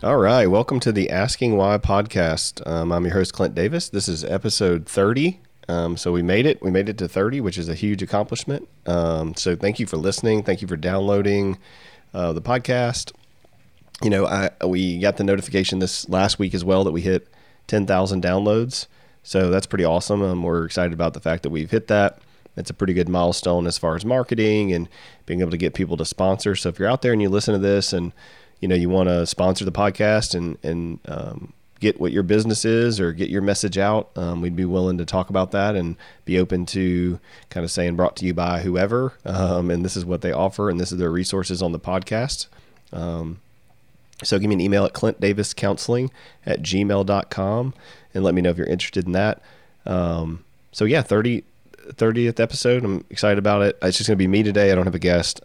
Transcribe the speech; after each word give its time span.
All 0.00 0.16
right, 0.16 0.46
welcome 0.46 0.78
to 0.80 0.92
the 0.92 1.10
Asking 1.10 1.56
Why 1.56 1.76
podcast. 1.76 2.64
Um, 2.64 2.92
I'm 2.92 3.04
your 3.04 3.14
host, 3.14 3.32
Clint 3.32 3.56
Davis. 3.56 3.88
This 3.88 4.06
is 4.06 4.22
episode 4.22 4.86
30. 4.86 5.40
Um, 5.68 5.96
so 5.96 6.12
we 6.12 6.22
made 6.22 6.46
it. 6.46 6.62
We 6.62 6.70
made 6.70 6.88
it 6.88 6.96
to 6.98 7.08
30, 7.08 7.40
which 7.40 7.58
is 7.58 7.68
a 7.68 7.74
huge 7.74 8.00
accomplishment. 8.00 8.68
Um, 8.86 9.34
so 9.34 9.56
thank 9.56 9.80
you 9.80 9.86
for 9.86 9.96
listening. 9.96 10.44
Thank 10.44 10.62
you 10.62 10.68
for 10.68 10.76
downloading 10.76 11.58
uh, 12.14 12.32
the 12.32 12.40
podcast. 12.40 13.12
You 14.00 14.10
know, 14.10 14.24
I, 14.24 14.50
we 14.64 15.00
got 15.00 15.16
the 15.16 15.24
notification 15.24 15.80
this 15.80 16.08
last 16.08 16.38
week 16.38 16.54
as 16.54 16.64
well 16.64 16.84
that 16.84 16.92
we 16.92 17.00
hit 17.00 17.26
10,000 17.66 18.22
downloads. 18.22 18.86
So 19.24 19.50
that's 19.50 19.66
pretty 19.66 19.84
awesome. 19.84 20.22
Um, 20.22 20.44
we're 20.44 20.64
excited 20.64 20.92
about 20.92 21.14
the 21.14 21.20
fact 21.20 21.42
that 21.42 21.50
we've 21.50 21.72
hit 21.72 21.88
that. 21.88 22.20
It's 22.56 22.70
a 22.70 22.74
pretty 22.74 22.94
good 22.94 23.08
milestone 23.08 23.66
as 23.66 23.78
far 23.78 23.96
as 23.96 24.04
marketing 24.04 24.72
and 24.72 24.88
being 25.26 25.40
able 25.40 25.50
to 25.50 25.56
get 25.56 25.74
people 25.74 25.96
to 25.96 26.04
sponsor. 26.04 26.54
So 26.54 26.68
if 26.68 26.78
you're 26.78 26.88
out 26.88 27.02
there 27.02 27.12
and 27.12 27.20
you 27.20 27.28
listen 27.28 27.52
to 27.52 27.58
this 27.58 27.92
and 27.92 28.12
you 28.60 28.68
know 28.68 28.74
you 28.74 28.88
want 28.88 29.08
to 29.08 29.26
sponsor 29.26 29.64
the 29.64 29.72
podcast 29.72 30.34
and 30.34 30.58
and 30.62 30.98
um, 31.08 31.52
get 31.80 32.00
what 32.00 32.12
your 32.12 32.22
business 32.22 32.64
is 32.64 32.98
or 32.98 33.12
get 33.12 33.30
your 33.30 33.42
message 33.42 33.78
out, 33.78 34.10
um, 34.16 34.40
we'd 34.40 34.56
be 34.56 34.64
willing 34.64 34.98
to 34.98 35.04
talk 35.04 35.30
about 35.30 35.52
that 35.52 35.76
and 35.76 35.96
be 36.24 36.38
open 36.38 36.66
to 36.66 37.20
kind 37.50 37.64
of 37.64 37.70
saying 37.70 37.96
brought 37.96 38.16
to 38.16 38.26
you 38.26 38.34
by 38.34 38.60
whoever. 38.60 39.12
Um, 39.24 39.70
and 39.70 39.84
this 39.84 39.96
is 39.96 40.04
what 40.04 40.20
they 40.20 40.32
offer, 40.32 40.70
and 40.70 40.80
this 40.80 40.92
is 40.92 40.98
their 40.98 41.10
resources 41.10 41.62
on 41.62 41.72
the 41.72 41.78
podcast. 41.78 42.48
Um, 42.92 43.38
so 44.22 44.38
give 44.38 44.48
me 44.48 44.56
an 44.56 44.60
email 44.60 44.84
at 44.84 44.92
clintdaviscounseling 44.92 46.10
at 46.44 46.62
gmail.com 46.62 47.74
and 48.14 48.24
let 48.24 48.34
me 48.34 48.42
know 48.42 48.50
if 48.50 48.56
you're 48.56 48.66
interested 48.66 49.06
in 49.06 49.12
that. 49.12 49.40
Um, 49.86 50.44
so 50.72 50.84
yeah, 50.84 51.02
30, 51.02 51.44
30th 51.90 52.40
episode. 52.40 52.84
I'm 52.84 53.04
excited 53.10 53.38
about 53.38 53.62
it. 53.62 53.78
It's 53.82 53.96
just 53.96 54.08
going 54.08 54.16
to 54.16 54.22
be 54.22 54.26
me 54.26 54.42
today. 54.42 54.72
I 54.72 54.74
don't 54.74 54.86
have 54.86 54.94
a 54.94 54.98
guest. 54.98 55.40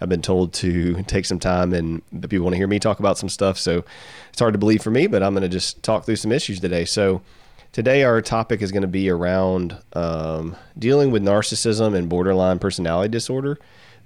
I've 0.00 0.08
been 0.08 0.22
told 0.22 0.52
to 0.54 1.02
take 1.04 1.26
some 1.26 1.38
time 1.38 1.72
and 1.72 2.02
people 2.22 2.44
want 2.44 2.54
to 2.54 2.58
hear 2.58 2.66
me 2.66 2.78
talk 2.78 3.00
about 3.00 3.18
some 3.18 3.28
stuff. 3.28 3.58
So 3.58 3.84
it's 4.30 4.38
hard 4.38 4.54
to 4.54 4.58
believe 4.58 4.82
for 4.82 4.90
me, 4.90 5.06
but 5.06 5.22
I'm 5.22 5.34
going 5.34 5.42
to 5.42 5.48
just 5.48 5.82
talk 5.82 6.04
through 6.04 6.16
some 6.16 6.32
issues 6.32 6.60
today. 6.60 6.84
So 6.84 7.22
today 7.72 8.02
our 8.04 8.20
topic 8.22 8.62
is 8.62 8.72
going 8.72 8.82
to 8.82 8.88
be 8.88 9.10
around 9.10 9.76
um, 9.92 10.56
dealing 10.78 11.10
with 11.10 11.22
narcissism 11.22 11.94
and 11.94 12.08
borderline 12.08 12.58
personality 12.58 13.10
disorder. 13.10 13.58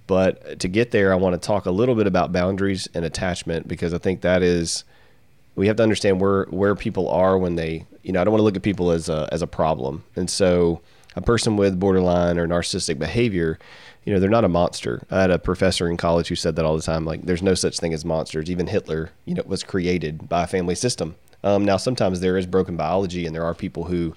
But 0.07 0.59
to 0.61 0.69
get 0.69 0.91
there, 0.91 1.13
I 1.13 1.17
want 1.17 1.41
to 1.41 1.47
talk 1.47 1.67
a 1.67 1.71
little 1.71 1.95
bit 1.95 2.07
about 2.07 2.33
boundaries 2.33 2.89
and 2.95 3.05
attachment 3.05 3.67
because 3.69 3.95
I 3.95 3.99
think 3.99 4.21
that 4.21 4.43
is 4.43 4.85
we 5.55 5.67
have 5.69 5.77
to 5.77 5.83
understand 5.83 6.21
where 6.21 6.45
where 6.47 6.75
people 6.75 7.09
are 7.09 7.39
when 7.39 7.55
they 7.55 7.87
you 8.03 8.13
know 8.13 8.21
I 8.21 8.25
don't 8.25 8.33
want 8.33 8.41
to 8.41 8.45
look 8.45 8.57
at 8.57 8.63
people 8.63 8.91
as 8.91 9.09
a 9.09 9.29
as 9.33 9.41
a 9.41 9.47
problem. 9.47 10.05
And 10.15 10.29
so 10.29 10.83
a 11.17 11.23
person 11.23 11.57
with 11.57 11.79
borderline 11.79 12.39
or 12.39 12.47
narcissistic 12.47 12.99
behavior 12.99 13.59
you 14.05 14.13
know, 14.13 14.21
they're 14.21 14.31
not 14.31 14.45
a 14.45 14.49
monster. 14.49 15.07
I 15.11 15.23
had 15.23 15.31
a 15.31 15.39
professor 15.39 15.89
in 15.89 15.97
college 15.97 16.29
who 16.29 16.35
said 16.35 16.57
that 16.57 16.65
all 16.65 16.77
the 16.77 16.83
time. 16.83 17.05
Like, 17.05 17.23
there's 17.23 17.43
no 17.43 17.55
such 17.55 17.79
thing 17.79 17.95
as 17.95 18.05
monsters. 18.05 18.51
Even 18.51 18.67
Hitler, 18.67 19.11
you 19.25 19.35
know, 19.35 19.43
was 19.47 19.63
created 19.63 20.29
by 20.29 20.45
a 20.45 20.47
family 20.47 20.75
system. 20.75 21.17
Um, 21.43 21.65
now, 21.65 21.79
sometimes 21.79 22.21
there 22.21 22.37
is 22.37 22.47
broken 22.47 22.77
biology, 22.77 23.27
and 23.27 23.35
there 23.35 23.45
are 23.45 23.55
people 23.55 23.85
who 23.85 24.15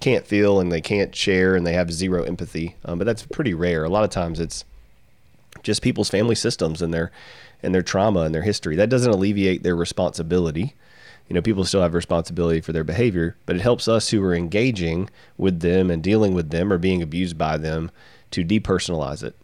can't 0.00 0.26
feel 0.26 0.58
and 0.60 0.72
they 0.72 0.80
can't 0.80 1.14
share 1.14 1.54
and 1.54 1.64
they 1.66 1.72
have 1.72 1.92
zero 1.92 2.24
empathy. 2.24 2.76
Um, 2.84 2.98
but 2.98 3.04
that's 3.04 3.24
pretty 3.24 3.54
rare. 3.54 3.84
A 3.84 3.88
lot 3.88 4.04
of 4.04 4.10
times, 4.10 4.40
it's 4.40 4.64
just 5.62 5.82
people's 5.82 6.10
family 6.10 6.34
systems 6.34 6.82
and 6.82 6.92
their 6.92 7.12
and 7.62 7.74
their 7.74 7.82
trauma 7.82 8.20
and 8.20 8.34
their 8.34 8.42
history. 8.42 8.76
That 8.76 8.90
doesn't 8.90 9.10
alleviate 9.10 9.62
their 9.62 9.76
responsibility. 9.76 10.74
You 11.28 11.34
know, 11.34 11.40
people 11.40 11.64
still 11.64 11.80
have 11.80 11.94
responsibility 11.94 12.60
for 12.60 12.72
their 12.72 12.84
behavior, 12.84 13.36
but 13.46 13.56
it 13.56 13.62
helps 13.62 13.88
us 13.88 14.10
who 14.10 14.22
are 14.22 14.34
engaging 14.34 15.08
with 15.38 15.60
them 15.60 15.90
and 15.90 16.02
dealing 16.02 16.34
with 16.34 16.50
them 16.50 16.70
or 16.70 16.76
being 16.76 17.00
abused 17.00 17.38
by 17.38 17.56
them 17.56 17.90
to 18.34 18.44
depersonalize 18.44 19.22
it. 19.22 19.36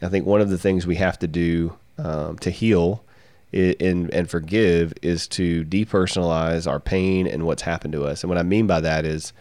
I 0.00 0.08
think 0.08 0.26
one 0.26 0.40
of 0.40 0.50
the 0.50 0.58
things 0.58 0.86
we 0.86 0.96
have 0.96 1.18
to 1.20 1.28
do 1.28 1.76
um, 1.98 2.38
to 2.38 2.50
heal 2.50 3.04
in, 3.52 4.10
and 4.12 4.28
forgive 4.28 4.92
is 5.02 5.28
to 5.28 5.64
depersonalize 5.64 6.68
our 6.68 6.80
pain 6.80 7.26
and 7.26 7.44
what's 7.44 7.62
happened 7.62 7.92
to 7.92 8.04
us. 8.04 8.22
And 8.22 8.28
what 8.28 8.38
I 8.38 8.42
mean 8.42 8.66
by 8.66 8.80
that 8.80 9.04
is 9.04 9.32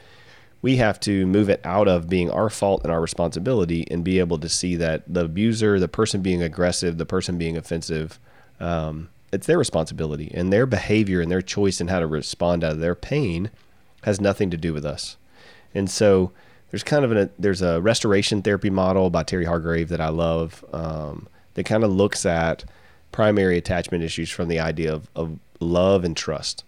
we 0.62 0.76
have 0.78 1.00
to 1.02 1.26
move 1.26 1.50
it 1.50 1.62
out 1.64 1.88
of 1.88 2.10
being 2.10 2.30
our 2.30 2.50
fault 2.50 2.84
and 2.84 2.92
our 2.92 3.02
responsibility 3.02 3.88
and 3.90 4.04
be 4.04 4.20
able 4.20 4.38
to 4.38 4.50
see 4.50 4.76
that 4.76 5.04
the 5.12 5.26
abuser, 5.26 5.80
the 5.80 5.88
person 5.88 6.22
being 6.22 6.44
aggressive, 6.44 6.98
the 6.98 7.06
person 7.06 7.38
being 7.38 7.58
offensive, 7.58 8.20
um, 8.60 9.10
it's 9.32 9.48
their 9.48 9.58
responsibility 9.58 10.30
and 10.34 10.54
their 10.54 10.68
behavior 10.68 11.22
and 11.22 11.32
their 11.32 11.42
choice 11.42 11.82
and 11.82 11.90
how 11.90 12.00
to 12.00 12.06
respond 12.08 12.64
out 12.64 12.74
of 12.74 12.80
their 12.80 12.96
pain 12.96 13.50
has 14.04 14.22
nothing 14.22 14.52
to 14.52 14.58
do 14.58 14.74
with 14.74 14.86
us. 14.86 15.18
And 15.74 15.90
so 15.90 16.34
there's 16.72 16.84
kind 16.84 17.06
of 17.06 17.12
a 17.12 17.30
there's 17.38 17.62
a 17.62 17.82
restoration 17.82 18.42
therapy 18.42 18.70
model 18.70 19.10
by 19.10 19.24
Terry 19.24 19.46
Hargrave 19.46 19.90
that 19.90 20.02
I 20.02 20.10
love 20.10 20.66
um, 20.74 21.28
that 21.54 21.66
kind 21.66 21.84
of 21.84 21.92
looks 21.92 22.26
at 22.26 22.66
primary 23.12 23.58
attachment 23.58 24.04
issues 24.04 24.30
from 24.30 24.48
the 24.48 24.60
idea 24.60 24.94
of, 24.94 25.10
of 25.16 25.38
love 25.60 26.06
and 26.06 26.16
trust. 26.16 26.64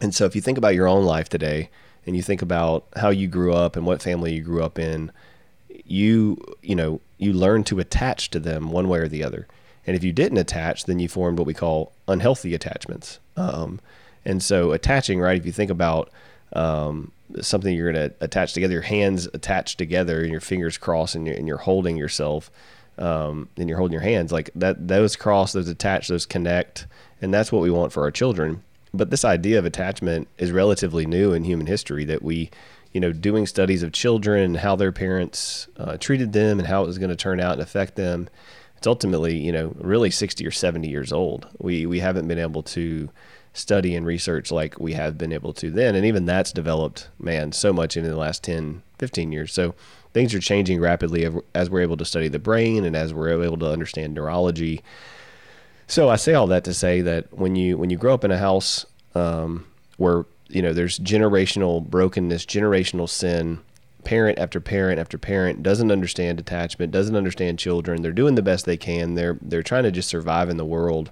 And 0.00 0.14
so 0.14 0.24
if 0.24 0.36
you 0.36 0.40
think 0.40 0.56
about 0.56 0.76
your 0.76 0.86
own 0.86 1.04
life 1.04 1.28
today 1.28 1.68
and 2.06 2.14
you 2.14 2.22
think 2.22 2.42
about 2.42 2.86
how 2.96 3.10
you 3.10 3.26
grew 3.26 3.52
up 3.52 3.74
and 3.74 3.84
what 3.84 4.00
family 4.00 4.32
you 4.34 4.42
grew 4.42 4.62
up 4.62 4.78
in, 4.78 5.10
you 5.84 6.40
you 6.62 6.76
know 6.76 7.00
you 7.18 7.32
learn 7.32 7.64
to 7.64 7.80
attach 7.80 8.30
to 8.30 8.38
them 8.38 8.70
one 8.70 8.88
way 8.88 9.00
or 9.00 9.08
the 9.08 9.24
other. 9.24 9.48
And 9.84 9.96
if 9.96 10.04
you 10.04 10.12
didn't 10.12 10.38
attach, 10.38 10.84
then 10.84 11.00
you 11.00 11.08
formed 11.08 11.38
what 11.38 11.46
we 11.46 11.54
call 11.54 11.92
unhealthy 12.06 12.54
attachments. 12.54 13.18
Um, 13.36 13.80
and 14.24 14.42
so 14.42 14.72
attaching, 14.72 15.18
right? 15.18 15.38
If 15.38 15.46
you 15.46 15.52
think 15.52 15.70
about 15.70 16.10
um, 16.52 17.10
something 17.40 17.74
you're 17.74 17.92
going 17.92 18.10
to 18.10 18.14
attach 18.20 18.52
together, 18.52 18.72
your 18.72 18.82
hands 18.82 19.28
attached 19.34 19.78
together 19.78 20.22
and 20.22 20.30
your 20.30 20.40
fingers 20.40 20.78
crossed 20.78 21.14
and 21.14 21.26
you're, 21.26 21.36
and 21.36 21.46
you're 21.46 21.58
holding 21.58 21.96
yourself 21.96 22.50
um, 22.98 23.48
and 23.56 23.68
you're 23.68 23.78
holding 23.78 23.92
your 23.92 24.02
hands 24.02 24.32
like 24.32 24.50
that, 24.54 24.88
those 24.88 25.16
cross, 25.16 25.52
those 25.52 25.68
attach, 25.68 26.08
those 26.08 26.26
connect. 26.26 26.86
And 27.20 27.32
that's 27.32 27.52
what 27.52 27.62
we 27.62 27.70
want 27.70 27.92
for 27.92 28.02
our 28.02 28.10
children. 28.10 28.62
But 28.92 29.10
this 29.10 29.24
idea 29.24 29.58
of 29.58 29.64
attachment 29.64 30.28
is 30.38 30.50
relatively 30.50 31.06
new 31.06 31.32
in 31.32 31.44
human 31.44 31.66
history 31.66 32.04
that 32.06 32.22
we, 32.22 32.50
you 32.92 33.00
know, 33.00 33.12
doing 33.12 33.46
studies 33.46 33.82
of 33.82 33.92
children 33.92 34.56
how 34.56 34.76
their 34.76 34.92
parents 34.92 35.68
uh, 35.76 35.96
treated 35.98 36.32
them 36.32 36.58
and 36.58 36.66
how 36.66 36.82
it 36.82 36.86
was 36.86 36.98
going 36.98 37.10
to 37.10 37.16
turn 37.16 37.40
out 37.40 37.52
and 37.52 37.62
affect 37.62 37.96
them. 37.96 38.28
It's 38.76 38.86
ultimately, 38.86 39.36
you 39.36 39.52
know, 39.52 39.74
really 39.78 40.10
60 40.10 40.46
or 40.46 40.50
70 40.50 40.88
years 40.88 41.12
old. 41.12 41.48
We, 41.58 41.84
we 41.86 42.00
haven't 42.00 42.28
been 42.28 42.38
able 42.38 42.62
to 42.62 43.10
study 43.52 43.94
and 43.94 44.06
research 44.06 44.50
like 44.50 44.78
we 44.78 44.92
have 44.92 45.18
been 45.18 45.32
able 45.32 45.52
to 45.54 45.70
then. 45.70 45.94
And 45.94 46.04
even 46.06 46.26
that's 46.26 46.52
developed, 46.52 47.08
man, 47.18 47.52
so 47.52 47.72
much 47.72 47.96
in 47.96 48.04
the 48.04 48.16
last 48.16 48.44
10, 48.44 48.82
15 48.98 49.32
years. 49.32 49.52
So 49.52 49.74
things 50.12 50.34
are 50.34 50.40
changing 50.40 50.80
rapidly 50.80 51.28
as 51.54 51.70
we're 51.70 51.82
able 51.82 51.96
to 51.96 52.04
study 52.04 52.28
the 52.28 52.38
brain 52.38 52.84
and 52.84 52.96
as 52.96 53.12
we're 53.12 53.42
able 53.42 53.58
to 53.58 53.70
understand 53.70 54.14
neurology. 54.14 54.82
So 55.86 56.08
I 56.08 56.16
say 56.16 56.34
all 56.34 56.46
that 56.48 56.64
to 56.64 56.74
say 56.74 57.00
that 57.00 57.32
when 57.32 57.56
you 57.56 57.78
when 57.78 57.90
you 57.90 57.96
grow 57.96 58.14
up 58.14 58.24
in 58.24 58.30
a 58.30 58.38
house 58.38 58.84
um, 59.14 59.66
where 59.96 60.26
you 60.48 60.60
know 60.60 60.72
there's 60.72 60.98
generational 60.98 61.82
brokenness, 61.82 62.44
generational 62.44 63.08
sin, 63.08 63.60
parent 64.04 64.38
after 64.38 64.60
parent 64.60 65.00
after 65.00 65.18
parent 65.18 65.62
doesn't 65.62 65.90
understand 65.90 66.38
attachment, 66.38 66.92
doesn't 66.92 67.16
understand 67.16 67.58
children. 67.58 68.02
They're 68.02 68.12
doing 68.12 68.34
the 68.34 68.42
best 68.42 68.66
they 68.66 68.76
can. 68.76 69.14
They're 69.14 69.38
they're 69.40 69.62
trying 69.62 69.84
to 69.84 69.90
just 69.90 70.08
survive 70.08 70.50
in 70.50 70.58
the 70.58 70.64
world 70.64 71.10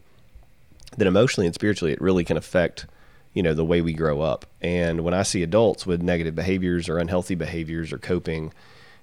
then 0.96 1.06
emotionally 1.06 1.46
and 1.46 1.54
spiritually 1.54 1.92
it 1.92 2.00
really 2.00 2.24
can 2.24 2.36
affect 2.36 2.86
you 3.34 3.42
know 3.42 3.54
the 3.54 3.64
way 3.64 3.80
we 3.80 3.92
grow 3.92 4.20
up 4.20 4.46
and 4.60 5.02
when 5.02 5.14
i 5.14 5.22
see 5.22 5.42
adults 5.42 5.86
with 5.86 6.02
negative 6.02 6.34
behaviors 6.34 6.88
or 6.88 6.98
unhealthy 6.98 7.34
behaviors 7.34 7.92
or 7.92 7.98
coping 7.98 8.52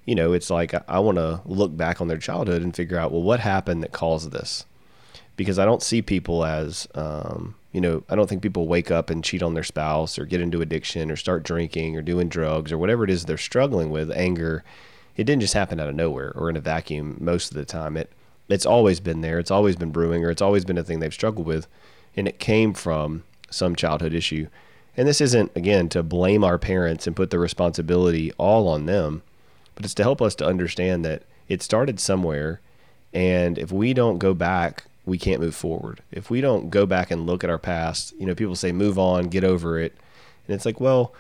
you 0.06 0.16
know 0.16 0.34
it's 0.34 0.50
like 0.50 0.74
i, 0.90 1.00
want 1.00 1.18
to 1.18 1.42
look 1.46 1.76
back 1.76 2.02
on 2.02 2.08
their 2.08 2.18
childhood 2.18 2.62
and 2.62 2.76
figure 2.76 2.98
out 2.98 3.12
well 3.12 3.22
what 3.22 3.40
happened 3.40 3.84
that 3.84 3.92
caused 3.92 4.32
this 4.32 4.66
because 5.36 5.60
i 5.60 5.66
don't 5.66 5.84
see 5.84 6.02
people 6.02 6.44
as 6.46 6.88
um, 6.96 7.56
You 7.74 7.82
know, 7.82 8.04
I 8.08 8.16
don't 8.16 8.30
think 8.30 8.44
people 8.44 8.68
wake 8.68 8.92
up 8.92 9.10
and 9.10 9.24
cheat 9.24 9.42
on 9.42 9.56
their 9.56 9.64
spouse 9.64 10.20
or 10.20 10.26
get 10.26 10.42
into 10.42 10.62
addiction 10.62 11.10
or 11.10 11.16
start 11.16 11.42
drinking 11.42 11.98
or 11.98 12.04
doing 12.04 12.30
drugs 12.30 12.72
or 12.72 12.78
whatever 12.78 13.04
it 13.04 13.10
is 13.10 13.26
they're 13.26 13.38
struggling 13.38 13.90
with, 13.90 14.12
anger. 14.12 14.64
It 15.18 15.24
didn't 15.24 15.42
just 15.42 15.56
happen 15.56 15.80
out 15.80 15.90
of 15.90 15.96
nowhere 15.96 16.32
or 16.36 16.52
in 16.52 16.56
a 16.56 16.62
vacuum 16.62 17.18
most 17.20 17.50
of 17.50 17.58
the 17.58 17.66
time. 17.66 17.98
It 17.98 18.12
it's 18.50 18.66
always 18.66 19.00
been 19.00 19.22
there. 19.22 19.40
It's 19.40 19.52
always 19.52 19.76
been 19.76 19.92
brewing 19.92 20.24
or 20.24 20.30
it's 20.30 20.42
always 20.42 20.66
been 20.66 20.78
a 20.78 20.84
thing 20.84 21.00
they've 21.00 21.14
struggled 21.14 21.48
with 21.48 21.68
and 22.16 22.28
it 22.28 22.40
came 22.40 22.74
from 22.74 23.24
some 23.50 23.76
childhood 23.76 24.14
issue. 24.14 24.48
And 24.96 25.08
this 25.08 25.22
isn't 25.22 25.52
again 25.56 25.90
to 25.90 26.04
blame 26.04 26.44
our 26.44 26.58
parents 26.58 27.08
and 27.08 27.16
put 27.16 27.30
the 27.30 27.40
responsibility 27.40 28.32
all 28.38 28.68
on 28.68 28.86
them, 28.86 29.24
but 29.76 29.86
it's 29.86 29.96
to 29.96 30.04
help 30.04 30.22
us 30.22 30.36
to 30.36 30.46
understand 30.46 31.04
that 31.06 31.24
it 31.48 31.62
started 31.62 32.00
somewhere 32.00 32.62
and 33.14 33.58
if 33.58 33.72
we 33.72 33.94
don't 33.94 34.18
go 34.18 34.34
back 34.34 34.86
we 35.06 35.18
can't 35.18 35.42
move 35.42 35.56
forward. 35.56 36.02
If 36.12 36.30
we 36.30 36.42
don't 36.42 36.70
go 36.70 36.86
back 36.86 37.12
and 37.12 37.26
look 37.26 37.44
at 37.44 37.50
our 37.50 37.58
past, 37.58 38.14
you 38.18 38.26
know, 38.26 38.36
people 38.36 38.56
say 38.56 38.72
move 38.72 38.98
on, 38.98 39.28
get 39.28 39.44
over 39.44 39.80
it. 39.80 39.94
And 40.48 40.56
it's 40.56 40.66
like, 40.66 40.80
well, 40.80 41.14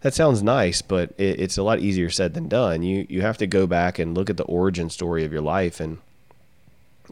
that 0.00 0.14
sounds 0.14 0.42
nice, 0.42 0.82
but 0.82 1.12
it, 1.16 1.40
it's 1.40 1.58
a 1.58 1.62
lot 1.62 1.80
easier 1.80 2.10
said 2.10 2.34
than 2.34 2.48
done. 2.48 2.82
You 2.82 3.06
you 3.08 3.22
have 3.22 3.38
to 3.38 3.46
go 3.46 3.66
back 3.66 3.98
and 3.98 4.16
look 4.16 4.30
at 4.30 4.36
the 4.36 4.44
origin 4.44 4.90
story 4.90 5.24
of 5.24 5.32
your 5.32 5.42
life 5.42 5.78
and 5.78 5.98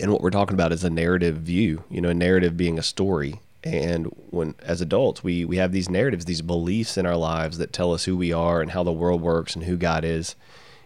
and 0.00 0.12
what 0.12 0.20
we're 0.20 0.30
talking 0.30 0.54
about 0.54 0.72
is 0.72 0.84
a 0.84 0.90
narrative 0.90 1.36
view, 1.36 1.84
you 1.90 2.00
know, 2.00 2.08
a 2.10 2.14
narrative 2.14 2.56
being 2.56 2.78
a 2.78 2.82
story. 2.82 3.40
And 3.64 4.06
when 4.30 4.54
as 4.62 4.80
adults, 4.80 5.24
we 5.24 5.44
we 5.44 5.56
have 5.56 5.72
these 5.72 5.90
narratives, 5.90 6.24
these 6.24 6.42
beliefs 6.42 6.96
in 6.96 7.06
our 7.06 7.16
lives 7.16 7.58
that 7.58 7.72
tell 7.72 7.92
us 7.92 8.04
who 8.04 8.16
we 8.16 8.32
are 8.32 8.60
and 8.60 8.70
how 8.70 8.84
the 8.84 8.92
world 8.92 9.20
works 9.20 9.54
and 9.54 9.64
who 9.64 9.76
God 9.76 10.04
is. 10.04 10.36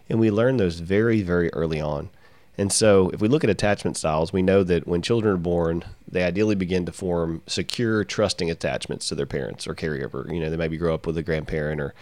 And 0.09 0.19
we 0.19 0.31
learn 0.31 0.57
those 0.57 0.79
very 0.79 1.21
very 1.21 1.51
early 1.53 1.79
on. 1.79 2.09
And 2.57 2.71
so, 2.71 3.09
if 3.09 3.19
we 3.19 3.27
look 3.27 3.43
at 3.43 3.49
attachment 3.49 3.97
styles, 3.97 4.31
we 4.31 4.43
know 4.43 4.63
that 4.63 4.87
when 4.87 5.01
children 5.01 5.33
are 5.33 5.39
born, 5.39 5.85
they 6.07 6.23
ideally 6.23 6.53
begin 6.53 6.85
to 6.85 6.91
form 6.91 7.41
secure, 7.47 8.03
trusting 8.03 8.51
attachments 8.51 9.07
to 9.09 9.15
their 9.15 9.25
parents 9.25 9.67
or 9.67 9.73
caregiver. 9.73 10.31
You 10.31 10.39
know, 10.39 10.51
they 10.51 10.57
maybe 10.57 10.77
grow 10.77 10.93
up 10.93 11.07
with 11.07 11.17
a 11.17 11.23
grandparent 11.23 11.81
or 11.81 11.95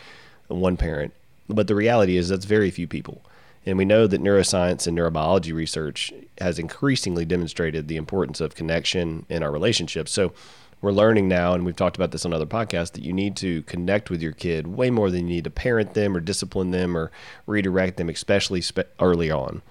one 0.50 0.76
parent. 0.76 1.14
But 1.48 1.68
the 1.68 1.76
reality 1.76 2.18
is 2.18 2.30
that's 2.30 2.46
very 2.46 2.70
few 2.70 2.88
people. 2.88 3.22
And 3.66 3.78
we 3.78 3.86
know 3.86 4.08
that 4.08 4.22
neuroscience 4.22 4.88
and 4.88 4.98
neurobiology 4.98 5.54
research 5.54 6.12
has 6.40 6.58
increasingly 6.58 7.26
demonstrated 7.26 7.88
the 7.88 7.98
importance 7.98 8.42
of 8.42 8.56
connection 8.56 9.26
in 9.30 9.44
our 9.44 9.52
relationships. 9.52 10.12
So, 10.12 10.34
we're 10.82 10.92
learning 10.92 11.28
now, 11.28 11.54
and 11.54 11.64
we've 11.64 11.76
talked 11.76 11.96
about 11.96 12.10
this 12.10 12.26
on 12.26 12.34
other 12.34 12.48
podcasts, 12.48 12.94
that 12.94 13.04
you 13.04 13.14
need 13.14 13.36
to 13.38 13.62
connect 13.64 14.10
with 14.10 14.20
your 14.22 14.32
kid 14.32 14.66
way 14.66 14.90
more 14.90 15.12
than 15.12 15.28
you 15.28 15.36
need 15.36 15.44
to 15.44 15.52
parent 15.52 15.94
them 15.94 16.18
or 16.18 16.20
discipline 16.20 16.72
them 16.72 16.98
or 16.98 17.12
redirect 17.46 17.98
them, 17.98 18.10
especially 18.10 18.62
spe- 18.62 18.90
early 19.00 19.30
on. 19.30 19.62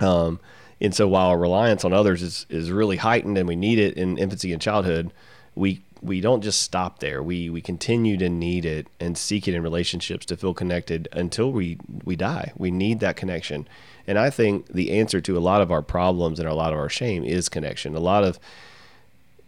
Um, 0.00 0.40
and 0.80 0.94
so 0.94 1.06
while 1.06 1.36
reliance 1.36 1.84
on 1.84 1.92
others 1.92 2.22
is, 2.22 2.44
is 2.50 2.70
really 2.70 2.96
heightened 2.96 3.38
and 3.38 3.48
we 3.48 3.56
need 3.56 3.78
it 3.78 3.96
in 3.96 4.18
infancy 4.18 4.52
and 4.52 4.60
childhood, 4.60 5.12
we 5.56 5.82
we 6.02 6.20
don't 6.20 6.42
just 6.42 6.60
stop 6.60 7.00
there. 7.00 7.22
We 7.22 7.50
we 7.50 7.60
continue 7.60 8.16
to 8.18 8.28
need 8.28 8.64
it 8.64 8.86
and 9.00 9.18
seek 9.18 9.48
it 9.48 9.54
in 9.54 9.62
relationships 9.62 10.26
to 10.26 10.36
feel 10.36 10.54
connected 10.54 11.08
until 11.12 11.50
we 11.50 11.78
we 12.04 12.14
die. 12.14 12.52
We 12.56 12.70
need 12.70 13.00
that 13.00 13.16
connection. 13.16 13.66
And 14.06 14.18
I 14.18 14.30
think 14.30 14.68
the 14.68 14.92
answer 14.92 15.20
to 15.20 15.36
a 15.36 15.40
lot 15.40 15.62
of 15.62 15.72
our 15.72 15.82
problems 15.82 16.38
and 16.38 16.48
a 16.48 16.54
lot 16.54 16.72
of 16.72 16.78
our 16.78 16.88
shame 16.88 17.24
is 17.24 17.48
connection. 17.48 17.96
A 17.96 18.00
lot 18.00 18.22
of 18.22 18.38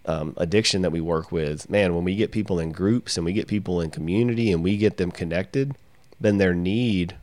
um, 0.07 0.35
addiction 0.39 0.83
that 0.83 0.91
we 0.91 1.01
work 1.01 1.31
with, 1.31 1.69
man, 1.71 1.95
when 1.95 2.03
we 2.03 2.17
get 2.17 2.33
people 2.33 2.59
in 2.59 2.73
groups 2.73 3.17
and 3.17 3.27
we 3.27 3.33
get 3.35 3.47
people 3.47 3.81
in 3.81 3.91
community 3.91 4.51
and 4.51 4.65
we 4.65 4.77
get 4.77 4.97
them 4.97 5.13
connected, 5.13 5.77
then 6.19 6.39
their 6.39 6.55
need 6.55 7.15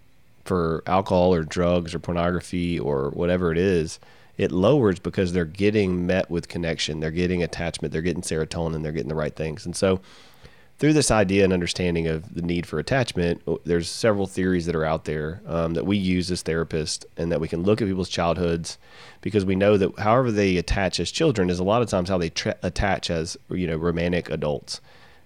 for 0.45 0.83
alcohol 0.85 1.33
or 1.33 1.43
drugs 1.43 1.95
or 1.95 1.99
pornography 1.99 2.79
or 2.79 3.09
whatever 3.09 3.51
it 3.51 3.57
is, 3.57 3.99
it 4.37 4.51
lowers 4.51 4.99
because 4.99 5.33
they're 5.33 5.45
getting 5.45 6.05
met 6.05 6.29
with 6.29 6.47
connection, 6.47 6.99
they're 6.99 7.11
getting 7.11 7.43
attachment, 7.43 7.91
they're 7.91 8.01
getting 8.01 8.21
serotonin, 8.21 8.83
they're 8.83 8.91
getting 8.91 9.09
the 9.09 9.15
right 9.15 9.35
things. 9.35 9.65
And 9.65 9.75
so, 9.75 10.01
through 10.77 10.91
this 10.91 11.09
idea 11.09 11.45
and 11.45 11.53
understanding 11.53 12.05
of 12.07 12.35
the 12.35 12.41
need 12.41 12.65
for 12.65 12.79
attachment, 12.79 13.41
there's 13.63 13.89
several 13.89 14.27
theories 14.27 14.65
that 14.65 14.75
are 14.75 14.83
out 14.83 15.05
there 15.05 15.41
um, 15.47 15.73
that 15.73 15.85
we 15.85 15.95
use 15.95 16.29
as 16.29 16.43
therapists, 16.43 17.05
and 17.15 17.31
that 17.31 17.39
we 17.39 17.47
can 17.47 17.63
look 17.63 17.81
at 17.81 17.87
people's 17.87 18.09
childhoods 18.09 18.77
because 19.21 19.45
we 19.45 19.55
know 19.55 19.77
that 19.77 19.97
however 19.99 20.31
they 20.31 20.57
attach 20.57 20.99
as 20.99 21.11
children 21.11 21.49
is 21.49 21.59
a 21.59 21.63
lot 21.63 21.81
of 21.81 21.87
times 21.87 22.09
how 22.09 22.17
they 22.17 22.29
tra- 22.29 22.57
attach 22.61 23.09
as 23.09 23.37
you 23.49 23.67
know 23.67 23.77
romantic 23.77 24.29
adults. 24.29 24.81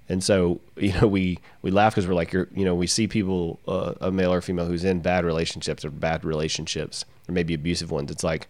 And 0.09 0.23
so, 0.23 0.59
you 0.75 0.93
know, 0.93 1.07
we, 1.07 1.39
we 1.61 1.71
laugh 1.71 1.93
because 1.93 2.07
we're 2.07 2.15
like, 2.15 2.33
you're, 2.33 2.47
you 2.53 2.65
know, 2.65 2.75
we 2.75 2.87
see 2.87 3.07
people, 3.07 3.59
uh, 3.67 3.93
a 4.01 4.11
male 4.11 4.33
or 4.33 4.41
female 4.41 4.65
who's 4.65 4.83
in 4.83 4.99
bad 4.99 5.23
relationships 5.23 5.85
or 5.85 5.91
bad 5.91 6.25
relationships 6.25 7.05
or 7.27 7.31
maybe 7.31 7.53
abusive 7.53 7.91
ones. 7.91 8.11
It's 8.11 8.23
like, 8.23 8.47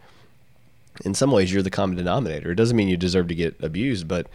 in 1.06 1.14
some 1.14 1.32
ways, 1.32 1.52
you're 1.52 1.64
the 1.64 1.70
common 1.70 1.98
denominator. 1.98 2.52
It 2.52 2.56
doesn't 2.56 2.76
mean 2.76 2.88
you 2.88 2.98
deserve 2.98 3.28
to 3.30 3.36
get 3.36 3.56
abused, 3.62 4.08
but 4.08 4.28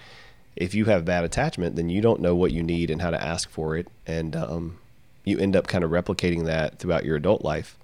if 0.56 0.74
you 0.74 0.86
have 0.86 1.04
bad 1.04 1.24
attachment, 1.24 1.76
then 1.76 1.88
you 1.88 2.00
don't 2.00 2.20
know 2.20 2.34
what 2.34 2.52
you 2.52 2.62
need 2.62 2.90
and 2.90 3.02
how 3.02 3.10
to 3.10 3.22
ask 3.22 3.50
for 3.50 3.76
it. 3.76 3.88
And 4.06 4.36
um, 4.36 4.78
you 5.24 5.38
end 5.38 5.56
up 5.56 5.66
kind 5.66 5.84
of 5.84 5.90
replicating 5.90 6.44
that 6.46 6.78
throughout 6.78 7.04
your 7.04 7.16
adult 7.16 7.42
life. 7.42 7.76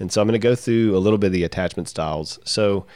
And 0.00 0.10
so 0.10 0.20
I'm 0.20 0.26
going 0.26 0.40
to 0.40 0.44
go 0.44 0.54
through 0.54 0.96
a 0.96 0.98
little 0.98 1.18
bit 1.18 1.28
of 1.28 1.32
the 1.32 1.44
attachment 1.44 1.88
styles. 1.88 2.38
So 2.44 2.86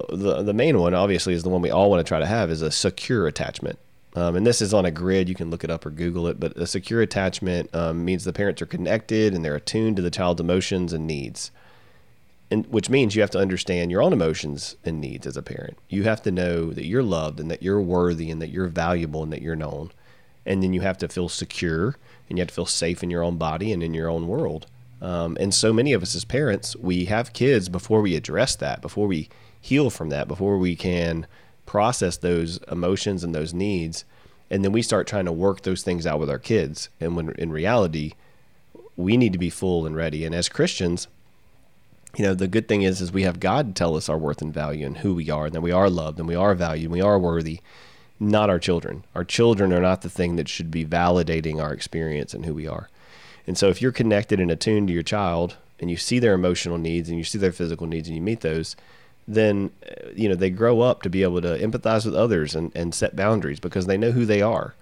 uh, 0.00 0.16
the, 0.16 0.42
the 0.42 0.54
main 0.54 0.78
one, 0.78 0.94
obviously, 0.94 1.34
is 1.34 1.42
the 1.42 1.50
one 1.50 1.62
we 1.62 1.70
all 1.70 1.90
want 1.90 2.04
to 2.04 2.08
try 2.08 2.18
to 2.18 2.26
have 2.26 2.50
is 2.50 2.62
a 2.62 2.70
secure 2.70 3.26
attachment. 3.26 3.78
Um, 4.14 4.36
and 4.36 4.46
this 4.46 4.60
is 4.60 4.74
on 4.74 4.84
a 4.84 4.90
grid. 4.90 5.28
You 5.28 5.34
can 5.34 5.50
look 5.50 5.64
it 5.64 5.70
up 5.70 5.86
or 5.86 5.90
Google 5.90 6.26
it. 6.26 6.40
But 6.40 6.56
a 6.56 6.66
secure 6.66 7.00
attachment 7.00 7.74
um, 7.74 8.04
means 8.04 8.24
the 8.24 8.32
parents 8.32 8.60
are 8.60 8.66
connected 8.66 9.34
and 9.34 9.44
they're 9.44 9.56
attuned 9.56 9.96
to 9.96 10.02
the 10.02 10.10
child's 10.10 10.40
emotions 10.40 10.92
and 10.92 11.06
needs. 11.06 11.50
And 12.52 12.66
which 12.66 12.90
means 12.90 13.14
you 13.14 13.22
have 13.22 13.30
to 13.30 13.38
understand 13.38 13.90
your 13.90 14.02
own 14.02 14.12
emotions 14.12 14.76
and 14.84 15.00
needs 15.00 15.26
as 15.26 15.36
a 15.36 15.42
parent. 15.42 15.78
You 15.88 16.02
have 16.04 16.22
to 16.22 16.30
know 16.30 16.70
that 16.70 16.84
you're 16.84 17.02
loved 17.02 17.40
and 17.40 17.50
that 17.50 17.62
you're 17.62 17.80
worthy 17.80 18.30
and 18.30 18.42
that 18.42 18.50
you're 18.50 18.68
valuable 18.68 19.22
and 19.22 19.32
that 19.32 19.40
you're 19.40 19.56
known. 19.56 19.90
And 20.44 20.62
then 20.62 20.74
you 20.74 20.82
have 20.82 20.98
to 20.98 21.08
feel 21.08 21.28
secure 21.28 21.96
and 22.28 22.36
you 22.36 22.42
have 22.42 22.48
to 22.48 22.54
feel 22.54 22.66
safe 22.66 23.02
in 23.02 23.10
your 23.10 23.22
own 23.22 23.38
body 23.38 23.72
and 23.72 23.82
in 23.82 23.94
your 23.94 24.10
own 24.10 24.28
world. 24.28 24.66
Um, 25.00 25.36
and 25.40 25.54
so 25.54 25.72
many 25.72 25.92
of 25.92 26.02
us 26.02 26.14
as 26.14 26.24
parents, 26.24 26.76
we 26.76 27.06
have 27.06 27.32
kids 27.32 27.68
before 27.68 28.02
we 28.02 28.16
address 28.16 28.54
that, 28.56 28.82
before 28.82 29.06
we 29.06 29.28
heal 29.60 29.88
from 29.88 30.10
that, 30.10 30.28
before 30.28 30.58
we 30.58 30.76
can 30.76 31.26
process 31.64 32.18
those 32.18 32.58
emotions 32.70 33.24
and 33.24 33.34
those 33.34 33.54
needs 33.54 34.04
and 34.52 34.62
then 34.62 34.72
we 34.72 34.82
start 34.82 35.06
trying 35.06 35.24
to 35.24 35.32
work 35.32 35.62
those 35.62 35.82
things 35.82 36.06
out 36.06 36.20
with 36.20 36.28
our 36.28 36.38
kids 36.38 36.90
and 37.00 37.16
when 37.16 37.30
in 37.38 37.50
reality 37.50 38.12
we 38.96 39.16
need 39.16 39.32
to 39.32 39.38
be 39.38 39.48
full 39.48 39.86
and 39.86 39.96
ready 39.96 40.24
and 40.24 40.34
as 40.34 40.48
christians 40.48 41.08
you 42.16 42.24
know 42.24 42.34
the 42.34 42.48
good 42.48 42.68
thing 42.68 42.82
is 42.82 43.00
is 43.00 43.12
we 43.12 43.22
have 43.22 43.40
god 43.40 43.74
tell 43.74 43.96
us 43.96 44.08
our 44.08 44.18
worth 44.18 44.42
and 44.42 44.52
value 44.52 44.86
and 44.86 44.98
who 44.98 45.14
we 45.14 45.30
are 45.30 45.46
and 45.46 45.54
that 45.54 45.60
we 45.60 45.72
are 45.72 45.88
loved 45.88 46.18
and 46.18 46.28
we 46.28 46.34
are 46.34 46.54
valued 46.54 46.84
and 46.84 46.92
we 46.92 47.00
are 47.00 47.18
worthy 47.18 47.60
not 48.22 48.48
our 48.48 48.58
children. 48.58 49.04
Our 49.14 49.24
children 49.24 49.72
are 49.72 49.80
not 49.80 50.02
the 50.02 50.08
thing 50.08 50.36
that 50.36 50.48
should 50.48 50.70
be 50.70 50.86
validating 50.86 51.60
our 51.60 51.72
experience 51.72 52.32
and 52.32 52.46
who 52.46 52.54
we 52.54 52.68
are. 52.68 52.88
And 53.46 53.58
so 53.58 53.68
if 53.68 53.82
you're 53.82 53.92
connected 53.92 54.38
and 54.38 54.50
attuned 54.50 54.88
to 54.88 54.94
your 54.94 55.02
child 55.02 55.56
and 55.80 55.90
you 55.90 55.96
see 55.96 56.20
their 56.20 56.34
emotional 56.34 56.78
needs 56.78 57.08
and 57.08 57.18
you 57.18 57.24
see 57.24 57.38
their 57.38 57.52
physical 57.52 57.88
needs 57.88 58.06
and 58.06 58.16
you 58.16 58.22
meet 58.22 58.40
those 58.40 58.76
then 59.26 59.70
uh, 59.88 60.08
you 60.16 60.28
know 60.28 60.34
they 60.34 60.50
grow 60.50 60.80
up 60.80 61.02
to 61.02 61.08
be 61.08 61.22
able 61.22 61.40
to 61.40 61.56
empathize 61.58 62.04
with 62.04 62.14
others 62.14 62.56
and, 62.56 62.72
and 62.74 62.92
set 62.92 63.14
boundaries 63.14 63.60
because 63.60 63.86
they 63.86 63.96
know 63.96 64.10
who 64.10 64.26
they 64.26 64.42
are. 64.42 64.74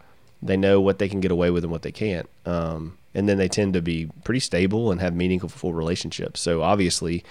They 0.42 0.56
know 0.56 0.80
what 0.80 0.99
they 0.99 1.08
can 1.10 1.20
get 1.20 1.30
away 1.30 1.50
with 1.50 1.62
and 1.62 1.70
what 1.70 1.82
they 1.82 1.92
can't. 1.92 2.28
Um, 2.46 2.96
and 3.14 3.28
then 3.28 3.38
they 3.38 3.48
tend 3.48 3.74
to 3.74 3.82
be 3.82 4.08
pretty 4.24 4.40
stable 4.40 4.90
and 4.90 5.00
have 5.00 5.14
meaningful 5.14 5.72
relationships. 5.72 6.40
So 6.40 6.62
obviously 6.62 7.24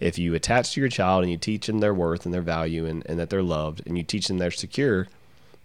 if 0.00 0.18
you 0.18 0.34
attach 0.34 0.72
to 0.72 0.80
your 0.80 0.88
child 0.88 1.22
and 1.22 1.30
you 1.30 1.38
teach 1.38 1.66
them 1.66 1.78
their 1.78 1.94
worth 1.94 2.24
and 2.24 2.34
their 2.34 2.42
value 2.42 2.84
and, 2.84 3.04
and 3.06 3.18
that 3.18 3.30
they're 3.30 3.42
loved 3.42 3.82
and 3.86 3.96
you 3.96 4.02
teach 4.02 4.28
them 4.28 4.38
they're 4.38 4.50
secure 4.50 5.06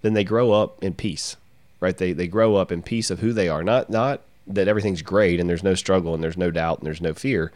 then 0.01 0.13
they 0.13 0.23
grow 0.23 0.51
up 0.51 0.81
in 0.83 0.93
peace 0.93 1.35
right? 1.79 1.97
They, 1.97 2.13
they 2.13 2.27
grow 2.27 2.55
up 2.55 2.71
in 2.71 2.81
peace 2.83 3.09
of 3.09 3.19
who 3.19 3.33
they 3.33 3.47
are. 3.47 3.63
Not 3.63 3.89
not 3.89 4.21
that 4.47 4.67
everything's 4.67 5.01
great 5.01 5.39
and 5.39 5.49
there's 5.49 5.63
no 5.63 5.75
struggle 5.75 6.13
and 6.13 6.23
there's 6.23 6.37
no 6.37 6.51
doubt 6.51 6.79
and 6.79 6.87
there's 6.87 7.01
no 7.01 7.13
fear 7.13 7.51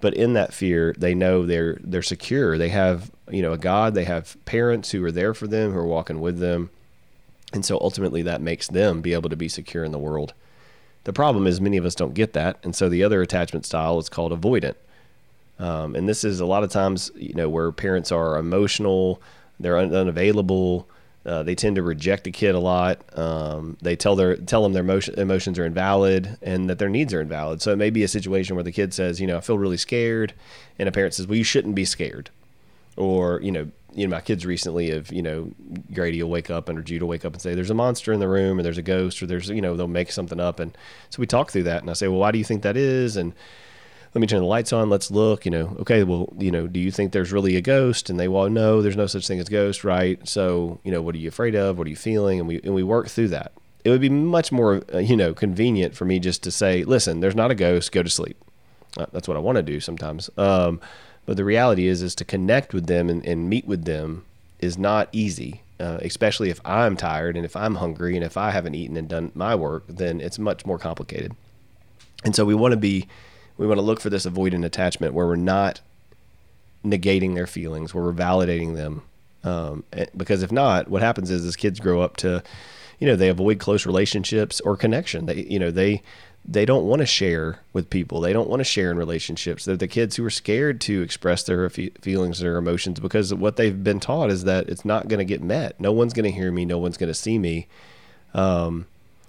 but 0.00 0.14
in 0.14 0.32
that 0.32 0.52
fear 0.52 0.94
they 0.98 1.14
know 1.14 1.46
they're 1.46 1.78
they're 1.82 2.02
secure. 2.02 2.58
They 2.58 2.68
have 2.68 3.10
you 3.30 3.42
know 3.42 3.52
a 3.52 3.58
god. 3.58 3.94
They 3.94 4.04
have 4.04 4.36
parents 4.44 4.90
who 4.90 5.04
are 5.04 5.12
there 5.12 5.32
for 5.32 5.46
them 5.46 5.72
who 5.72 5.78
are 5.78 5.86
walking 5.86 6.20
with 6.20 6.38
them. 6.38 6.70
And 7.52 7.64
so 7.64 7.78
ultimately 7.80 8.22
that 8.22 8.42
makes 8.42 8.68
them 8.68 9.00
be 9.00 9.14
able 9.14 9.30
to 9.30 9.36
be 9.36 9.48
secure 9.48 9.84
in 9.84 9.92
the 9.92 9.98
world 9.98 10.34
the 11.04 11.12
problem 11.12 11.46
is 11.46 11.60
many 11.60 11.76
of 11.76 11.84
us 11.84 11.94
don't 11.94 12.14
get 12.14 12.32
that 12.32 12.58
and 12.62 12.74
so 12.74 12.88
the 12.88 13.02
other 13.02 13.22
attachment 13.22 13.64
style 13.64 13.98
is 13.98 14.08
called 14.08 14.32
avoidant 14.32 14.74
um, 15.58 15.94
and 15.94 16.08
this 16.08 16.24
is 16.24 16.40
a 16.40 16.46
lot 16.46 16.64
of 16.64 16.70
times 16.70 17.10
you 17.14 17.34
know 17.34 17.48
where 17.48 17.70
parents 17.72 18.10
are 18.10 18.36
emotional 18.38 19.20
they're 19.60 19.78
un- 19.78 19.94
unavailable 19.94 20.88
uh, 21.26 21.42
they 21.42 21.54
tend 21.54 21.76
to 21.76 21.82
reject 21.82 22.24
the 22.24 22.30
kid 22.30 22.54
a 22.54 22.58
lot. 22.58 23.00
Um, 23.18 23.78
they 23.80 23.96
tell 23.96 24.14
their 24.14 24.36
tell 24.36 24.62
them 24.62 24.74
their 24.74 24.82
emotion, 24.82 25.18
emotions 25.18 25.58
are 25.58 25.64
invalid 25.64 26.36
and 26.42 26.68
that 26.68 26.78
their 26.78 26.90
needs 26.90 27.14
are 27.14 27.20
invalid. 27.20 27.62
So 27.62 27.72
it 27.72 27.76
may 27.76 27.90
be 27.90 28.02
a 28.02 28.08
situation 28.08 28.56
where 28.56 28.62
the 28.62 28.72
kid 28.72 28.92
says, 28.92 29.20
you 29.20 29.26
know, 29.26 29.38
I 29.38 29.40
feel 29.40 29.58
really 29.58 29.78
scared, 29.78 30.34
and 30.78 30.88
a 30.88 30.92
parent 30.92 31.14
says, 31.14 31.26
well, 31.26 31.38
you 31.38 31.44
shouldn't 31.44 31.74
be 31.74 31.86
scared, 31.86 32.28
or 32.96 33.40
you 33.40 33.52
know, 33.52 33.70
you 33.94 34.06
know, 34.06 34.16
my 34.16 34.20
kids 34.20 34.44
recently 34.44 34.90
have, 34.90 35.12
you 35.12 35.22
know, 35.22 35.50
Grady 35.92 36.22
will 36.22 36.30
wake 36.30 36.50
up 36.50 36.68
and 36.68 36.78
or 36.78 36.82
Jude 36.82 37.02
will 37.02 37.08
wake 37.08 37.24
up 37.24 37.32
and 37.32 37.42
say, 37.42 37.54
there's 37.54 37.70
a 37.70 37.74
monster 37.74 38.12
in 38.12 38.20
the 38.20 38.28
room, 38.28 38.58
or 38.58 38.62
there's 38.62 38.78
a 38.78 38.82
ghost, 38.82 39.22
or 39.22 39.26
there's, 39.26 39.48
you 39.48 39.60
know, 39.60 39.76
they'll 39.76 39.88
make 39.88 40.12
something 40.12 40.40
up, 40.40 40.60
and 40.60 40.76
so 41.10 41.20
we 41.20 41.26
talk 41.26 41.50
through 41.50 41.64
that, 41.64 41.82
and 41.82 41.90
I 41.90 41.94
say, 41.94 42.08
well, 42.08 42.20
why 42.20 42.30
do 42.30 42.38
you 42.38 42.44
think 42.44 42.62
that 42.62 42.76
is, 42.76 43.16
and 43.16 43.32
let 44.14 44.20
me 44.20 44.26
turn 44.28 44.40
the 44.40 44.46
lights 44.46 44.72
on. 44.72 44.90
Let's 44.90 45.10
look. 45.10 45.44
You 45.44 45.50
know, 45.50 45.76
okay, 45.80 46.04
well, 46.04 46.32
you 46.38 46.50
know, 46.50 46.68
do 46.68 46.78
you 46.78 46.92
think 46.92 47.12
there's 47.12 47.32
really 47.32 47.56
a 47.56 47.60
ghost? 47.60 48.08
And 48.08 48.18
they, 48.18 48.28
well, 48.28 48.48
no, 48.48 48.80
there's 48.80 48.96
no 48.96 49.06
such 49.06 49.26
thing 49.26 49.40
as 49.40 49.48
ghost, 49.48 49.82
right? 49.82 50.26
So, 50.26 50.78
you 50.84 50.92
know, 50.92 51.02
what 51.02 51.16
are 51.16 51.18
you 51.18 51.28
afraid 51.28 51.56
of? 51.56 51.78
What 51.78 51.88
are 51.88 51.90
you 51.90 51.96
feeling? 51.96 52.38
And 52.38 52.46
we 52.46 52.60
and 52.62 52.74
we 52.74 52.84
work 52.84 53.08
through 53.08 53.28
that. 53.28 53.52
It 53.84 53.90
would 53.90 54.00
be 54.00 54.08
much 54.08 54.52
more, 54.52 54.82
uh, 54.94 54.98
you 54.98 55.16
know, 55.16 55.34
convenient 55.34 55.94
for 55.94 56.04
me 56.04 56.20
just 56.20 56.42
to 56.44 56.50
say, 56.50 56.84
listen, 56.84 57.20
there's 57.20 57.34
not 57.34 57.50
a 57.50 57.54
ghost. 57.54 57.90
Go 57.92 58.02
to 58.02 58.10
sleep. 58.10 58.40
Uh, 58.96 59.06
that's 59.12 59.26
what 59.26 59.36
I 59.36 59.40
want 59.40 59.56
to 59.56 59.62
do 59.62 59.80
sometimes. 59.80 60.30
Um, 60.38 60.80
but 61.26 61.36
the 61.36 61.44
reality 61.44 61.86
is, 61.86 62.02
is 62.02 62.14
to 62.16 62.24
connect 62.24 62.74
with 62.74 62.86
them 62.86 63.08
and, 63.08 63.24
and 63.26 63.48
meet 63.48 63.66
with 63.66 63.84
them 63.84 64.24
is 64.58 64.78
not 64.78 65.08
easy. 65.12 65.62
Uh, 65.80 65.98
especially 66.02 66.50
if 66.50 66.60
I'm 66.64 66.96
tired 66.96 67.36
and 67.36 67.44
if 67.44 67.56
I'm 67.56 67.74
hungry 67.74 68.14
and 68.14 68.24
if 68.24 68.36
I 68.36 68.52
haven't 68.52 68.76
eaten 68.76 68.96
and 68.96 69.08
done 69.08 69.32
my 69.34 69.56
work, 69.56 69.82
then 69.88 70.20
it's 70.20 70.38
much 70.38 70.64
more 70.64 70.78
complicated. 70.78 71.34
And 72.24 72.34
so 72.34 72.44
we 72.44 72.54
want 72.54 72.72
to 72.72 72.76
be 72.76 73.08
we 73.56 73.66
want 73.66 73.78
to 73.78 73.82
look 73.82 74.00
for 74.00 74.08
this 74.08 74.24
avoidant 74.24 74.64
attachment 74.64 75.14
where 75.14 75.26
we're 75.26 75.36
not 75.36 75.80
negating 76.84 77.34
their 77.34 77.46
feelings, 77.46 77.92
where 77.92 78.04
we're 78.04 78.12
validating 78.12 78.74
them. 78.76 79.02
Um, 79.42 79.84
because 80.16 80.42
if 80.42 80.50
not, 80.50 80.88
what 80.88 81.02
happens 81.02 81.30
is 81.30 81.44
as 81.44 81.56
kids 81.56 81.80
grow 81.80 82.00
up 82.00 82.16
to, 82.18 82.42
you 82.98 83.06
know, 83.06 83.16
they 83.16 83.28
avoid 83.28 83.58
close 83.58 83.84
relationships 83.84 84.60
or 84.60 84.76
connection. 84.76 85.26
They, 85.26 85.42
you 85.42 85.58
know, 85.58 85.70
they 85.70 86.02
they 86.46 86.66
don't 86.66 86.84
want 86.84 87.00
to 87.00 87.06
share 87.06 87.60
with 87.72 87.88
people. 87.88 88.20
They 88.20 88.32
don't 88.32 88.50
want 88.50 88.60
to 88.60 88.64
share 88.64 88.90
in 88.90 88.98
relationships. 88.98 89.64
They're 89.64 89.76
the 89.76 89.88
kids 89.88 90.16
who 90.16 90.24
are 90.24 90.30
scared 90.30 90.80
to 90.82 91.00
express 91.00 91.42
their 91.42 91.68
feelings, 91.70 92.38
their 92.38 92.56
emotions, 92.56 93.00
because 93.00 93.32
what 93.32 93.56
they've 93.56 93.82
been 93.82 94.00
taught 94.00 94.30
is 94.30 94.44
that 94.44 94.68
it's 94.68 94.84
not 94.84 95.08
going 95.08 95.18
to 95.18 95.24
get 95.24 95.42
met. 95.42 95.80
No 95.80 95.92
one's 95.92 96.12
going 96.12 96.30
to 96.30 96.36
hear 96.36 96.52
me. 96.52 96.64
No 96.66 96.78
one's 96.78 96.98
going 96.98 97.08
to 97.08 97.14
see 97.14 97.38
me. 97.38 97.66
Um, 98.34 98.86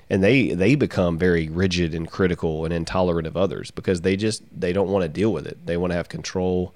and 0.10 0.24
they 0.24 0.50
they 0.50 0.76
become 0.76 1.18
very 1.18 1.50
rigid 1.50 1.96
and 1.96 2.10
critical 2.10 2.66
and 2.66 2.74
intolerant 2.74 3.28
of 3.28 3.36
others 3.38 3.72
because 3.72 4.02
they 4.02 4.16
just 4.16 4.44
they 4.52 4.74
don't 4.74 4.90
want 4.90 5.04
to 5.04 5.10
deal 5.10 5.32
with 5.32 5.48
it. 5.48 5.66
They 5.66 5.78
want 5.78 5.92
to 5.92 5.98
have 5.98 6.10
control. 6.10 6.74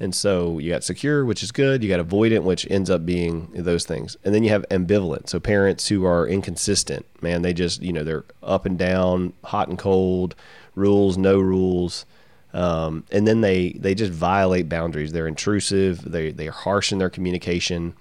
And 0.00 0.14
so 0.14 0.58
you 0.58 0.70
got 0.70 0.82
secure, 0.82 1.24
which 1.24 1.42
is 1.42 1.52
good. 1.52 1.82
You 1.82 1.88
got 1.88 2.04
avoidant, 2.04 2.42
which 2.42 2.68
ends 2.70 2.90
up 2.90 3.06
being 3.06 3.48
those 3.54 3.84
things. 3.84 4.16
And 4.24 4.34
then 4.34 4.42
you 4.42 4.50
have 4.50 4.68
ambivalent. 4.70 5.28
So 5.28 5.38
parents 5.38 5.88
who 5.88 6.04
are 6.04 6.26
inconsistent, 6.26 7.06
man, 7.22 7.42
they 7.42 7.52
just, 7.52 7.80
you 7.80 7.92
know, 7.92 8.02
they're 8.02 8.24
up 8.42 8.66
and 8.66 8.76
down, 8.76 9.34
hot 9.44 9.68
and 9.68 9.78
cold, 9.78 10.34
rules, 10.74 11.16
no 11.16 11.38
rules. 11.38 12.06
Um, 12.52 13.04
and 13.12 13.26
then 13.26 13.40
they, 13.40 13.70
they 13.70 13.94
just 13.94 14.12
violate 14.12 14.68
boundaries. 14.68 15.12
They're 15.12 15.28
intrusive. 15.28 16.02
They, 16.10 16.32
they're 16.32 16.50
harsh 16.50 16.90
in 16.90 16.98
their 16.98 17.10
communication. 17.10 17.94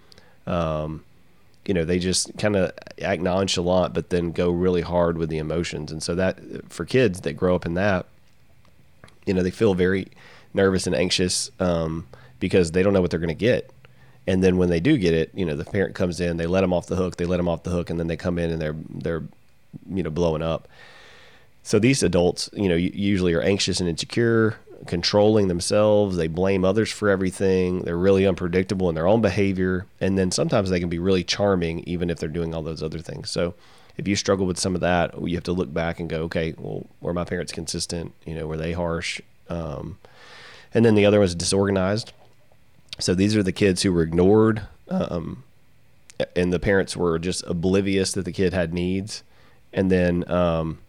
Um, 0.47 1.03
you 1.65 1.73
know 1.73 1.85
they 1.85 1.99
just 1.99 2.37
kind 2.37 2.55
of 2.55 2.71
act 3.01 3.21
nonchalant 3.21 3.93
but 3.93 4.09
then 4.09 4.31
go 4.31 4.49
really 4.49 4.81
hard 4.81 5.17
with 5.17 5.29
the 5.29 5.37
emotions 5.37 5.91
and 5.91 6.03
so 6.03 6.13
that 6.15 6.37
for 6.69 6.85
kids 6.85 7.21
that 7.21 7.33
grow 7.33 7.55
up 7.55 7.65
in 7.65 7.73
that 7.75 8.05
you 9.25 9.33
know 9.33 9.41
they 9.41 9.51
feel 9.51 9.73
very 9.73 10.07
nervous 10.53 10.87
and 10.87 10.95
anxious 10.95 11.51
um, 11.59 12.07
because 12.39 12.71
they 12.71 12.83
don't 12.83 12.93
know 12.93 13.01
what 13.01 13.11
they're 13.11 13.19
going 13.19 13.27
to 13.27 13.33
get 13.33 13.71
and 14.25 14.43
then 14.43 14.57
when 14.57 14.69
they 14.69 14.79
do 14.79 14.97
get 14.97 15.13
it 15.13 15.31
you 15.33 15.45
know 15.45 15.55
the 15.55 15.65
parent 15.65 15.95
comes 15.95 16.19
in 16.19 16.37
they 16.37 16.47
let 16.47 16.61
them 16.61 16.73
off 16.73 16.87
the 16.87 16.95
hook 16.95 17.17
they 17.17 17.25
let 17.25 17.37
them 17.37 17.49
off 17.49 17.63
the 17.63 17.69
hook 17.69 17.89
and 17.89 17.99
then 17.99 18.07
they 18.07 18.17
come 18.17 18.39
in 18.39 18.49
and 18.49 18.61
they're 18.61 18.75
they're 18.89 19.23
you 19.89 20.03
know 20.03 20.09
blowing 20.09 20.41
up 20.41 20.67
so 21.63 21.79
these 21.79 22.03
adults 22.03 22.49
you 22.53 22.69
know 22.69 22.75
usually 22.75 23.33
are 23.33 23.41
anxious 23.41 23.79
and 23.79 23.89
insecure 23.89 24.57
controlling 24.85 25.47
themselves. 25.47 26.17
They 26.17 26.27
blame 26.27 26.65
others 26.65 26.91
for 26.91 27.09
everything. 27.09 27.81
They're 27.81 27.97
really 27.97 28.27
unpredictable 28.27 28.89
in 28.89 28.95
their 28.95 29.07
own 29.07 29.21
behavior. 29.21 29.85
And 29.99 30.17
then 30.17 30.31
sometimes 30.31 30.69
they 30.69 30.79
can 30.79 30.89
be 30.89 30.99
really 30.99 31.23
charming, 31.23 31.79
even 31.81 32.09
if 32.09 32.19
they're 32.19 32.29
doing 32.29 32.53
all 32.53 32.61
those 32.61 32.83
other 32.83 32.99
things. 32.99 33.29
So 33.29 33.53
if 33.97 34.07
you 34.07 34.15
struggle 34.15 34.45
with 34.45 34.59
some 34.59 34.75
of 34.75 34.81
that, 34.81 35.19
you 35.21 35.35
have 35.35 35.43
to 35.45 35.53
look 35.53 35.73
back 35.73 35.99
and 35.99 36.09
go, 36.09 36.23
okay, 36.23 36.53
well, 36.57 36.85
were 37.01 37.13
my 37.13 37.23
parents 37.23 37.51
consistent? 37.51 38.13
You 38.25 38.35
know, 38.35 38.47
were 38.47 38.57
they 38.57 38.73
harsh? 38.73 39.21
Um, 39.49 39.97
and 40.73 40.83
then 40.83 40.95
the 40.95 41.05
other 41.05 41.19
was 41.19 41.35
disorganized. 41.35 42.13
So 42.99 43.15
these 43.15 43.35
are 43.35 43.43
the 43.43 43.51
kids 43.51 43.81
who 43.81 43.91
were 43.91 44.03
ignored, 44.03 44.63
um, 44.89 45.43
and 46.35 46.53
the 46.53 46.59
parents 46.59 46.95
were 46.95 47.17
just 47.19 47.43
oblivious 47.47 48.13
that 48.13 48.25
the 48.25 48.31
kid 48.31 48.53
had 48.53 48.73
needs. 48.73 49.23
And 49.73 49.89
then 49.91 50.29
um, 50.29 50.79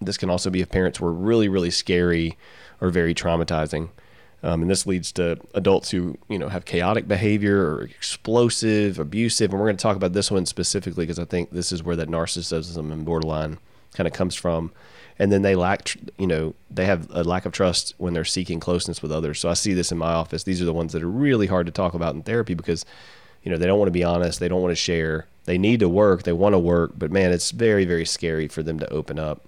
this 0.00 0.18
can 0.18 0.30
also 0.30 0.50
be 0.50 0.60
if 0.60 0.70
parents 0.70 1.00
were 1.00 1.12
really, 1.12 1.48
really 1.48 1.70
scary 1.70 2.36
or 2.80 2.90
very 2.90 3.14
traumatizing. 3.14 3.88
Um, 4.44 4.62
and 4.62 4.70
this 4.70 4.86
leads 4.86 5.12
to 5.12 5.38
adults 5.54 5.90
who 5.90 6.18
you 6.28 6.38
know 6.38 6.48
have 6.48 6.64
chaotic 6.64 7.06
behavior 7.06 7.64
or 7.64 7.82
explosive, 7.82 8.98
abusive, 8.98 9.52
and 9.52 9.60
we're 9.60 9.68
going 9.68 9.76
to 9.76 9.82
talk 9.82 9.96
about 9.96 10.14
this 10.14 10.32
one 10.32 10.46
specifically 10.46 11.04
because 11.04 11.20
I 11.20 11.24
think 11.24 11.50
this 11.50 11.70
is 11.70 11.82
where 11.82 11.94
that 11.96 12.08
narcissism 12.08 12.92
and 12.92 13.04
borderline 13.04 13.58
kind 13.94 14.08
of 14.08 14.12
comes 14.12 14.34
from. 14.34 14.72
And 15.22 15.30
then 15.30 15.42
they 15.42 15.54
lack, 15.54 15.96
you 16.18 16.26
know, 16.26 16.52
they 16.68 16.84
have 16.84 17.06
a 17.12 17.22
lack 17.22 17.46
of 17.46 17.52
trust 17.52 17.94
when 17.96 18.12
they're 18.12 18.24
seeking 18.24 18.58
closeness 18.58 19.02
with 19.02 19.12
others. 19.12 19.38
So 19.38 19.48
I 19.48 19.54
see 19.54 19.72
this 19.72 19.92
in 19.92 19.98
my 19.98 20.10
office. 20.10 20.42
These 20.42 20.60
are 20.60 20.64
the 20.64 20.72
ones 20.72 20.92
that 20.94 21.02
are 21.04 21.08
really 21.08 21.46
hard 21.46 21.66
to 21.66 21.72
talk 21.72 21.94
about 21.94 22.16
in 22.16 22.24
therapy 22.24 22.54
because, 22.54 22.84
you 23.44 23.52
know, 23.52 23.56
they 23.56 23.66
don't 23.66 23.78
want 23.78 23.86
to 23.86 23.92
be 23.92 24.02
honest, 24.02 24.40
they 24.40 24.48
don't 24.48 24.62
want 24.62 24.72
to 24.72 24.76
share, 24.90 25.28
they 25.44 25.58
need 25.58 25.78
to 25.78 25.88
work, 25.88 26.24
they 26.24 26.32
want 26.32 26.54
to 26.54 26.58
work, 26.58 26.94
but 26.98 27.12
man, 27.12 27.30
it's 27.30 27.52
very, 27.52 27.84
very 27.84 28.04
scary 28.04 28.48
for 28.48 28.64
them 28.64 28.80
to 28.80 28.92
open 28.92 29.20
up. 29.20 29.46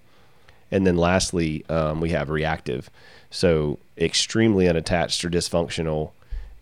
And 0.71 0.87
then 0.87 0.97
lastly, 0.97 1.65
um, 1.69 2.01
we 2.01 2.11
have 2.11 2.31
reactive. 2.31 2.89
So 3.31 3.81
extremely 3.99 4.69
unattached 4.69 5.25
or 5.25 5.29
dysfunctional. 5.29 6.13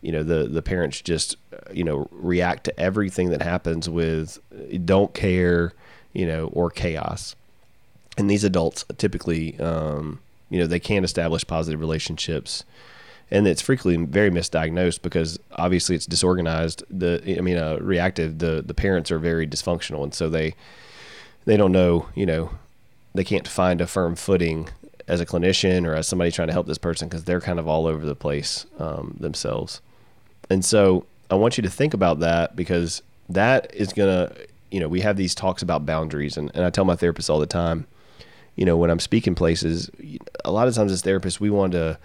You 0.00 0.12
know, 0.12 0.22
the 0.22 0.44
the 0.44 0.62
parents 0.62 1.02
just 1.02 1.36
you 1.70 1.84
know 1.84 2.08
react 2.10 2.64
to 2.64 2.80
everything 2.80 3.28
that 3.28 3.42
happens 3.42 3.90
with 3.90 4.38
don't 4.86 5.12
care, 5.12 5.74
you 6.14 6.26
know, 6.26 6.46
or 6.46 6.70
chaos. 6.70 7.36
And 8.16 8.30
these 8.30 8.44
adults 8.44 8.84
typically, 8.98 9.58
um, 9.58 10.20
you 10.50 10.58
know, 10.58 10.66
they 10.66 10.80
can't 10.80 11.04
establish 11.04 11.46
positive 11.46 11.80
relationships 11.80 12.64
and 13.32 13.46
it's 13.46 13.62
frequently 13.62 14.04
very 14.04 14.30
misdiagnosed 14.30 15.00
because 15.00 15.38
obviously 15.52 15.96
it's 15.96 16.04
disorganized. 16.04 16.84
The 16.90 17.36
I 17.38 17.40
mean, 17.40 17.56
uh, 17.56 17.78
reactive. 17.80 18.38
The 18.38 18.62
the 18.64 18.74
parents 18.74 19.10
are 19.10 19.18
very 19.18 19.46
dysfunctional, 19.46 20.04
and 20.04 20.12
so 20.12 20.28
they 20.28 20.54
they 21.46 21.56
don't 21.56 21.72
know. 21.72 22.10
You 22.14 22.26
know, 22.26 22.50
they 23.14 23.24
can't 23.24 23.48
find 23.48 23.80
a 23.80 23.86
firm 23.86 24.16
footing 24.16 24.68
as 25.08 25.18
a 25.22 25.26
clinician 25.26 25.86
or 25.86 25.94
as 25.94 26.06
somebody 26.06 26.30
trying 26.30 26.48
to 26.48 26.52
help 26.52 26.66
this 26.66 26.76
person 26.76 27.08
because 27.08 27.24
they're 27.24 27.40
kind 27.40 27.58
of 27.58 27.66
all 27.66 27.86
over 27.86 28.04
the 28.04 28.14
place 28.14 28.66
um, 28.78 29.16
themselves. 29.18 29.80
And 30.50 30.62
so 30.62 31.06
I 31.30 31.34
want 31.34 31.56
you 31.56 31.62
to 31.62 31.70
think 31.70 31.94
about 31.94 32.20
that 32.20 32.54
because 32.54 33.02
that 33.30 33.74
is 33.74 33.94
going 33.94 34.10
to, 34.10 34.46
you 34.70 34.78
know, 34.78 34.88
we 34.88 35.00
have 35.00 35.16
these 35.16 35.34
talks 35.34 35.62
about 35.62 35.86
boundaries. 35.86 36.36
And, 36.36 36.50
and 36.54 36.64
I 36.64 36.70
tell 36.70 36.84
my 36.84 36.96
therapist 36.96 37.30
all 37.30 37.40
the 37.40 37.46
time, 37.46 37.86
you 38.56 38.64
know, 38.64 38.76
when 38.76 38.90
I'm 38.90 39.00
speaking 39.00 39.34
places, 39.34 39.90
a 40.44 40.52
lot 40.52 40.68
of 40.68 40.74
times 40.74 40.92
as 40.92 41.02
therapists, 41.02 41.40
we 41.40 41.50
want 41.50 41.72
to, 41.72 41.98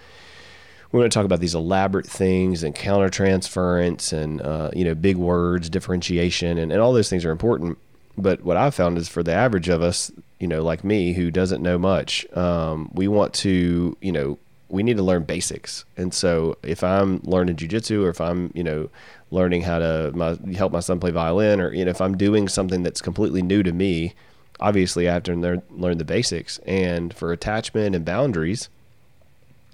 we 0.92 1.00
want 1.00 1.12
to 1.12 1.18
talk 1.18 1.26
about 1.26 1.40
these 1.40 1.56
elaborate 1.56 2.08
things 2.08 2.64
and 2.64 2.74
countertransference 2.74 4.14
and, 4.14 4.42
uh, 4.42 4.72
you 4.74 4.86
know, 4.86 4.96
big 4.96 5.18
words, 5.18 5.70
differentiation, 5.70 6.58
and, 6.58 6.72
and 6.72 6.82
all 6.82 6.94
those 6.94 7.10
things 7.10 7.26
are 7.26 7.32
important. 7.32 7.78
But 8.18 8.44
what 8.44 8.58
I've 8.58 8.74
found 8.74 8.98
is 8.98 9.08
for 9.08 9.22
the 9.22 9.34
average 9.34 9.70
of 9.70 9.82
us, 9.82 10.12
you 10.40 10.48
know, 10.48 10.64
like 10.64 10.84
me 10.84 11.14
who 11.14 11.30
doesn't 11.30 11.62
know 11.62 11.78
much, 11.78 12.26
um, 12.36 12.90
we 12.94 13.08
want 13.08 13.34
to, 13.36 13.98
you 14.02 14.12
know, 14.12 14.40
we 14.70 14.84
need 14.84 14.98
to 14.98 15.04
learn 15.04 15.24
basics. 15.24 15.86
And 15.96 16.14
so 16.14 16.58
if 16.64 16.84
I'm 16.84 17.22
learning 17.24 17.56
jujitsu 17.58 18.04
or 18.04 18.10
if 18.10 18.20
I'm, 18.20 18.52
you 18.54 18.64
know, 18.64 18.90
learning 19.32 19.62
how 19.62 19.80
to 19.80 20.12
my, 20.14 20.38
help 20.56 20.72
my 20.72 20.80
son 20.80 21.00
play 21.00 21.12
violin 21.12 21.62
or, 21.62 21.74
you 21.74 21.86
know, 21.86 21.92
if 21.92 22.02
I'm 22.02 22.18
doing 22.18 22.48
something 22.48 22.84
that's 22.84 23.02
completely 23.02 23.42
new 23.42 23.64
to 23.64 23.72
me, 23.72 24.14
obviously 24.60 25.06
to 25.06 25.34
learn, 25.36 25.62
learn 25.70 25.98
the 25.98 26.06
basics. 26.06 26.60
And 26.60 27.14
for 27.14 27.32
attachment 27.32 27.96
and 27.96 28.06
boundaries, 28.06 28.70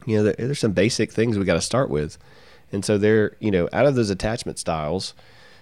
you 0.06 0.18
know, 0.18 0.24
there, 0.24 0.36
there's 0.38 0.60
some 0.60 0.74
basic 0.74 1.12
things 1.12 1.38
we 1.38 1.46
got 1.46 1.54
to 1.54 1.62
start 1.62 1.90
with. 1.90 2.18
And 2.72 2.84
so 2.84 2.98
there, 2.98 3.36
you 3.40 3.52
know, 3.52 3.70
out 3.72 3.86
of 3.86 3.96
those 3.96 4.10
attachment 4.10 4.60
styles, 4.60 5.14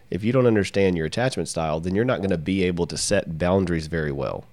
if 0.09 0.23
you 0.23 0.31
don't 0.31 0.47
understand 0.47 0.97
your 0.97 1.05
attachment 1.05 1.49
style, 1.49 1.79
then 1.79 1.95
you're 1.95 2.05
not 2.05 2.19
going 2.19 2.31
to 2.31 2.37
be 2.37 2.63
able 2.63 2.85
to 2.87 2.97
set 2.97 3.37
boundaries 3.37 3.87
very 3.87 4.11
well. 4.11 4.45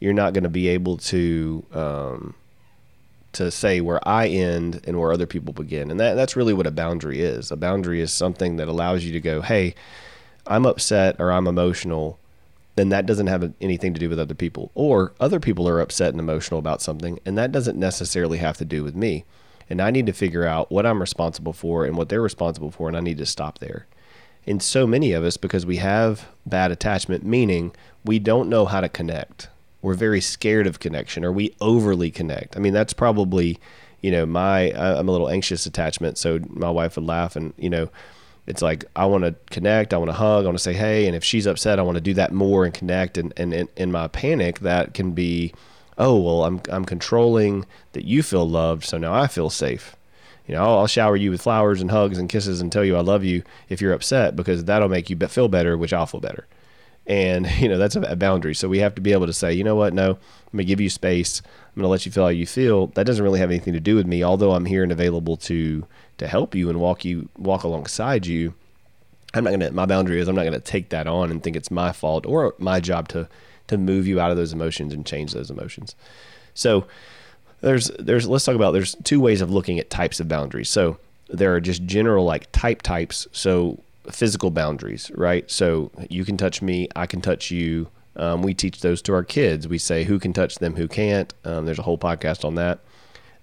You're 0.00 0.14
not 0.14 0.32
going 0.32 0.44
to 0.44 0.50
be 0.50 0.68
able 0.68 0.96
to 0.98 1.64
um, 1.72 2.34
to 3.32 3.50
say 3.50 3.80
where 3.80 4.06
I 4.08 4.28
end 4.28 4.80
and 4.86 4.98
where 4.98 5.12
other 5.12 5.26
people 5.26 5.52
begin, 5.52 5.90
and 5.90 5.98
that 5.98 6.14
that's 6.14 6.36
really 6.36 6.54
what 6.54 6.66
a 6.66 6.70
boundary 6.70 7.20
is. 7.20 7.50
A 7.50 7.56
boundary 7.56 8.00
is 8.00 8.12
something 8.12 8.56
that 8.56 8.68
allows 8.68 9.04
you 9.04 9.12
to 9.12 9.20
go, 9.20 9.42
"Hey, 9.42 9.74
I'm 10.46 10.66
upset 10.66 11.16
or 11.18 11.32
I'm 11.32 11.46
emotional." 11.46 12.18
Then 12.78 12.90
that 12.90 13.06
doesn't 13.06 13.26
have 13.26 13.52
anything 13.60 13.92
to 13.92 13.98
do 13.98 14.08
with 14.08 14.20
other 14.20 14.36
people, 14.36 14.70
or 14.76 15.12
other 15.18 15.40
people 15.40 15.68
are 15.68 15.80
upset 15.80 16.10
and 16.10 16.20
emotional 16.20 16.60
about 16.60 16.80
something, 16.80 17.18
and 17.26 17.36
that 17.36 17.50
doesn't 17.50 17.76
necessarily 17.76 18.38
have 18.38 18.56
to 18.58 18.64
do 18.64 18.84
with 18.84 18.94
me. 18.94 19.24
And 19.68 19.82
I 19.82 19.90
need 19.90 20.06
to 20.06 20.12
figure 20.12 20.44
out 20.44 20.70
what 20.70 20.86
I'm 20.86 21.00
responsible 21.00 21.52
for 21.52 21.84
and 21.84 21.96
what 21.96 22.08
they're 22.08 22.22
responsible 22.22 22.70
for, 22.70 22.86
and 22.86 22.96
I 22.96 23.00
need 23.00 23.18
to 23.18 23.26
stop 23.26 23.58
there 23.58 23.88
in 24.46 24.60
so 24.60 24.86
many 24.86 25.12
of 25.12 25.24
us 25.24 25.36
because 25.36 25.66
we 25.66 25.78
have 25.78 26.28
bad 26.46 26.70
attachment, 26.70 27.24
meaning 27.24 27.74
we 28.04 28.20
don't 28.20 28.48
know 28.48 28.64
how 28.64 28.80
to 28.80 28.88
connect. 28.88 29.48
We're 29.82 29.94
very 29.94 30.20
scared 30.20 30.68
of 30.68 30.78
connection 30.78 31.24
or 31.24 31.32
we 31.32 31.56
overly 31.60 32.12
connect. 32.12 32.56
I 32.56 32.60
mean, 32.60 32.74
that's 32.74 32.92
probably, 32.92 33.58
you 34.02 34.12
know, 34.12 34.24
my, 34.24 34.70
I'm 34.72 35.08
a 35.08 35.12
little 35.12 35.28
anxious 35.28 35.66
attachment. 35.66 36.16
So 36.16 36.38
my 36.48 36.70
wife 36.70 36.94
would 36.94 37.06
laugh 37.06 37.34
and, 37.34 37.54
you 37.58 37.70
know, 37.70 37.90
it's 38.48 38.62
like 38.62 38.86
I 38.96 39.04
want 39.04 39.24
to 39.24 39.34
connect, 39.50 39.92
I 39.92 39.98
want 39.98 40.08
to 40.08 40.14
hug, 40.14 40.44
I 40.44 40.48
want 40.48 40.56
to 40.56 40.62
say 40.62 40.72
hey, 40.72 41.06
and 41.06 41.14
if 41.14 41.22
she's 41.22 41.46
upset, 41.46 41.78
I 41.78 41.82
want 41.82 41.96
to 41.96 42.00
do 42.00 42.14
that 42.14 42.32
more 42.32 42.64
and 42.64 42.72
connect. 42.72 43.18
And 43.18 43.34
and 43.36 43.68
in, 43.76 43.92
my 43.92 44.08
panic, 44.08 44.60
that 44.60 44.94
can 44.94 45.12
be 45.12 45.52
oh 45.98 46.16
well 46.16 46.44
i'm 46.44 46.62
i'm 46.70 46.84
controlling 46.84 47.66
that 47.92 48.04
you 48.04 48.22
feel 48.22 48.48
loved 48.48 48.84
so 48.84 48.96
now 48.98 49.12
i 49.12 49.26
feel 49.26 49.50
safe. 49.50 49.94
You 50.46 50.54
know 50.54 50.62
I'll, 50.62 50.78
I'll 50.78 50.86
shower 50.86 51.16
you 51.16 51.30
with 51.30 51.42
flowers 51.42 51.82
and 51.82 51.90
hugs 51.90 52.16
and 52.16 52.28
kisses 52.28 52.62
and 52.62 52.72
tell 52.72 52.84
you 52.84 52.96
i 52.96 53.00
love 53.00 53.22
you 53.22 53.42
if 53.68 53.82
you're 53.82 53.92
upset 53.92 54.34
because 54.34 54.64
that'll 54.64 54.88
make 54.88 55.10
you 55.10 55.16
feel 55.16 55.48
better 55.48 55.76
which 55.76 55.92
i'll 55.92 56.06
feel 56.06 56.20
better. 56.20 56.46
And 57.06 57.50
you 57.58 57.68
know 57.68 57.76
that's 57.76 57.96
a, 57.96 58.16
boundary. 58.16 58.54
So 58.54 58.68
we 58.68 58.78
have 58.78 58.94
to 58.94 59.02
be 59.02 59.12
able 59.12 59.26
to 59.26 59.32
say 59.32 59.52
you 59.52 59.64
know 59.64 59.76
what? 59.76 59.92
No 59.92 60.18
going 60.52 60.64
to 60.64 60.64
give 60.64 60.80
you 60.80 60.88
space 60.88 61.42
i'm 61.78 61.82
going 61.82 61.86
to 61.86 61.90
let 61.90 62.04
you 62.04 62.10
feel 62.10 62.24
how 62.24 62.28
you 62.28 62.46
feel. 62.46 62.88
That 62.88 63.06
doesn't 63.06 63.22
really 63.22 63.38
have 63.38 63.50
anything 63.50 63.72
to 63.72 63.80
do 63.80 63.94
with 63.94 64.06
me. 64.06 64.24
Although 64.24 64.52
i'm 64.52 64.64
here 64.64 64.82
and 64.82 64.90
available 64.90 65.36
to 65.36 65.86
to 66.16 66.26
help 66.26 66.56
you 66.56 66.68
and 66.68 66.80
walk 66.80 67.04
you 67.04 67.28
walk 67.38 67.62
alongside 67.62 68.26
you 68.26 68.52
i'm 69.34 69.44
not 69.44 69.50
going 69.50 69.60
to 69.60 69.70
my 69.70 69.86
boundary 69.86 70.18
is 70.20 70.26
i'm 70.26 70.34
not 70.34 70.42
going 70.42 70.52
to 70.52 70.58
take 70.58 70.88
that 70.88 71.06
on 71.06 71.30
and 71.30 71.40
think 71.44 71.54
it's 71.54 71.70
my 71.70 71.92
fault 71.92 72.26
or 72.26 72.54
my 72.58 72.80
job 72.80 73.06
to 73.06 73.28
to 73.68 73.78
move 73.78 74.08
you 74.08 74.18
out 74.18 74.32
of 74.32 74.36
those 74.36 74.52
emotions 74.52 74.92
and 74.92 75.06
change 75.06 75.32
those 75.32 75.50
emotions. 75.50 75.94
So 76.54 76.86
there's 77.60 77.88
there's 77.98 78.26
let's 78.26 78.44
talk 78.44 78.56
about 78.56 78.72
there's 78.72 78.96
two 79.04 79.20
ways 79.20 79.40
of 79.40 79.52
looking 79.52 79.78
at 79.78 79.88
types 79.88 80.18
of 80.18 80.26
boundaries. 80.26 80.68
So 80.68 80.98
there 81.28 81.54
are 81.54 81.60
just 81.60 81.84
general 81.84 82.24
like 82.24 82.50
type 82.50 82.82
types. 82.82 83.28
So 83.30 83.78
physical 84.10 84.50
boundaries 84.50 85.12
right? 85.14 85.48
So 85.48 85.92
you 86.08 86.24
can 86.24 86.36
touch 86.36 86.62
me 86.62 86.88
i 86.96 87.06
can 87.06 87.20
touch 87.20 87.50
you 87.52 87.88
um, 88.18 88.42
we 88.42 88.52
teach 88.52 88.80
those 88.80 89.00
to 89.02 89.14
our 89.14 89.24
kids. 89.24 89.68
We 89.68 89.78
say 89.78 90.04
who 90.04 90.18
can 90.18 90.32
touch 90.32 90.56
them? 90.56 90.76
Who 90.76 90.88
can't? 90.88 91.32
Um, 91.44 91.66
there's 91.66 91.78
a 91.78 91.82
whole 91.82 91.98
podcast 91.98 92.44
on 92.44 92.56
that. 92.56 92.80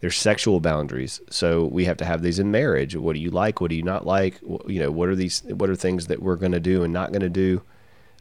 There's 0.02 0.18
sexual 0.18 0.60
boundaries. 0.60 1.22
So 1.30 1.66
we 1.66 1.86
have 1.86 1.98
to 1.98 2.06
have 2.06 2.22
these 2.22 2.38
in 2.38 2.52
marriage. 2.52 2.96
What 2.96 3.14
do 3.14 3.20
you 3.20 3.32
like? 3.32 3.62
What 3.62 3.70
do 3.70 3.76
you 3.76 3.84
not 3.84 4.06
like? 4.06 4.40
You 4.68 4.80
know 4.80 4.92
what 4.92 5.10
are 5.10 5.16
these 5.16 5.42
what 5.44 5.70
are 5.70 5.76
things 5.76 6.08
that 6.08 6.22
we're 6.22 6.36
going 6.36 6.52
to 6.52 6.60
do 6.60 6.84
and 6.84 6.94
not 6.94 7.12
going 7.12 7.22
to 7.22 7.30
do? 7.30 7.62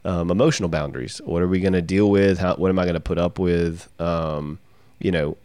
Um, 0.04 0.30
emotional 0.30 0.68
boundaries. 0.68 1.20
What 1.24 1.42
are 1.42 1.48
we 1.48 1.60
going 1.60 1.72
to 1.72 1.82
deal 1.82 2.08
with? 2.08 2.38
How 2.38 2.54
what 2.56 2.68
am 2.68 2.78
i 2.78 2.84
going 2.84 2.94
to 2.94 3.00
put 3.00 3.18
up 3.18 3.38
with? 3.38 3.88
Um, 4.00 4.58
you 5.00 5.10
know 5.10 5.36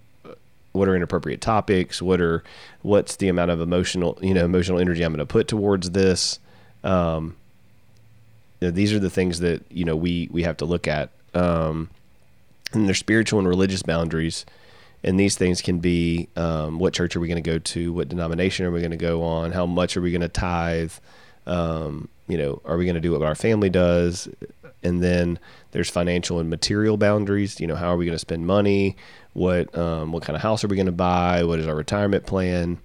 what 0.72 0.88
are 0.88 0.96
inappropriate 0.96 1.42
topics? 1.42 2.02
What 2.02 2.22
are 2.22 2.44
what's 2.84 3.16
the 3.16 3.28
amount 3.28 3.52
of 3.52 3.60
emotional 3.60 4.18
you 4.22 4.34
know 4.34 4.46
emotional 4.46 4.80
energy 4.80 5.04
i'm 5.04 5.12
going 5.12 5.20
to 5.20 5.26
put 5.26 5.48
towards 5.48 5.92
this? 5.92 6.40
Um, 6.84 7.36
these 8.60 8.94
are 8.94 9.00
the 9.00 9.10
things 9.10 9.40
that 9.40 9.64
you 9.72 9.86
know 9.86 9.96
we 9.96 10.30
we 10.32 10.44
have 10.44 10.58
to 10.58 10.66
look 10.66 10.88
at. 10.88 11.10
Um, 11.34 11.90
and 12.74 12.88
there's 12.88 13.00
spiritual 13.00 13.40
and 13.40 13.48
religious 13.48 13.84
boundaries. 13.84 14.46
And 15.02 15.18
these 15.18 15.38
things 15.38 15.62
can 15.62 15.80
be 15.80 16.28
um, 16.36 16.78
what 16.78 16.94
church 16.94 17.16
are 17.16 17.22
we 17.22 17.30
going 17.30 17.42
to 17.42 17.50
go 17.50 17.58
to? 17.58 17.94
What 17.94 18.10
denomination 18.10 18.66
are 18.66 18.72
we 18.72 18.82
going 18.82 18.92
to 18.92 18.98
go 18.98 19.24
on? 19.24 19.54
How 19.54 19.66
much 19.66 19.96
are 19.96 20.02
we 20.02 20.12
going 20.12 20.22
to 20.22 20.28
tithe? 20.28 20.92
Um, 21.48 22.10
you 22.28 22.38
know 22.38 22.62
are 22.66 22.78
we 22.78 22.86
going 22.86 22.96
to 22.96 23.02
do 23.02 23.14
what 23.14 23.22
our 23.22 23.36
family 23.36 23.70
does? 23.70 24.28
And 24.84 25.02
then 25.04 25.40
there's 25.72 25.90
financial 25.90 26.40
and 26.40 26.50
material 26.50 26.98
boundaries. 26.98 27.60
You 27.60 27.68
know 27.68 27.76
how 27.76 27.90
are 27.90 27.98
we 27.98 28.06
going 28.06 28.16
to 28.16 28.20
spend 28.20 28.46
money? 28.46 28.98
What 29.34 29.76
um, 29.78 30.12
what 30.12 30.24
kind 30.24 30.36
of 30.36 30.42
house 30.42 30.64
are 30.64 30.68
we 30.68 30.76
going 30.76 30.86
to 30.86 30.92
buy? 30.92 31.44
What 31.44 31.60
is 31.60 31.68
our 31.68 31.76
retirement 31.76 32.26
plan 32.26 32.80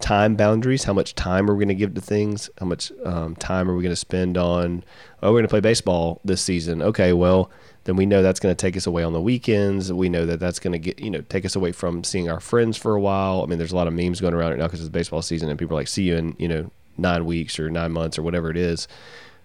time 0.00 0.34
boundaries 0.34 0.84
how 0.84 0.92
much 0.92 1.14
time 1.14 1.50
are 1.50 1.54
we 1.54 1.64
going 1.64 1.68
to 1.68 1.74
give 1.74 1.94
to 1.94 2.00
things 2.00 2.48
how 2.58 2.66
much 2.66 2.90
um, 3.04 3.36
time 3.36 3.70
are 3.70 3.76
we 3.76 3.82
going 3.82 3.92
to 3.92 3.96
spend 3.96 4.36
on 4.36 4.82
oh 5.22 5.28
we're 5.28 5.38
going 5.38 5.44
to 5.44 5.48
play 5.48 5.60
baseball 5.60 6.20
this 6.24 6.42
season. 6.42 6.82
Okay 6.82 7.12
well 7.12 7.50
then 7.84 7.96
we 7.96 8.06
know 8.06 8.22
that's 8.22 8.40
going 8.40 8.54
to 8.54 8.60
take 8.60 8.76
us 8.76 8.86
away 8.86 9.02
on 9.02 9.12
the 9.12 9.20
weekends. 9.20 9.92
We 9.92 10.08
know 10.08 10.24
that 10.26 10.38
that's 10.38 10.60
going 10.60 10.72
to 10.72 10.78
get 10.78 11.00
you 11.00 11.10
know 11.10 11.20
take 11.22 11.44
us 11.44 11.56
away 11.56 11.72
from 11.72 12.04
seeing 12.04 12.30
our 12.30 12.40
friends 12.40 12.76
for 12.76 12.94
a 12.94 13.00
while. 13.00 13.42
I 13.42 13.46
mean 13.46 13.58
there's 13.58 13.72
a 13.72 13.76
lot 13.76 13.86
of 13.86 13.94
memes 13.94 14.20
going 14.20 14.34
around 14.34 14.50
right 14.50 14.58
now 14.58 14.66
because 14.66 14.80
it's 14.80 14.88
baseball 14.88 15.22
season 15.22 15.48
and 15.48 15.58
people 15.58 15.76
are 15.76 15.80
like 15.80 15.88
see 15.88 16.04
you 16.04 16.16
in 16.16 16.36
you 16.38 16.48
know 16.48 16.70
nine 16.96 17.24
weeks 17.24 17.58
or 17.58 17.70
nine 17.70 17.92
months 17.92 18.18
or 18.18 18.22
whatever 18.22 18.50
it 18.50 18.56
is. 18.56 18.88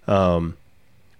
Um, 0.07 0.57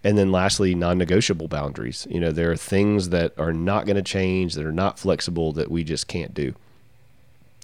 and 0.03 0.17
then 0.17 0.31
lastly 0.31 0.75
non-negotiable 0.75 1.48
boundaries. 1.48 2.07
You 2.10 2.19
know 2.19 2.31
there 2.31 2.51
are 2.51 2.57
things 2.57 3.10
that 3.10 3.34
are 3.38 3.53
not 3.53 3.86
going 3.86 3.98
to 3.98 4.01
change 4.01 4.53
that 4.53 4.65
are 4.65 4.72
not 4.72 5.00
flexible 5.00 5.51
that 5.53 5.69
we 5.69 5.84
just 5.84 6.07
can't 6.07 6.34
do 6.34 6.55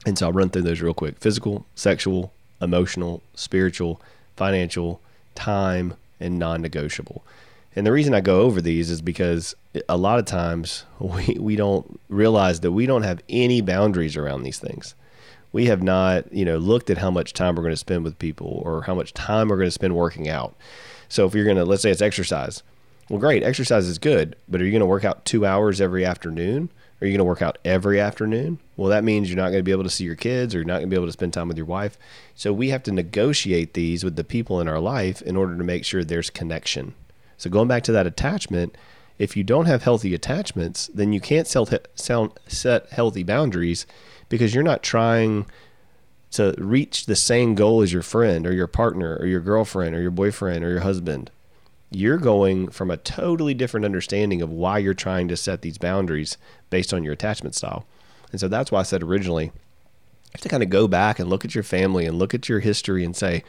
and 0.05 0.17
so 0.17 0.27
I'll 0.27 0.33
run 0.33 0.49
through 0.49 0.63
those 0.63 0.81
real 0.81 0.93
quick 0.93 1.19
physical, 1.19 1.65
sexual, 1.75 2.33
emotional, 2.61 3.21
spiritual, 3.35 4.01
financial, 4.35 5.01
time, 5.35 5.95
and 6.19 6.39
non 6.39 6.61
negotiable. 6.61 7.23
And 7.75 7.87
the 7.87 7.91
reason 7.91 8.13
I 8.13 8.21
go 8.21 8.41
over 8.41 8.61
these 8.61 8.89
is 8.91 9.01
because 9.01 9.55
a 9.89 9.97
lot 9.97 10.19
of 10.19 10.25
times 10.25 10.85
we, 10.99 11.37
we 11.39 11.55
don't 11.55 11.99
realize 12.09 12.59
that 12.61 12.71
we 12.71 12.85
don't 12.85 13.03
have 13.03 13.21
any 13.29 13.61
boundaries 13.61 14.17
around 14.17 14.43
these 14.43 14.59
things. 14.59 14.95
We 15.51 15.65
have 15.67 15.83
not, 15.83 16.31
you 16.33 16.45
know, 16.45 16.57
looked 16.57 16.89
at 16.89 16.97
how 16.97 17.11
much 17.11 17.33
time 17.33 17.55
we're 17.55 17.61
going 17.63 17.73
to 17.73 17.77
spend 17.77 18.03
with 18.03 18.17
people 18.17 18.61
or 18.65 18.83
how 18.83 18.95
much 18.95 19.13
time 19.13 19.49
we're 19.49 19.57
going 19.57 19.67
to 19.67 19.71
spend 19.71 19.95
working 19.95 20.27
out. 20.27 20.55
So 21.09 21.27
if 21.27 21.35
you're 21.35 21.45
going 21.45 21.57
to, 21.57 21.65
let's 21.65 21.83
say 21.83 21.91
it's 21.91 22.01
exercise. 22.01 22.63
Well, 23.09 23.19
great, 23.19 23.43
exercise 23.43 23.85
is 23.85 23.99
good, 23.99 24.35
but 24.47 24.61
are 24.61 24.65
you 24.65 24.71
going 24.71 24.79
to 24.79 24.87
work 24.87 25.05
out 25.05 25.25
two 25.25 25.45
hours 25.45 25.79
every 25.79 26.05
afternoon? 26.05 26.69
Are 27.03 27.05
you 27.05 27.11
going 27.11 27.17
to 27.17 27.25
work 27.25 27.41
out 27.41 27.57
every 27.65 27.99
afternoon? 27.99 28.59
Well, 28.77 28.87
that 28.87 29.03
means 29.03 29.27
you're 29.27 29.35
not 29.35 29.49
going 29.49 29.59
to 29.59 29.63
be 29.63 29.73
able 29.73 29.83
to 29.83 29.89
see 29.89 30.05
your 30.05 30.15
kids 30.15 30.55
or 30.55 30.59
you're 30.59 30.65
not 30.65 30.75
going 30.75 30.89
to 30.89 30.89
be 30.89 30.95
able 30.95 31.07
to 31.07 31.11
spend 31.11 31.33
time 31.33 31.49
with 31.49 31.57
your 31.57 31.65
wife. 31.65 31.97
So 32.33 32.53
we 32.53 32.69
have 32.69 32.81
to 32.83 32.93
negotiate 32.93 33.73
these 33.73 34.05
with 34.05 34.15
the 34.15 34.23
people 34.23 34.61
in 34.61 34.69
our 34.69 34.79
life 34.79 35.21
in 35.21 35.35
order 35.35 35.57
to 35.57 35.65
make 35.65 35.83
sure 35.83 36.05
there's 36.05 36.29
connection. 36.29 36.93
So 37.37 37.49
going 37.49 37.67
back 37.67 37.83
to 37.83 37.91
that 37.91 38.07
attachment, 38.07 38.77
if 39.19 39.35
you 39.35 39.43
don't 39.43 39.65
have 39.65 39.83
healthy 39.83 40.13
attachments, 40.13 40.89
then 40.93 41.11
you 41.11 41.19
can't 41.19 41.45
set 41.45 42.87
healthy 42.89 43.23
boundaries 43.23 43.85
because 44.29 44.55
you're 44.55 44.63
not 44.63 44.81
trying 44.81 45.45
to 46.31 46.55
reach 46.57 47.05
the 47.05 47.17
same 47.17 47.53
goal 47.53 47.81
as 47.81 47.91
your 47.91 48.01
friend 48.01 48.47
or 48.47 48.53
your 48.53 48.67
partner 48.67 49.17
or 49.17 49.25
your 49.25 49.41
girlfriend 49.41 49.93
or 49.93 50.01
your 50.01 50.09
boyfriend 50.09 50.63
or 50.63 50.69
your 50.69 50.79
husband 50.79 51.31
you're 51.93 52.17
going 52.17 52.69
from 52.69 52.91
a 52.91 52.97
totally 52.97 53.53
different 53.53 53.85
understanding 53.85 54.41
of 54.41 54.49
why 54.49 54.77
you're 54.77 54.93
trying 54.93 55.27
to 55.27 55.37
set 55.37 55.61
these 55.61 55.77
boundaries 55.77 56.37
based 56.69 56.93
on 56.93 57.03
your 57.03 57.13
attachment 57.13 57.55
style. 57.55 57.85
And 58.31 58.39
so 58.39 58.47
that's 58.47 58.71
why 58.71 58.79
I 58.79 58.83
said 58.83 59.03
originally, 59.03 59.45
you 59.45 59.51
have 60.33 60.41
to 60.41 60.49
kind 60.49 60.63
of 60.63 60.69
go 60.69 60.87
back 60.87 61.19
and 61.19 61.29
look 61.29 61.45
at 61.45 61.53
your 61.53 61.63
family 61.63 62.05
and 62.05 62.17
look 62.17 62.33
at 62.33 62.49
your 62.49 62.59
history 62.59 63.03
and 63.03 63.15
say, 63.15 63.43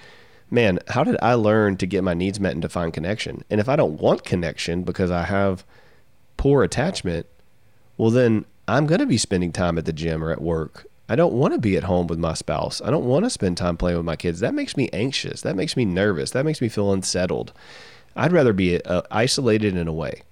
man, 0.51 0.79
how 0.89 1.05
did 1.05 1.17
I 1.23 1.35
learn 1.35 1.77
to 1.79 1.87
get 1.87 2.05
my 2.05 2.15
needs 2.15 2.39
met 2.39 2.53
and 2.53 2.63
to 2.63 2.69
find 2.69 2.93
connection? 2.93 3.45
And 3.49 3.61
if 3.61 3.69
I 3.69 3.77
don't 3.77 4.01
want 4.01 4.25
connection 4.25 4.83
because 4.83 5.11
I 5.11 5.25
have 5.25 5.65
poor 6.37 6.63
attachment, 6.63 7.27
well, 7.97 8.11
then 8.11 8.45
I'm 8.69 8.87
going 8.87 9.01
to 9.01 9.07
be 9.07 9.19
spending 9.19 9.53
time 9.53 9.79
at 9.79 9.87
the 9.87 9.93
gym 9.93 10.23
or 10.23 10.31
at 10.31 10.43
work. 10.43 10.87
I 11.09 11.17
don't 11.17 11.35
want 11.35 11.53
to 11.53 11.61
be 11.61 11.77
at 11.77 11.85
home 11.85 12.07
with 12.07 12.19
my 12.19 12.35
spouse. 12.35 12.81
I 12.83 12.91
don't 12.91 13.05
want 13.05 13.25
to 13.25 13.31
spend 13.31 13.57
time 13.57 13.77
playing 13.77 13.99
with 13.99 14.07
my 14.07 14.17
kids. 14.17 14.41
That 14.41 14.55
makes 14.55 14.77
me 14.77 14.89
anxious. 14.93 15.43
That 15.43 15.57
makes 15.57 15.77
me 15.77 15.85
nervous. 15.85 16.31
That 16.31 16.47
makes 16.47 16.61
me 16.61 16.69
feel 16.69 16.93
unsettled. 16.93 17.53
I'd 18.17 18.33
rather 18.33 18.53
be 18.53 18.81
uh, 18.83 19.03
isolated 19.11 19.77
and 19.77 19.89
away. 19.89 20.23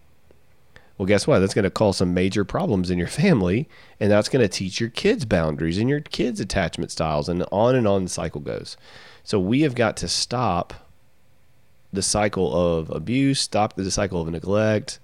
Well, 0.98 1.06
guess 1.06 1.26
what? 1.26 1.40
That's 1.40 1.54
going 1.54 1.64
to 1.64 1.70
cause 1.70 1.96
some 1.96 2.14
major 2.14 2.44
problems 2.44 2.90
in 2.90 2.98
your 2.98 3.08
family, 3.08 3.68
and 3.98 4.10
that's 4.10 4.28
going 4.28 4.42
to 4.42 4.48
teach 4.48 4.78
your 4.80 4.90
kids 4.90 5.24
boundaries 5.24 5.78
and 5.78 5.88
your 5.88 6.00
kids' 6.00 6.40
attachment 6.40 6.90
styles, 6.90 7.28
and 7.28 7.44
on 7.50 7.74
and 7.74 7.88
on 7.88 8.04
the 8.04 8.10
cycle 8.10 8.40
goes. 8.40 8.76
So 9.24 9.40
we 9.40 9.62
have 9.62 9.74
got 9.74 9.96
to 9.98 10.08
stop 10.08 10.74
the 11.92 12.02
cycle 12.02 12.54
of 12.54 12.90
abuse, 12.90 13.40
stop 13.40 13.74
the 13.74 13.90
cycle 13.90 14.20
of 14.22 14.28
neglect. 14.28 14.98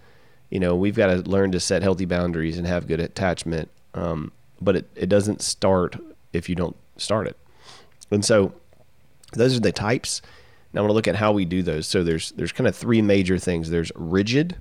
You 0.51 0.61
know, 0.61 0.75
we've 0.75 0.97
got 0.97 1.09
to 1.09 1.17
learn 1.17 1.53
to 1.53 1.61
set 1.61 1.83
healthy 1.83 2.07
boundaries 2.07 2.57
and 2.59 2.67
have 2.67 2.87
good 2.87 3.01
attachment. 3.01 3.69
Um, 3.95 4.33
but 4.61 4.77
it, 4.77 4.88
it 4.95 5.09
doesn't 5.09 5.43
start 5.43 5.97
if 6.33 6.49
you 6.49 6.55
don't 6.55 6.77
start 6.97 7.27
it. 7.27 7.37
And 8.11 8.25
so 8.25 8.53
those 9.33 9.57
are 9.57 9.61
the 9.61 9.73
types 9.73 10.23
now 10.73 10.81
I 10.81 10.83
want 10.83 10.91
to 10.91 10.95
look 10.95 11.09
at 11.09 11.17
how 11.17 11.33
we 11.33 11.45
do 11.45 11.63
those. 11.63 11.87
So 11.87 12.05
there's 12.05 12.33
there's 12.33 12.53
kind 12.53 12.69
of 12.69 12.77
three 12.77 13.03
major 13.03 13.39
things. 13.39 13.71
There's 13.71 13.93
rigid, 13.95 14.57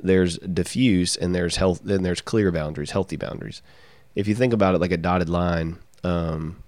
there's 0.00 0.38
diffuse, 0.38 1.16
and 1.16 1.34
there's 1.34 1.56
health. 1.56 1.80
Then 1.82 2.02
there's 2.02 2.20
clear 2.20 2.52
boundaries, 2.52 2.92
healthy 2.92 3.16
boundaries. 3.16 3.62
If 4.14 4.28
you 4.28 4.34
think 4.34 4.52
about 4.52 4.74
it 4.74 4.80
like 4.80 4.92
a 4.92 4.96
dotted 4.96 5.28
line, 5.28 5.78
um, 6.04 6.62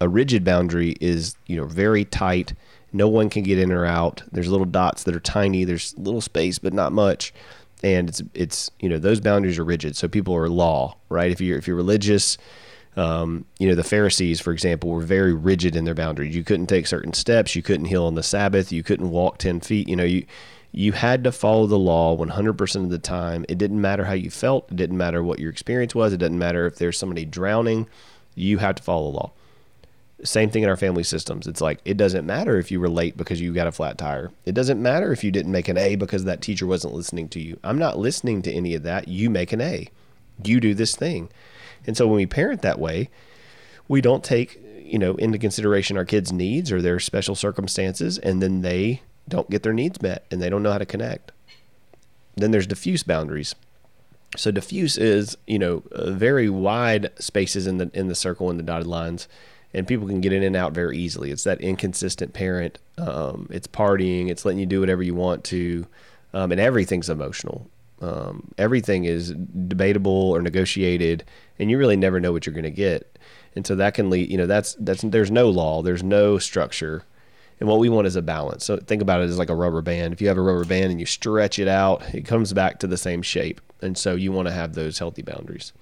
a 0.00 0.08
rigid 0.08 0.44
boundary 0.44 0.96
is 1.00 1.34
you 1.46 1.56
know 1.56 1.66
very 1.66 2.04
tight. 2.04 2.54
No 2.92 3.08
one 3.08 3.30
can 3.30 3.42
get 3.42 3.58
in 3.58 3.70
or 3.70 3.86
out. 3.86 4.22
There's 4.32 4.48
little 4.48 4.66
dots 4.66 5.04
that 5.04 5.14
are 5.14 5.20
tiny. 5.20 5.64
There's 5.64 5.96
little 5.96 6.20
space, 6.20 6.58
but 6.58 6.72
not 6.72 6.92
much. 6.92 7.32
And 7.82 8.08
it's 8.08 8.22
it's 8.34 8.70
you 8.78 8.88
know 8.88 8.98
those 8.98 9.20
boundaries 9.20 9.58
are 9.58 9.64
rigid. 9.64 9.96
So 9.96 10.06
people 10.06 10.36
are 10.36 10.48
law, 10.48 10.96
right? 11.08 11.30
If 11.30 11.40
you're 11.40 11.58
if 11.58 11.66
you're 11.66 11.76
religious, 11.76 12.38
um, 13.00 13.46
you 13.58 13.66
know, 13.66 13.74
the 13.74 13.82
Pharisees, 13.82 14.42
for 14.42 14.52
example, 14.52 14.90
were 14.90 15.00
very 15.00 15.32
rigid 15.32 15.74
in 15.74 15.84
their 15.84 15.94
boundaries. 15.94 16.36
You 16.36 16.44
couldn't 16.44 16.66
take 16.66 16.86
certain 16.86 17.14
steps. 17.14 17.56
You 17.56 17.62
couldn't 17.62 17.86
heal 17.86 18.04
on 18.04 18.14
the 18.14 18.22
Sabbath. 18.22 18.70
You 18.70 18.82
couldn't 18.82 19.08
walk 19.08 19.38
10 19.38 19.60
feet. 19.60 19.88
You 19.88 19.96
know, 19.96 20.04
you, 20.04 20.26
you 20.72 20.92
had 20.92 21.24
to 21.24 21.32
follow 21.32 21.66
the 21.66 21.78
law 21.78 22.14
100% 22.14 22.84
of 22.84 22.90
the 22.90 22.98
time. 22.98 23.46
It 23.48 23.56
didn't 23.56 23.80
matter 23.80 24.04
how 24.04 24.12
you 24.12 24.30
felt. 24.30 24.70
It 24.70 24.76
didn't 24.76 24.98
matter 24.98 25.22
what 25.22 25.38
your 25.38 25.50
experience 25.50 25.94
was. 25.94 26.12
It 26.12 26.18
didn't 26.18 26.38
matter 26.38 26.66
if 26.66 26.76
there's 26.76 26.98
somebody 26.98 27.24
drowning. 27.24 27.88
You 28.34 28.58
had 28.58 28.76
to 28.76 28.82
follow 28.82 29.10
the 29.10 29.16
law. 29.16 29.32
Same 30.22 30.50
thing 30.50 30.62
in 30.62 30.68
our 30.68 30.76
family 30.76 31.02
systems. 31.02 31.46
It's 31.46 31.62
like 31.62 31.80
it 31.86 31.96
doesn't 31.96 32.26
matter 32.26 32.58
if 32.58 32.70
you 32.70 32.80
were 32.80 32.90
late 32.90 33.16
because 33.16 33.40
you 33.40 33.54
got 33.54 33.66
a 33.66 33.72
flat 33.72 33.96
tire. 33.96 34.30
It 34.44 34.54
doesn't 34.54 34.82
matter 34.82 35.10
if 35.10 35.24
you 35.24 35.30
didn't 35.30 35.52
make 35.52 35.68
an 35.68 35.78
A 35.78 35.96
because 35.96 36.24
that 36.24 36.42
teacher 36.42 36.66
wasn't 36.66 36.92
listening 36.92 37.30
to 37.30 37.40
you. 37.40 37.58
I'm 37.64 37.78
not 37.78 37.98
listening 37.98 38.42
to 38.42 38.52
any 38.52 38.74
of 38.74 38.82
that. 38.82 39.08
You 39.08 39.30
make 39.30 39.54
an 39.54 39.62
A. 39.62 39.88
You 40.44 40.60
do 40.60 40.74
this 40.74 40.94
thing. 40.94 41.30
And 41.86 41.96
so 41.96 42.06
when 42.06 42.16
we 42.16 42.26
parent 42.26 42.62
that 42.62 42.78
way, 42.78 43.10
we 43.88 44.00
don't 44.00 44.22
take, 44.22 44.60
you 44.82 44.98
know, 44.98 45.14
into 45.16 45.38
consideration 45.38 45.96
our 45.96 46.04
kids' 46.04 46.32
needs 46.32 46.70
or 46.70 46.80
their 46.80 47.00
special 47.00 47.34
circumstances, 47.34 48.18
and 48.18 48.42
then 48.42 48.62
they 48.62 49.02
don't 49.28 49.50
get 49.50 49.62
their 49.62 49.72
needs 49.72 50.02
met 50.02 50.24
and 50.30 50.42
they 50.42 50.50
don't 50.50 50.62
know 50.62 50.72
how 50.72 50.78
to 50.78 50.86
connect. 50.86 51.32
Then 52.36 52.50
there's 52.50 52.66
diffuse 52.66 53.02
boundaries. 53.02 53.54
So 54.36 54.50
diffuse 54.50 54.96
is, 54.96 55.36
you 55.46 55.58
know, 55.58 55.82
uh, 55.92 56.12
very 56.12 56.48
wide 56.48 57.10
spaces 57.18 57.66
in 57.66 57.78
the 57.78 57.90
in 57.92 58.08
the 58.08 58.14
circle 58.14 58.48
and 58.48 58.58
the 58.58 58.62
dotted 58.64 58.86
lines, 58.86 59.26
and 59.74 59.88
people 59.88 60.06
can 60.06 60.20
get 60.20 60.32
in 60.32 60.42
and 60.42 60.54
out 60.54 60.72
very 60.72 60.96
easily. 60.96 61.32
It's 61.32 61.44
that 61.44 61.60
inconsistent 61.60 62.32
parent. 62.32 62.78
Um, 62.96 63.48
it's 63.50 63.66
partying. 63.66 64.28
It's 64.28 64.44
letting 64.44 64.60
you 64.60 64.66
do 64.66 64.80
whatever 64.80 65.02
you 65.02 65.14
want 65.14 65.42
to, 65.44 65.86
um, 66.32 66.52
and 66.52 66.60
everything's 66.60 67.10
emotional. 67.10 67.68
Um, 68.00 68.52
everything 68.56 69.04
is 69.04 69.32
debatable 69.32 70.30
or 70.30 70.40
negotiated, 70.40 71.24
and 71.58 71.70
you 71.70 71.78
really 71.78 71.96
never 71.96 72.18
know 72.20 72.32
what 72.32 72.46
you're 72.46 72.54
going 72.54 72.64
to 72.64 72.70
get. 72.70 73.18
And 73.54 73.66
so 73.66 73.74
that 73.76 73.94
can 73.94 74.10
lead. 74.10 74.30
You 74.30 74.38
know, 74.38 74.46
that's 74.46 74.74
that's 74.78 75.02
there's 75.02 75.30
no 75.30 75.50
law. 75.50 75.82
There's 75.82 76.02
no 76.02 76.38
structure. 76.38 77.04
And 77.58 77.68
what 77.68 77.78
we 77.78 77.90
want 77.90 78.06
is 78.06 78.16
a 78.16 78.22
balance. 78.22 78.64
So 78.64 78.78
think 78.78 79.02
about 79.02 79.20
it 79.20 79.24
as 79.24 79.36
like 79.38 79.50
a 79.50 79.54
rubber 79.54 79.82
band. 79.82 80.14
If 80.14 80.22
you 80.22 80.28
have 80.28 80.38
a 80.38 80.42
rubber 80.42 80.64
band 80.64 80.90
and 80.90 80.98
you 80.98 81.04
stretch 81.04 81.58
it 81.58 81.68
out, 81.68 82.02
it 82.14 82.24
comes 82.24 82.54
back 82.54 82.78
to 82.78 82.86
the 82.86 82.96
same 82.96 83.20
shape. 83.20 83.60
And 83.82 83.98
so 83.98 84.14
you 84.14 84.32
want 84.32 84.48
to 84.48 84.54
have 84.54 84.74
those 84.74 84.98
healthy 84.98 85.20
boundaries. 85.20 85.74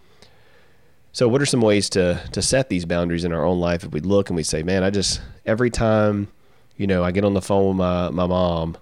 So 1.12 1.28
what 1.28 1.40
are 1.40 1.46
some 1.46 1.60
ways 1.60 1.88
to 1.90 2.20
to 2.32 2.42
set 2.42 2.68
these 2.68 2.84
boundaries 2.84 3.24
in 3.24 3.32
our 3.32 3.44
own 3.44 3.60
life 3.60 3.84
if 3.84 3.92
we 3.92 4.00
look 4.00 4.28
and 4.28 4.36
we 4.36 4.42
say, 4.42 4.62
"Man, 4.62 4.82
I 4.82 4.90
just 4.90 5.20
every 5.46 5.70
time, 5.70 6.28
you 6.76 6.86
know, 6.86 7.02
I 7.04 7.12
get 7.12 7.24
on 7.24 7.34
the 7.34 7.42
phone 7.42 7.68
with 7.68 7.76
my 7.76 8.10
my 8.10 8.26
mom, 8.26 8.76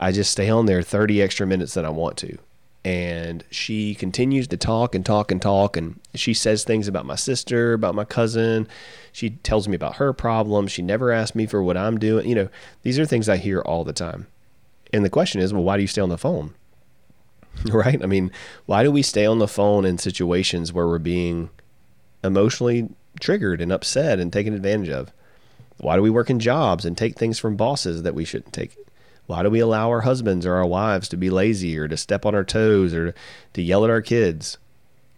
I 0.00 0.10
just 0.12 0.32
stay 0.32 0.50
on 0.50 0.66
there 0.66 0.82
30 0.82 1.22
extra 1.22 1.46
minutes 1.46 1.74
than 1.74 1.84
I 1.84 1.90
want 1.90 2.16
to." 2.18 2.38
And 2.84 3.44
she 3.50 3.94
continues 3.94 4.46
to 4.48 4.58
talk 4.58 4.94
and 4.94 5.06
talk 5.06 5.32
and 5.32 5.40
talk 5.40 5.76
and 5.76 5.98
she 6.14 6.34
says 6.34 6.64
things 6.64 6.86
about 6.86 7.06
my 7.06 7.14
sister, 7.14 7.72
about 7.72 7.94
my 7.94 8.04
cousin. 8.04 8.68
She 9.10 9.30
tells 9.30 9.68
me 9.68 9.74
about 9.74 9.96
her 9.96 10.12
problems. 10.12 10.70
She 10.70 10.82
never 10.82 11.10
asks 11.10 11.34
me 11.34 11.46
for 11.46 11.62
what 11.62 11.78
I'm 11.78 11.98
doing. 11.98 12.28
You 12.28 12.34
know, 12.34 12.48
these 12.82 12.98
are 12.98 13.06
things 13.06 13.28
I 13.28 13.38
hear 13.38 13.60
all 13.62 13.84
the 13.84 13.94
time. 13.94 14.26
And 14.92 15.04
the 15.04 15.10
question 15.10 15.40
is, 15.40 15.52
well, 15.52 15.62
why 15.62 15.76
do 15.76 15.82
you 15.82 15.88
stay 15.88 16.02
on 16.02 16.10
the 16.10 16.18
phone? 16.18 16.54
right? 17.66 18.02
I 18.02 18.06
mean, 18.06 18.30
why 18.66 18.82
do 18.82 18.90
we 18.90 19.02
stay 19.02 19.26
on 19.26 19.38
the 19.38 19.48
phone 19.48 19.84
in 19.84 19.98
situations 19.98 20.72
where 20.72 20.86
we're 20.86 20.98
being 20.98 21.50
emotionally 22.22 22.88
triggered 23.20 23.60
and 23.60 23.72
upset 23.72 24.18
and 24.18 24.32
taken 24.32 24.54
advantage 24.54 24.90
of? 24.90 25.12
Why 25.78 25.96
do 25.96 26.02
we 26.02 26.10
work 26.10 26.30
in 26.30 26.38
jobs 26.38 26.84
and 26.84 26.96
take 26.96 27.18
things 27.18 27.38
from 27.38 27.56
bosses 27.56 28.02
that 28.02 28.14
we 28.14 28.24
shouldn't 28.24 28.52
take? 28.52 28.76
Why 29.26 29.42
do 29.42 29.50
we 29.50 29.60
allow 29.60 29.88
our 29.88 30.02
husbands 30.02 30.44
or 30.44 30.54
our 30.54 30.66
wives 30.66 31.08
to 31.08 31.16
be 31.16 31.30
lazy 31.30 31.78
or 31.78 31.88
to 31.88 31.96
step 31.96 32.26
on 32.26 32.34
our 32.34 32.44
toes 32.44 32.92
or 32.92 33.14
to 33.54 33.62
yell 33.62 33.84
at 33.84 33.90
our 33.90 34.02
kids? 34.02 34.58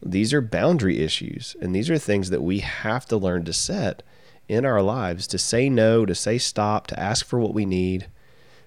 These 0.03 0.33
are 0.33 0.41
boundary 0.41 1.03
issues, 1.03 1.57
and 1.61 1.75
these 1.75 1.91
are 1.91 1.99
things 1.99 2.31
that 2.31 2.43
we 2.43 2.61
have 2.61 3.07
to 3.07 3.17
learn 3.17 3.45
to 3.47 3.53
set 3.53 4.03
in 4.49 4.65
our 4.65 4.83
lives 4.83 5.27
to 5.27 5.39
say 5.39 5.69
no, 5.69 6.07
to 6.07 6.15
say 6.15 6.39
stop, 6.39 6.87
to 6.89 7.01
ask 7.01 7.27
for 7.27 7.41
what 7.41 7.55
we 7.55 7.67
need. 7.67 8.07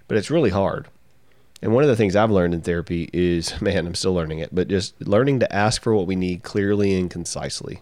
But 0.08 0.18
it's 0.18 0.32
really 0.32 0.50
hard. 0.50 0.88
And 1.62 1.74
one 1.74 1.84
of 1.84 1.90
the 1.90 1.96
things 1.96 2.16
I've 2.16 2.32
learned 2.32 2.54
in 2.54 2.62
therapy 2.62 3.10
is, 3.14 3.60
man, 3.62 3.86
I'm 3.86 3.96
still 3.96 4.14
learning 4.14 4.40
it, 4.40 4.54
but 4.54 4.68
just 4.68 5.00
learning 5.02 5.40
to 5.40 5.56
ask 5.56 5.82
for 5.82 5.96
what 5.96 6.08
we 6.08 6.16
need 6.16 6.44
clearly 6.44 7.00
and 7.00 7.10
concisely, 7.10 7.82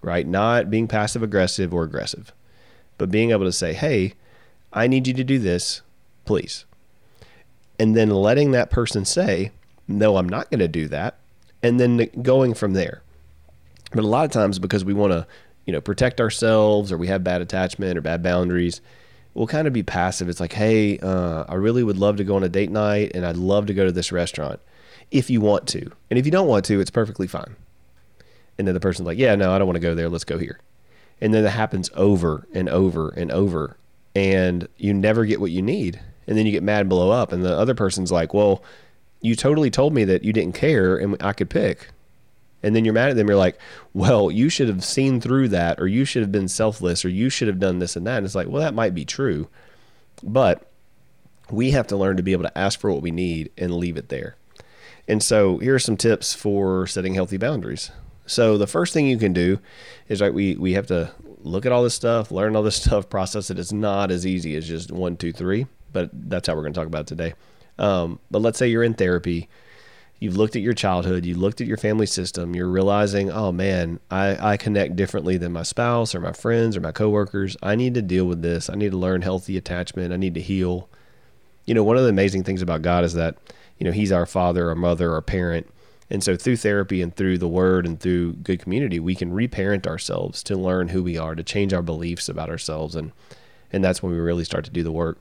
right? 0.00 0.26
Not 0.26 0.70
being 0.70 0.88
passive 0.88 1.22
aggressive 1.22 1.74
or 1.74 1.84
aggressive, 1.84 2.32
but 2.96 3.10
being 3.10 3.30
able 3.30 3.44
to 3.44 3.52
say, 3.52 3.72
hey, 3.74 4.14
I 4.72 4.86
need 4.86 5.06
you 5.06 5.14
to 5.14 5.24
do 5.24 5.38
this, 5.38 5.82
please. 6.24 6.64
And 7.78 7.96
then 7.96 8.10
letting 8.10 8.52
that 8.52 8.70
person 8.70 9.04
say, 9.04 9.50
no, 9.88 10.16
I'm 10.16 10.28
not 10.28 10.50
going 10.50 10.60
to 10.60 10.68
do 10.68 10.88
that. 10.88 11.18
And 11.62 11.78
then 11.78 12.08
going 12.22 12.54
from 12.54 12.74
there. 12.74 13.02
But 13.92 14.04
a 14.04 14.06
lot 14.06 14.24
of 14.24 14.30
times, 14.30 14.58
because 14.58 14.84
we 14.84 14.94
want 14.94 15.12
to, 15.12 15.26
you 15.66 15.72
know, 15.72 15.80
protect 15.80 16.20
ourselves 16.20 16.90
or 16.90 16.98
we 16.98 17.08
have 17.08 17.22
bad 17.22 17.40
attachment 17.40 17.96
or 17.96 18.00
bad 18.00 18.22
boundaries, 18.22 18.80
we'll 19.34 19.46
kind 19.46 19.66
of 19.66 19.72
be 19.72 19.82
passive. 19.82 20.28
It's 20.28 20.40
like, 20.40 20.52
hey, 20.52 20.98
uh, 20.98 21.44
I 21.48 21.54
really 21.54 21.82
would 21.82 21.98
love 21.98 22.16
to 22.16 22.24
go 22.24 22.36
on 22.36 22.42
a 22.42 22.48
date 22.48 22.70
night 22.70 23.12
and 23.14 23.24
I'd 23.24 23.36
love 23.36 23.66
to 23.66 23.74
go 23.74 23.84
to 23.84 23.92
this 23.92 24.12
restaurant 24.12 24.60
if 25.10 25.30
you 25.30 25.40
want 25.40 25.68
to. 25.68 25.90
And 26.10 26.18
if 26.18 26.26
you 26.26 26.32
don't 26.32 26.48
want 26.48 26.64
to, 26.66 26.80
it's 26.80 26.90
perfectly 26.90 27.26
fine. 27.26 27.56
And 28.58 28.66
then 28.66 28.74
the 28.74 28.80
person's 28.80 29.06
like, 29.06 29.18
yeah, 29.18 29.34
no, 29.34 29.52
I 29.52 29.58
don't 29.58 29.66
want 29.66 29.76
to 29.76 29.80
go 29.80 29.94
there. 29.94 30.08
Let's 30.08 30.24
go 30.24 30.38
here. 30.38 30.58
And 31.20 31.32
then 31.32 31.44
it 31.44 31.50
happens 31.50 31.90
over 31.94 32.46
and 32.52 32.68
over 32.68 33.10
and 33.10 33.30
over. 33.30 33.76
And 34.14 34.68
you 34.76 34.92
never 34.92 35.24
get 35.24 35.40
what 35.40 35.50
you 35.50 35.62
need. 35.62 36.00
And 36.32 36.38
then 36.38 36.46
you 36.46 36.52
get 36.52 36.62
mad 36.62 36.80
and 36.80 36.88
blow 36.88 37.10
up. 37.10 37.30
And 37.30 37.44
the 37.44 37.54
other 37.54 37.74
person's 37.74 38.10
like, 38.10 38.32
well, 38.32 38.62
you 39.20 39.36
totally 39.36 39.70
told 39.70 39.92
me 39.92 40.04
that 40.04 40.24
you 40.24 40.32
didn't 40.32 40.54
care 40.54 40.96
and 40.96 41.14
I 41.22 41.34
could 41.34 41.50
pick. 41.50 41.88
And 42.62 42.74
then 42.74 42.86
you're 42.86 42.94
mad 42.94 43.10
at 43.10 43.16
them. 43.16 43.28
You're 43.28 43.36
like 43.36 43.58
well 43.92 44.30
you 44.30 44.48
should 44.48 44.68
have 44.68 44.82
seen 44.82 45.20
through 45.20 45.48
that 45.48 45.78
or 45.78 45.86
you 45.86 46.06
should 46.06 46.22
have 46.22 46.32
been 46.32 46.48
selfless 46.48 47.04
or 47.04 47.10
you 47.10 47.28
should 47.28 47.48
have 47.48 47.58
done 47.58 47.80
this 47.80 47.96
and 47.96 48.06
that. 48.06 48.16
And 48.16 48.24
it's 48.24 48.34
like 48.34 48.48
well 48.48 48.62
that 48.62 48.72
might 48.72 48.94
be 48.94 49.04
true 49.04 49.48
but 50.22 50.66
we 51.50 51.72
have 51.72 51.86
to 51.88 51.96
learn 51.96 52.16
to 52.16 52.22
be 52.22 52.32
able 52.32 52.44
to 52.44 52.58
ask 52.58 52.80
for 52.80 52.90
what 52.90 53.02
we 53.02 53.10
need 53.10 53.50
and 53.58 53.74
leave 53.74 53.98
it 53.98 54.08
there. 54.08 54.36
And 55.06 55.22
so 55.22 55.58
here 55.58 55.74
are 55.74 55.80
some 55.80 55.96
tips 55.96 56.32
for 56.32 56.86
setting 56.86 57.14
healthy 57.14 57.36
boundaries. 57.36 57.90
So 58.26 58.56
the 58.56 58.68
first 58.68 58.94
thing 58.94 59.06
you 59.06 59.18
can 59.18 59.32
do 59.32 59.58
is 60.08 60.20
right 60.20 60.32
we 60.32 60.56
we 60.56 60.74
have 60.74 60.86
to 60.86 61.12
look 61.44 61.66
at 61.66 61.72
all 61.72 61.82
this 61.82 61.94
stuff 61.94 62.30
learn 62.30 62.54
all 62.54 62.62
this 62.62 62.76
stuff 62.82 63.08
process 63.08 63.50
it. 63.50 63.58
It's 63.58 63.72
not 63.72 64.10
as 64.10 64.26
easy 64.26 64.56
as 64.56 64.66
just 64.66 64.90
one 64.90 65.16
two 65.16 65.32
three 65.32 65.66
but 65.92 66.10
that's 66.12 66.48
how 66.48 66.54
we're 66.54 66.62
going 66.62 66.72
to 66.72 66.80
talk 66.80 66.86
about 66.86 67.06
today 67.06 67.34
um, 67.78 68.18
but 68.30 68.40
let's 68.40 68.58
say 68.58 68.68
you're 68.68 68.82
in 68.82 68.94
therapy 68.94 69.48
you've 70.22 70.36
looked 70.36 70.54
at 70.54 70.62
your 70.62 70.72
childhood, 70.72 71.26
you 71.26 71.34
looked 71.34 71.60
at 71.60 71.66
your 71.66 71.76
family 71.76 72.06
system, 72.06 72.54
you're 72.54 72.68
realizing, 72.68 73.28
oh 73.28 73.50
man, 73.50 73.98
I, 74.08 74.52
I 74.52 74.56
connect 74.56 74.94
differently 74.94 75.36
than 75.36 75.50
my 75.50 75.64
spouse 75.64 76.14
or 76.14 76.20
my 76.20 76.30
friends 76.30 76.76
or 76.76 76.80
my 76.80 76.92
coworkers. 76.92 77.56
I 77.60 77.74
need 77.74 77.94
to 77.94 78.02
deal 78.02 78.24
with 78.26 78.40
this. 78.40 78.70
I 78.70 78.76
need 78.76 78.92
to 78.92 78.96
learn 78.96 79.22
healthy 79.22 79.56
attachment. 79.56 80.12
I 80.12 80.16
need 80.16 80.34
to 80.34 80.40
heal. 80.40 80.88
You 81.66 81.74
know, 81.74 81.82
one 81.82 81.96
of 81.96 82.04
the 82.04 82.08
amazing 82.08 82.44
things 82.44 82.62
about 82.62 82.82
God 82.82 83.02
is 83.02 83.14
that, 83.14 83.36
you 83.78 83.84
know, 83.84 83.90
He's 83.90 84.12
our 84.12 84.24
father, 84.24 84.68
our 84.68 84.76
mother, 84.76 85.12
our 85.12 85.22
parent. 85.22 85.66
And 86.08 86.22
so 86.22 86.36
through 86.36 86.58
therapy 86.58 87.02
and 87.02 87.14
through 87.16 87.38
the 87.38 87.48
word 87.48 87.84
and 87.84 87.98
through 87.98 88.34
good 88.34 88.60
community, 88.60 89.00
we 89.00 89.16
can 89.16 89.32
reparent 89.32 89.88
ourselves 89.88 90.44
to 90.44 90.54
learn 90.54 90.88
who 90.88 91.02
we 91.02 91.18
are, 91.18 91.34
to 91.34 91.42
change 91.42 91.72
our 91.72 91.82
beliefs 91.82 92.28
about 92.28 92.48
ourselves. 92.48 92.94
And 92.94 93.10
and 93.72 93.82
that's 93.82 94.04
when 94.04 94.12
we 94.12 94.18
really 94.18 94.44
start 94.44 94.64
to 94.66 94.70
do 94.70 94.84
the 94.84 94.92
work. 94.92 95.18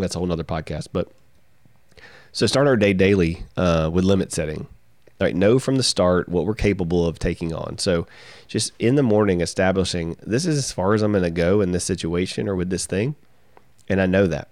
That's 0.00 0.14
a 0.14 0.18
whole 0.18 0.26
nother 0.26 0.44
podcast. 0.44 0.88
But 0.92 1.08
so 2.32 2.46
start 2.46 2.66
our 2.66 2.76
day 2.76 2.92
daily 2.92 3.44
uh, 3.56 3.90
with 3.92 4.04
limit 4.04 4.32
setting. 4.32 4.66
All 5.20 5.26
right, 5.26 5.36
know 5.36 5.60
from 5.60 5.76
the 5.76 5.84
start 5.84 6.28
what 6.28 6.44
we're 6.44 6.54
capable 6.54 7.06
of 7.06 7.20
taking 7.20 7.54
on. 7.54 7.78
So 7.78 8.06
just 8.48 8.72
in 8.80 8.96
the 8.96 9.02
morning, 9.02 9.40
establishing 9.40 10.16
this 10.22 10.44
is 10.44 10.58
as 10.58 10.72
far 10.72 10.94
as 10.94 11.02
I'm 11.02 11.12
going 11.12 11.22
to 11.22 11.30
go 11.30 11.60
in 11.60 11.70
this 11.70 11.84
situation 11.84 12.48
or 12.48 12.56
with 12.56 12.70
this 12.70 12.86
thing, 12.86 13.14
and 13.88 14.00
I 14.00 14.06
know 14.06 14.26
that. 14.26 14.48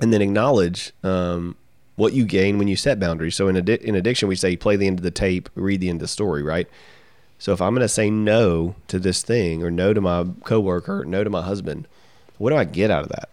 And 0.00 0.12
then 0.12 0.20
acknowledge 0.20 0.92
um, 1.04 1.56
what 1.94 2.12
you 2.12 2.24
gain 2.24 2.58
when 2.58 2.66
you 2.66 2.74
set 2.74 2.98
boundaries. 2.98 3.36
So 3.36 3.46
in, 3.46 3.56
in 3.56 3.94
addiction, 3.94 4.28
we 4.28 4.34
say 4.34 4.56
play 4.56 4.74
the 4.74 4.88
end 4.88 4.98
of 4.98 5.04
the 5.04 5.12
tape, 5.12 5.48
read 5.54 5.80
the 5.80 5.88
end 5.88 5.98
of 5.98 6.04
the 6.04 6.08
story, 6.08 6.42
right? 6.42 6.68
So 7.38 7.52
if 7.52 7.60
I'm 7.60 7.74
going 7.74 7.82
to 7.82 7.88
say 7.88 8.10
no 8.10 8.74
to 8.88 8.98
this 8.98 9.22
thing 9.22 9.62
or 9.62 9.70
no 9.70 9.92
to 9.92 10.00
my 10.00 10.26
coworker, 10.42 11.04
no 11.04 11.22
to 11.22 11.30
my 11.30 11.42
husband, 11.42 11.86
what 12.38 12.50
do 12.50 12.56
I 12.56 12.64
get 12.64 12.90
out 12.90 13.04
of 13.04 13.10
that? 13.10 13.28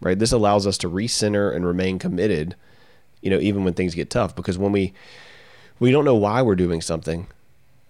Right? 0.00 0.18
This 0.18 0.32
allows 0.32 0.66
us 0.66 0.78
to 0.78 0.90
recenter 0.90 1.54
and 1.54 1.66
remain 1.66 1.98
committed 1.98 2.54
you 3.20 3.30
know, 3.30 3.38
even 3.38 3.64
when 3.64 3.74
things 3.74 3.94
get 3.94 4.10
tough, 4.10 4.34
because 4.34 4.58
when 4.58 4.72
we 4.72 4.92
we 5.80 5.90
don't 5.90 6.04
know 6.04 6.14
why 6.14 6.42
we're 6.42 6.56
doing 6.56 6.80
something, 6.80 7.26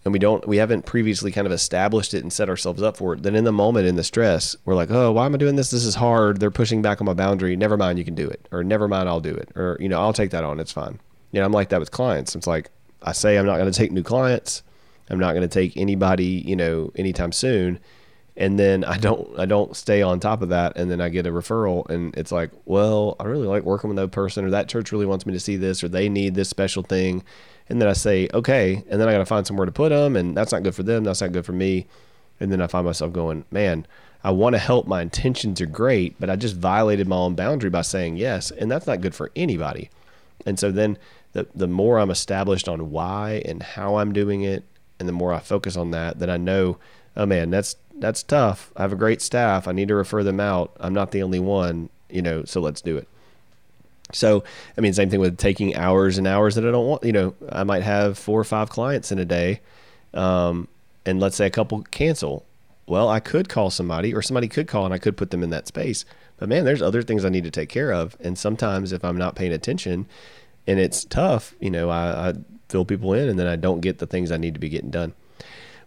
and 0.05 0.13
we 0.13 0.19
don't 0.19 0.47
we 0.47 0.57
haven't 0.57 0.87
previously 0.87 1.33
kind 1.33 1.47
of 1.47 1.53
established 1.53 2.15
it 2.15 2.23
and 2.23 2.33
set 2.33 2.49
ourselves 2.49 2.83
up 2.83 2.97
for 2.97 3.15
it, 3.15 3.23
then 3.23 3.35
in 3.35 3.45
the 3.45 3.53
moment 3.53 3.87
in 3.87 3.97
the 3.97 4.05
stress, 4.05 4.57
we're 4.65 4.75
like, 4.75 4.91
oh, 4.91 5.13
why 5.13 5.27
am 5.27 5.35
I 5.35 5.39
doing 5.39 5.57
this? 5.57 5.71
This 5.71 5.85
is 5.85 5.97
hard. 5.97 6.41
They're 6.41 6.51
pushing 6.51 6.83
back 6.83 7.01
on 7.01 7.07
my 7.07 7.15
boundary. 7.15 7.57
Never 7.57 7.77
mind, 7.77 7.99
you 7.99 8.05
can 8.05 8.15
do 8.15 8.29
it, 8.29 8.49
or 8.51 8.65
never 8.65 8.89
mind, 8.89 9.09
I'll 9.09 9.21
do 9.21 9.35
it, 9.35 9.51
or 9.55 9.77
you 9.81 9.89
know, 9.89 10.01
I'll 10.01 10.13
take 10.13 10.31
that 10.31 10.45
on. 10.45 10.61
It's 10.61 10.73
fine. 10.73 10.99
You 11.33 11.41
know, 11.41 11.47
I'm 11.47 11.53
like 11.53 11.69
that 11.71 11.81
with 11.81 11.91
clients. 11.91 12.35
It's 12.35 12.47
like 12.47 12.71
I 13.03 13.13
say 13.13 13.39
I'm 13.39 13.47
not 13.47 13.59
going 13.59 13.71
to 13.71 13.79
take 13.79 13.93
new 13.93 14.03
clients. 14.03 14.63
I'm 15.11 15.19
not 15.19 15.33
going 15.33 15.43
to 15.43 15.49
take 15.49 15.77
anybody, 15.77 16.43
you 16.47 16.55
know, 16.55 16.93
anytime 16.97 17.33
soon 17.33 17.81
and 18.39 18.57
then 18.57 18.85
I 18.85 18.97
don't 18.97 19.39
I 19.39 19.45
don't 19.45 19.77
stay 19.77 20.01
on 20.01 20.21
top 20.21 20.41
of 20.41 20.49
that, 20.51 20.77
and 20.77 20.91
then 20.91 21.01
I 21.01 21.09
get 21.09 21.27
a 21.27 21.31
referral, 21.31 21.87
and 21.91 22.17
it's 22.17 22.33
like, 22.33 22.51
well, 22.65 23.17
I 23.19 23.25
really 23.25 23.49
like 23.49 23.65
working 23.65 23.89
with 23.89 23.97
that 23.97 24.13
person, 24.13 24.45
or 24.45 24.51
that 24.51 24.69
church 24.69 24.93
really 24.93 25.07
wants 25.07 25.27
me 25.27 25.33
to 25.33 25.41
see 25.41 25.57
this, 25.57 25.83
or 25.83 25.89
they 25.89 26.09
need 26.09 26.37
this 26.37 26.49
special 26.49 26.85
thing, 26.85 27.25
and 27.69 27.83
then 27.83 27.89
I 27.89 27.95
say, 27.95 28.29
okay, 28.33 28.85
and 28.89 29.01
then 29.01 29.09
I 29.09 29.13
got 29.13 29.19
to 29.19 29.27
find 29.27 29.47
somewhere 29.47 29.67
to 29.67 29.73
put 29.73 29.91
them, 29.91 30.17
and 30.17 30.37
that's 30.37 30.53
not 30.53 30.63
good 30.63 30.75
for 30.77 30.85
them, 30.85 31.03
that's 31.03 31.21
not 31.21 31.33
good 31.33 31.45
for 31.45 31.53
me, 31.53 31.87
and 32.39 32.53
then 32.53 32.63
I 32.63 32.69
find 32.69 32.87
myself 32.87 33.13
going, 33.13 33.45
man, 33.51 33.87
I 34.23 34.31
want 34.31 34.55
to 34.55 34.59
help, 34.59 34.87
my 34.87 35.03
intentions 35.03 35.61
are 35.61 35.67
great, 35.67 36.19
but 36.21 36.31
I 36.31 36.37
just 36.37 36.57
violated 36.57 37.09
my 37.09 37.17
own 37.17 37.35
boundary 37.35 37.71
by 37.71 37.83
saying 37.83 38.19
yes, 38.19 38.53
and 38.53 38.71
that's 38.71 38.87
not 38.87 39.01
good 39.01 39.17
for 39.17 39.33
anybody, 39.35 39.91
and 40.47 40.61
so 40.61 40.71
then 40.71 40.97
the 41.33 41.49
the 41.57 41.67
more 41.67 41.99
I'm 41.99 42.11
established 42.11 42.69
on 42.69 42.93
why 42.93 43.43
and 43.45 43.65
how 43.65 43.97
I'm 43.97 44.13
doing 44.13 44.43
it, 44.43 44.63
and 45.01 45.09
the 45.09 45.13
more 45.13 45.35
I 45.35 45.41
focus 45.41 45.77
on 45.77 45.91
that, 45.91 46.21
then 46.21 46.31
I 46.31 46.37
know, 46.37 46.79
oh 47.17 47.27
man, 47.27 47.51
that's 47.51 47.75
that's 48.01 48.23
tough. 48.23 48.73
I 48.77 48.83
have 48.83 48.93
a 48.93 48.97
great 48.97 49.21
staff. 49.23 49.69
I 49.69 49.73
need 49.73 49.89
to 49.89 49.95
refer 49.95 50.23
them 50.23 50.41
out. 50.41 50.77
I'm 50.81 50.95
not 50.95 51.11
the 51.11 51.23
only 51.23 51.41
one, 51.41 51.89
you 52.09 52.23
know, 52.23 52.45
so 52.45 52.61
let's 52.61 52.81
do 52.81 52.97
it. 52.97 53.09
So, 54.13 54.43
I 54.77 54.81
mean, 54.81 54.93
same 54.95 55.11
thing 55.11 55.21
with 55.21 55.37
taking 55.37 55.77
hours 55.77 56.17
and 56.17 56.27
hours 56.27 56.55
that 56.55 56.67
I 56.67 56.71
don't 56.71 56.87
want. 56.87 57.05
You 57.05 57.13
know, 57.13 57.35
I 57.51 57.65
might 57.65 57.83
have 57.83 58.17
four 58.17 58.41
or 58.41 58.45
five 58.45 58.71
clients 58.71 59.13
in 59.13 59.19
a 59.19 59.25
day, 59.25 59.61
um, 60.15 60.69
and 61.05 61.21
let's 61.21 61.37
say 61.37 61.47
a 61.47 61.51
couple 61.51 61.83
cancel. 61.91 62.45
Well, 62.87 63.11
I 63.11 63.21
could 63.21 63.51
call 63.51 63.69
somebody, 63.69 64.15
or 64.15 64.23
somebody 64.23 64.49
could 64.49 64.67
call, 64.67 64.87
and 64.87 64.95
I 64.95 64.99
could 64.99 65.17
put 65.17 65.31
them 65.31 65.43
in 65.43 65.51
that 65.51 65.67
space. 65.67 66.07
But 66.39 66.49
man, 66.49 66.65
there's 66.65 66.81
other 66.81 67.03
things 67.03 67.25
I 67.25 67.29
need 67.29 67.45
to 67.45 67.51
take 67.51 67.69
care 67.69 67.93
of, 67.93 68.17
and 68.21 68.39
sometimes 68.39 68.93
if 68.93 69.05
I'm 69.05 69.19
not 69.19 69.35
paying 69.35 69.53
attention, 69.53 70.07
and 70.67 70.81
it's 70.81 71.05
tough, 71.05 71.55
you 71.61 71.71
know, 71.71 71.91
I, 71.91 72.31
I 72.31 72.35
fill 72.71 72.87
people 72.87 73.13
in, 73.13 73.29
and 73.29 73.39
then 73.39 73.47
I 73.47 73.57
don't 73.57 73.81
get 73.81 73.99
the 73.99 74.07
things 74.07 74.33
I 74.33 74.39
need 74.39 74.55
to 74.55 74.61
be 74.61 74.71
getting 74.71 74.91
done. 74.91 75.13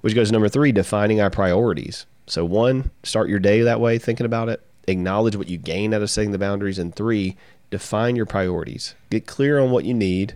Which 0.02 0.16
goes 0.16 0.28
to 0.30 0.34
number 0.34 0.50
three, 0.50 0.72
defining 0.72 1.22
our 1.22 1.30
priorities. 1.30 2.06
So 2.28 2.44
one, 2.46 2.92
start 3.04 3.30
your 3.30 3.40
day 3.40 3.62
that 3.62 3.80
way, 3.80 3.98
thinking 3.98 4.26
about 4.26 4.50
it. 4.50 4.62
Acknowledge 4.88 5.36
what 5.36 5.50
you 5.50 5.58
gain 5.58 5.94
out 5.94 6.02
of 6.02 6.10
setting 6.10 6.32
the 6.32 6.40
boundaries, 6.40 6.80
and 6.80 6.96
three, 6.96 7.38
define 7.70 8.16
your 8.16 8.26
priorities. 8.26 8.96
Get 9.10 9.28
clear 9.28 9.60
on 9.60 9.72
what 9.72 9.86
you 9.86 9.94
need, 9.94 10.36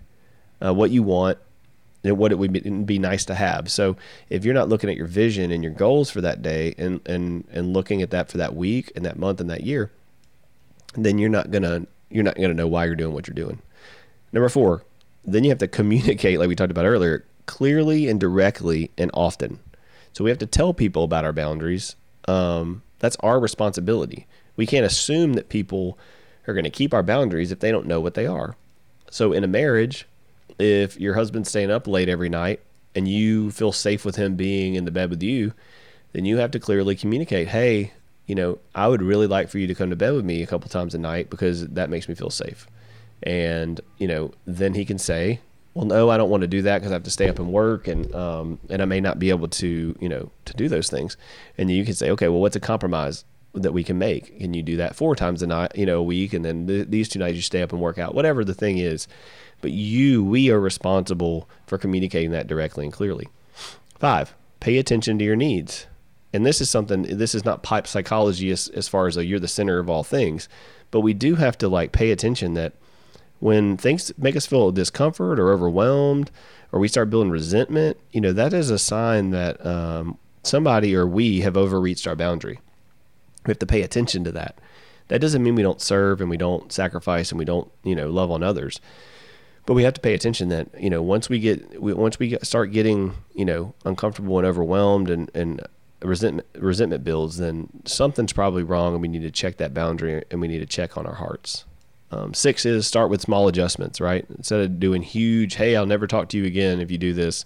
uh, 0.64 0.74
what 0.74 0.92
you 0.92 1.04
want, 1.04 1.40
and 2.04 2.18
what 2.18 2.32
it 2.32 2.38
would 2.38 2.86
be 2.86 3.00
nice 3.00 3.26
to 3.26 3.34
have. 3.34 3.72
So 3.72 3.98
if 4.30 4.46
you're 4.46 4.54
not 4.54 4.70
looking 4.70 4.90
at 4.90 4.96
your 4.96 5.08
vision 5.08 5.52
and 5.52 5.64
your 5.64 5.74
goals 5.74 6.12
for 6.12 6.22
that 6.22 6.42
day, 6.42 6.76
and 6.78 7.02
and 7.08 7.48
and 7.52 7.74
looking 7.74 8.02
at 8.02 8.12
that 8.12 8.30
for 8.30 8.38
that 8.38 8.56
week 8.56 8.92
and 8.96 9.06
that 9.06 9.18
month 9.18 9.42
and 9.42 9.50
that 9.50 9.64
year, 9.64 9.92
then 10.94 11.18
you're 11.18 11.30
not 11.30 11.50
gonna 11.50 11.88
you're 12.10 12.24
not 12.24 12.36
gonna 12.36 12.54
know 12.54 12.68
why 12.68 12.86
you're 12.86 12.96
doing 12.96 13.14
what 13.14 13.28
you're 13.28 13.34
doing. 13.34 13.62
Number 14.32 14.50
four, 14.50 14.84
then 15.24 15.44
you 15.44 15.50
have 15.50 15.60
to 15.60 15.68
communicate, 15.68 16.40
like 16.40 16.48
we 16.48 16.56
talked 16.56 16.72
about 16.72 16.86
earlier, 16.86 17.26
clearly 17.46 18.08
and 18.08 18.20
directly 18.20 18.92
and 18.98 19.12
often. 19.14 19.60
So 20.14 20.24
we 20.24 20.30
have 20.30 20.40
to 20.40 20.46
tell 20.46 20.74
people 20.74 21.04
about 21.04 21.26
our 21.26 21.34
boundaries. 21.34 21.96
Um, 22.28 22.82
that's 23.00 23.18
our 23.20 23.40
responsibility. 23.40 24.28
We 24.56 24.66
can't 24.66 24.86
assume 24.86 25.34
that 25.34 25.50
people 25.50 25.98
are 26.48 26.54
going 26.54 26.64
to 26.64 26.70
keep 26.70 26.94
our 26.94 27.04
boundaries 27.04 27.52
if 27.52 27.60
they 27.60 27.72
don't 27.72 27.88
know 27.88 28.00
what 28.00 28.14
they 28.14 28.26
are. 28.26 28.56
So 29.10 29.34
in 29.34 29.44
a 29.44 29.48
marriage, 29.48 30.08
if 30.60 31.00
your 31.00 31.16
husband's 31.16 31.50
staying 31.50 31.72
up 31.72 31.88
late 31.88 32.10
every 32.10 32.30
night 32.30 32.62
and 32.96 33.08
you 33.08 33.52
feel 33.52 33.72
safe 33.72 34.06
with 34.06 34.16
him 34.16 34.36
being 34.36 34.76
in 34.76 34.86
the 34.86 34.92
bed 34.92 35.10
with 35.10 35.22
you, 35.22 35.54
then 36.14 36.26
you 36.26 36.38
have 36.38 36.52
to 36.52 36.60
clearly 36.60 36.96
communicate, 36.96 37.50
hey, 37.50 37.92
you 38.26 38.36
know, 38.36 38.58
I 38.74 38.88
would 38.88 39.02
really 39.02 39.28
like 39.28 39.50
for 39.50 39.60
you 39.60 39.68
to 39.68 39.76
come 39.76 39.90
to 39.90 39.96
bed 39.96 40.14
with 40.14 40.26
me 40.26 40.42
a 40.42 40.48
couple 40.48 40.70
times 40.70 40.96
a 40.96 40.98
night 40.98 41.30
because 41.30 41.68
that 41.68 41.90
makes 41.90 42.08
me 42.08 42.16
feel 42.16 42.30
safe. 42.30 42.68
And, 43.22 43.82
you 43.98 44.08
know, 44.08 44.32
then 44.46 44.74
he 44.74 44.86
can 44.86 44.98
say, 44.98 45.42
well, 45.76 45.86
no, 45.86 46.10
I 46.10 46.16
don't 46.16 46.30
want 46.30 46.42
to 46.42 46.48
do 46.48 46.62
that 46.62 46.80
because 46.80 46.92
I 46.92 46.96
have 46.96 47.04
to 47.04 47.12
stay 47.12 47.28
up 47.28 47.38
and 47.38 47.52
work, 47.52 47.90
and 47.90 48.14
um, 48.16 48.60
and 48.70 48.82
I 48.82 48.86
may 48.86 49.02
not 49.02 49.20
be 49.20 49.30
able 49.30 49.50
to, 49.50 49.96
you 50.00 50.10
know, 50.10 50.32
to 50.46 50.54
do 50.54 50.70
those 50.70 50.90
things. 50.90 51.18
And 51.58 51.70
you 51.70 51.84
can 51.84 51.94
say, 51.94 52.10
okay, 52.12 52.30
well, 52.30 52.40
what's 52.40 52.56
a 52.56 52.62
compromise 52.62 53.26
that 53.54 53.74
we 53.74 53.84
can 53.84 53.98
make? 53.98 54.40
Can 54.40 54.54
you 54.54 54.64
do 54.64 54.78
that 54.78 54.96
four 54.96 55.18
times 55.18 55.42
a 55.42 55.48
night, 55.48 55.74
you 55.76 55.86
know, 55.86 56.00
a 56.00 56.04
week, 56.04 56.34
and 56.34 56.46
then 56.46 56.66
th- 56.66 56.88
these 56.88 57.10
two 57.10 57.20
nights 57.20 57.36
you 57.36 57.42
stay 57.42 57.62
up 57.62 57.74
and 57.74 57.82
work 57.82 57.98
out, 57.98 58.16
whatever 58.16 58.46
the 58.46 58.54
thing 58.54 58.78
is. 58.78 59.06
But 59.60 59.72
you, 59.72 60.24
we 60.24 60.50
are 60.50 60.60
responsible 60.60 61.50
for 61.68 61.78
communicating 61.78 62.32
that 62.32 62.48
directly 62.48 62.86
and 62.86 62.94
clearly. 62.94 63.28
Five, 64.00 64.34
pay 64.62 64.78
attention 64.78 65.20
to 65.20 65.26
your 65.26 65.36
needs. 65.36 65.88
And 66.32 66.46
this 66.46 66.62
is 66.62 66.70
something. 66.70 67.04
This 67.04 67.36
is 67.36 67.44
not 67.44 67.64
pipe 67.64 67.86
psychology 67.86 68.50
as, 68.50 68.70
as 68.70 68.88
far 68.88 69.08
as 69.08 69.18
a, 69.18 69.26
you're 69.26 69.40
the 69.40 69.48
center 69.50 69.80
of 69.80 69.90
all 69.90 70.04
things, 70.04 70.48
but 70.90 71.02
we 71.02 71.14
do 71.14 71.36
have 71.36 71.58
to 71.58 71.68
like 71.68 71.92
pay 71.92 72.12
attention 72.12 72.54
that 72.54 72.74
when 73.46 73.78
things 73.78 74.12
make 74.18 74.36
us 74.36 74.48
feel 74.48 74.72
discomfort 74.72 75.40
or 75.40 75.54
overwhelmed, 75.54 76.32
or 76.72 76.80
we 76.80 76.88
start 76.88 77.12
building 77.12 77.30
resentment, 77.30 77.96
you 78.12 78.20
know, 78.20 78.34
that 78.34 78.54
is 78.54 78.72
a 78.72 78.80
sign 78.80 79.30
that 79.30 79.64
um, 79.64 80.18
somebody 80.42 80.96
or 80.96 81.06
we 81.06 81.42
have 81.42 81.56
overreached 81.56 82.08
our 82.08 82.16
boundary. 82.16 82.60
We 83.46 83.52
have 83.52 83.60
to 83.60 83.68
pay 83.68 83.84
attention 83.84 84.24
to 84.24 84.32
that. 84.32 84.58
That 85.10 85.22
doesn't 85.22 85.44
mean 85.44 85.54
we 85.54 85.62
don't 85.62 85.80
serve 85.80 86.22
and 86.22 86.30
we 86.32 86.38
don't 86.38 86.72
sacrifice 86.72 87.32
and 87.32 87.38
we 87.38 87.46
don't, 87.46 87.72
you 87.84 87.94
know, 87.94 88.10
love 88.10 88.32
on 88.32 88.42
others. 88.42 88.82
But 89.68 89.76
we 89.76 89.84
have 89.84 89.94
to 89.94 90.02
pay 90.02 90.16
attention 90.16 90.50
that, 90.50 90.70
you 90.82 90.90
know, 90.90 91.04
once 91.04 91.30
we 91.30 91.38
get, 91.38 91.80
we, 91.80 91.94
once 91.94 92.18
we 92.18 92.40
start 92.42 92.72
getting, 92.72 93.14
you 93.36 93.46
know, 93.46 93.76
uncomfortable 93.86 94.40
and 94.40 94.48
overwhelmed 94.48 95.12
and, 95.12 95.30
and 95.36 95.62
resentment, 96.02 96.48
resentment 96.58 97.04
builds, 97.04 97.38
then 97.38 97.70
something's 97.86 98.34
probably 98.34 98.64
wrong 98.64 98.94
and 98.94 99.04
we 99.04 99.08
need 99.08 99.22
to 99.22 99.30
check 99.30 99.58
that 99.58 99.72
boundary 99.72 100.24
and 100.32 100.42
we 100.42 100.48
need 100.48 100.62
to 100.62 100.66
check 100.66 100.98
on 100.98 101.06
our 101.06 101.14
hearts. 101.14 101.66
Um, 102.16 102.34
six 102.34 102.66
is 102.66 102.88
start 102.88 103.10
with 103.10 103.22
small 103.22 103.48
adjustments, 103.48 104.00
right? 104.00 104.26
Instead 104.38 104.62
of 104.62 104.80
doing 104.80 105.02
huge, 105.02 105.56
hey, 105.56 105.76
I'll 105.76 105.86
never 105.86 106.08
talk 106.08 106.30
to 106.30 106.38
you 106.38 106.46
again 106.46 106.80
if 106.80 106.90
you 106.90 106.98
do 106.98 107.14
this, 107.14 107.46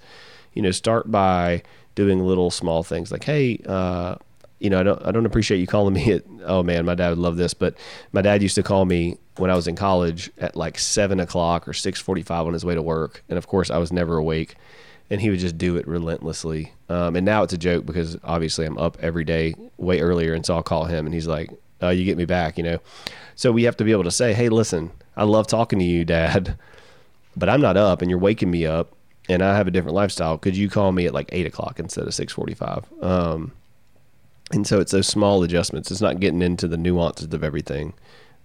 you 0.53 0.62
know, 0.62 0.71
start 0.71 1.10
by 1.10 1.63
doing 1.95 2.19
little 2.19 2.51
small 2.51 2.84
things 2.84 3.12
like, 3.12 3.23
hey, 3.23 3.60
uh, 3.65 4.15
you 4.60 4.69
know, 4.69 4.79
I 4.79 4.84
don't, 4.84 5.05
I 5.05 5.12
don't 5.12 5.25
appreciate 5.25 5.58
you 5.60 5.67
calling 5.67 5.93
me 5.93 6.12
at, 6.12 6.23
oh 6.43 6.62
man, 6.62 6.86
my 6.86 6.95
dad 6.95 7.10
would 7.10 7.17
love 7.17 7.38
this, 7.38 7.53
but 7.53 7.75
my 8.12 8.21
dad 8.21 8.43
used 8.43 8.55
to 8.55 8.63
call 8.63 8.86
me 8.86 9.17
when 9.38 9.49
I 9.49 9.55
was 9.55 9.67
in 9.67 9.75
college 9.75 10.29
at 10.38 10.55
like 10.55 10.77
seven 10.77 11.19
o'clock 11.19 11.67
or 11.67 11.73
645 11.73 12.47
on 12.47 12.53
his 12.53 12.65
way 12.65 12.75
to 12.75 12.82
work. 12.82 13.23
And 13.27 13.38
of 13.38 13.47
course 13.47 13.71
I 13.71 13.77
was 13.77 13.91
never 13.91 14.17
awake 14.17 14.55
and 15.10 15.19
he 15.19 15.32
would 15.32 15.39
just 15.39 15.58
do 15.58 15.77
it 15.77 15.88
relentlessly. 15.88 16.73
Um, 16.89 17.15
and 17.15 17.25
now 17.25 17.41
it's 17.41 17.53
a 17.53 17.58
joke 17.58 17.86
because 17.86 18.17
obviously 18.23 18.65
I'm 18.65 18.77
up 18.77 18.97
every 19.01 19.23
day 19.23 19.55
way 19.77 20.01
earlier. 20.01 20.36
And 20.36 20.45
so 20.45 20.55
I'll 20.55 20.63
call 20.63 20.86
him 20.86 21.05
and 21.08 21.15
he's 21.15 21.25
like, 21.25 21.49
uh, 21.81 21.89
you 21.89 22.05
get 22.05 22.17
me 22.17 22.25
back, 22.25 22.57
you 22.57 22.63
know? 22.63 22.79
So 23.35 23.51
we 23.51 23.63
have 23.63 23.77
to 23.77 23.83
be 23.83 23.91
able 23.91 24.03
to 24.03 24.11
say, 24.11 24.33
hey, 24.33 24.49
listen, 24.49 24.91
I 25.15 25.23
love 25.23 25.47
talking 25.47 25.79
to 25.79 25.85
you, 25.85 26.05
Dad, 26.05 26.57
but 27.35 27.49
I'm 27.49 27.61
not 27.61 27.77
up, 27.77 28.01
and 28.01 28.09
you're 28.09 28.19
waking 28.19 28.51
me 28.51 28.65
up, 28.65 28.93
and 29.27 29.41
I 29.41 29.55
have 29.55 29.67
a 29.67 29.71
different 29.71 29.95
lifestyle. 29.95 30.37
Could 30.37 30.57
you 30.57 30.69
call 30.69 30.91
me 30.91 31.05
at 31.05 31.13
like 31.13 31.29
eight 31.31 31.45
o'clock 31.45 31.79
instead 31.79 32.05
of 32.05 32.13
six 32.13 32.33
forty-five? 32.33 32.85
Um, 33.01 33.53
and 34.51 34.65
so 34.65 34.79
it's 34.79 34.91
those 34.91 35.07
small 35.07 35.43
adjustments. 35.43 35.91
It's 35.91 36.01
not 36.01 36.19
getting 36.19 36.41
into 36.41 36.67
the 36.67 36.77
nuances 36.77 37.33
of 37.33 37.43
everything. 37.43 37.93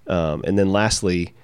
Um, 0.07 0.45
and 0.47 0.59
then 0.59 0.71
lastly, 0.71 1.35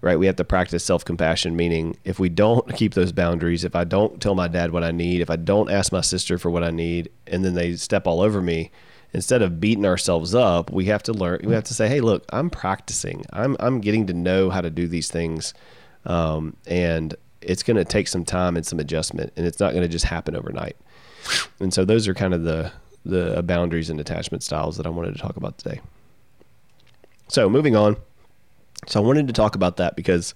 right, 0.00 0.18
we 0.18 0.26
have 0.26 0.36
to 0.36 0.44
practice 0.44 0.84
self 0.84 1.04
compassion, 1.04 1.56
meaning 1.56 1.96
if 2.04 2.18
we 2.18 2.28
don't 2.28 2.74
keep 2.76 2.94
those 2.94 3.12
boundaries, 3.12 3.64
if 3.64 3.76
I 3.76 3.84
don't 3.84 4.20
tell 4.20 4.34
my 4.34 4.48
dad 4.48 4.72
what 4.72 4.84
I 4.84 4.90
need, 4.90 5.20
if 5.20 5.30
I 5.30 5.36
don't 5.36 5.70
ask 5.70 5.92
my 5.92 6.00
sister 6.00 6.38
for 6.38 6.50
what 6.50 6.64
I 6.64 6.70
need, 6.70 7.10
and 7.26 7.44
then 7.44 7.54
they 7.54 7.76
step 7.76 8.06
all 8.06 8.20
over 8.20 8.40
me, 8.40 8.70
instead 9.12 9.42
of 9.42 9.60
beating 9.60 9.84
ourselves 9.84 10.34
up, 10.34 10.70
we 10.70 10.86
have 10.86 11.02
to 11.04 11.12
learn. 11.12 11.40
We 11.44 11.54
have 11.54 11.64
to 11.64 11.74
say, 11.74 11.88
"Hey, 11.88 12.00
look, 12.00 12.24
I'm 12.30 12.50
practicing. 12.50 13.24
I'm 13.32 13.56
I'm 13.60 13.80
getting 13.80 14.06
to 14.06 14.12
know 14.14 14.50
how 14.50 14.60
to 14.60 14.70
do 14.70 14.86
these 14.86 15.10
things, 15.10 15.54
um, 16.04 16.56
and 16.66 17.14
it's 17.40 17.62
going 17.62 17.76
to 17.76 17.84
take 17.84 18.08
some 18.08 18.24
time 18.24 18.56
and 18.56 18.64
some 18.64 18.78
adjustment, 18.78 19.32
and 19.36 19.46
it's 19.46 19.60
not 19.60 19.72
going 19.72 19.82
to 19.82 19.88
just 19.88 20.06
happen 20.06 20.36
overnight." 20.36 20.76
And 21.60 21.72
so, 21.72 21.84
those 21.84 22.08
are 22.08 22.14
kind 22.14 22.34
of 22.34 22.44
the 22.44 22.72
the 23.04 23.42
boundaries 23.42 23.90
and 23.90 23.98
attachment 24.00 24.42
styles 24.42 24.76
that 24.76 24.86
I 24.86 24.90
wanted 24.90 25.14
to 25.14 25.20
talk 25.20 25.36
about 25.36 25.58
today. 25.58 25.80
So, 27.28 27.48
moving 27.48 27.76
on. 27.76 27.96
So, 28.86 29.02
I 29.02 29.06
wanted 29.06 29.26
to 29.28 29.32
talk 29.32 29.54
about 29.54 29.76
that 29.76 29.96
because, 29.96 30.34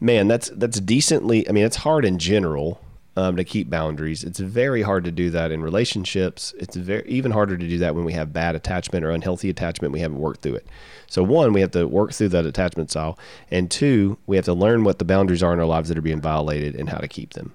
man, 0.00 0.28
that's 0.28 0.50
that's 0.50 0.80
decently. 0.80 1.48
I 1.48 1.52
mean, 1.52 1.64
it's 1.64 1.76
hard 1.76 2.04
in 2.04 2.18
general 2.18 2.80
um, 3.16 3.36
to 3.36 3.44
keep 3.44 3.68
boundaries. 3.68 4.24
It's 4.24 4.38
very 4.38 4.82
hard 4.82 5.04
to 5.04 5.12
do 5.12 5.30
that 5.30 5.50
in 5.52 5.62
relationships. 5.62 6.54
It's 6.58 6.76
very 6.76 7.06
even 7.08 7.30
harder 7.30 7.56
to 7.56 7.68
do 7.68 7.78
that 7.78 7.94
when 7.94 8.04
we 8.04 8.14
have 8.14 8.32
bad 8.32 8.54
attachment 8.54 9.04
or 9.04 9.10
unhealthy 9.10 9.50
attachment. 9.50 9.92
We 9.92 10.00
haven't 10.00 10.18
worked 10.18 10.42
through 10.42 10.54
it. 10.54 10.66
So 11.06 11.22
one, 11.22 11.52
we 11.52 11.60
have 11.60 11.72
to 11.72 11.86
work 11.86 12.12
through 12.12 12.30
that 12.30 12.46
attachment 12.46 12.90
style, 12.90 13.18
and 13.50 13.70
two, 13.70 14.18
we 14.26 14.36
have 14.36 14.46
to 14.46 14.54
learn 14.54 14.84
what 14.84 14.98
the 14.98 15.04
boundaries 15.04 15.42
are 15.42 15.52
in 15.52 15.60
our 15.60 15.66
lives 15.66 15.88
that 15.90 15.98
are 15.98 16.02
being 16.02 16.22
violated 16.22 16.74
and 16.74 16.88
how 16.88 16.98
to 16.98 17.08
keep 17.08 17.34
them. 17.34 17.52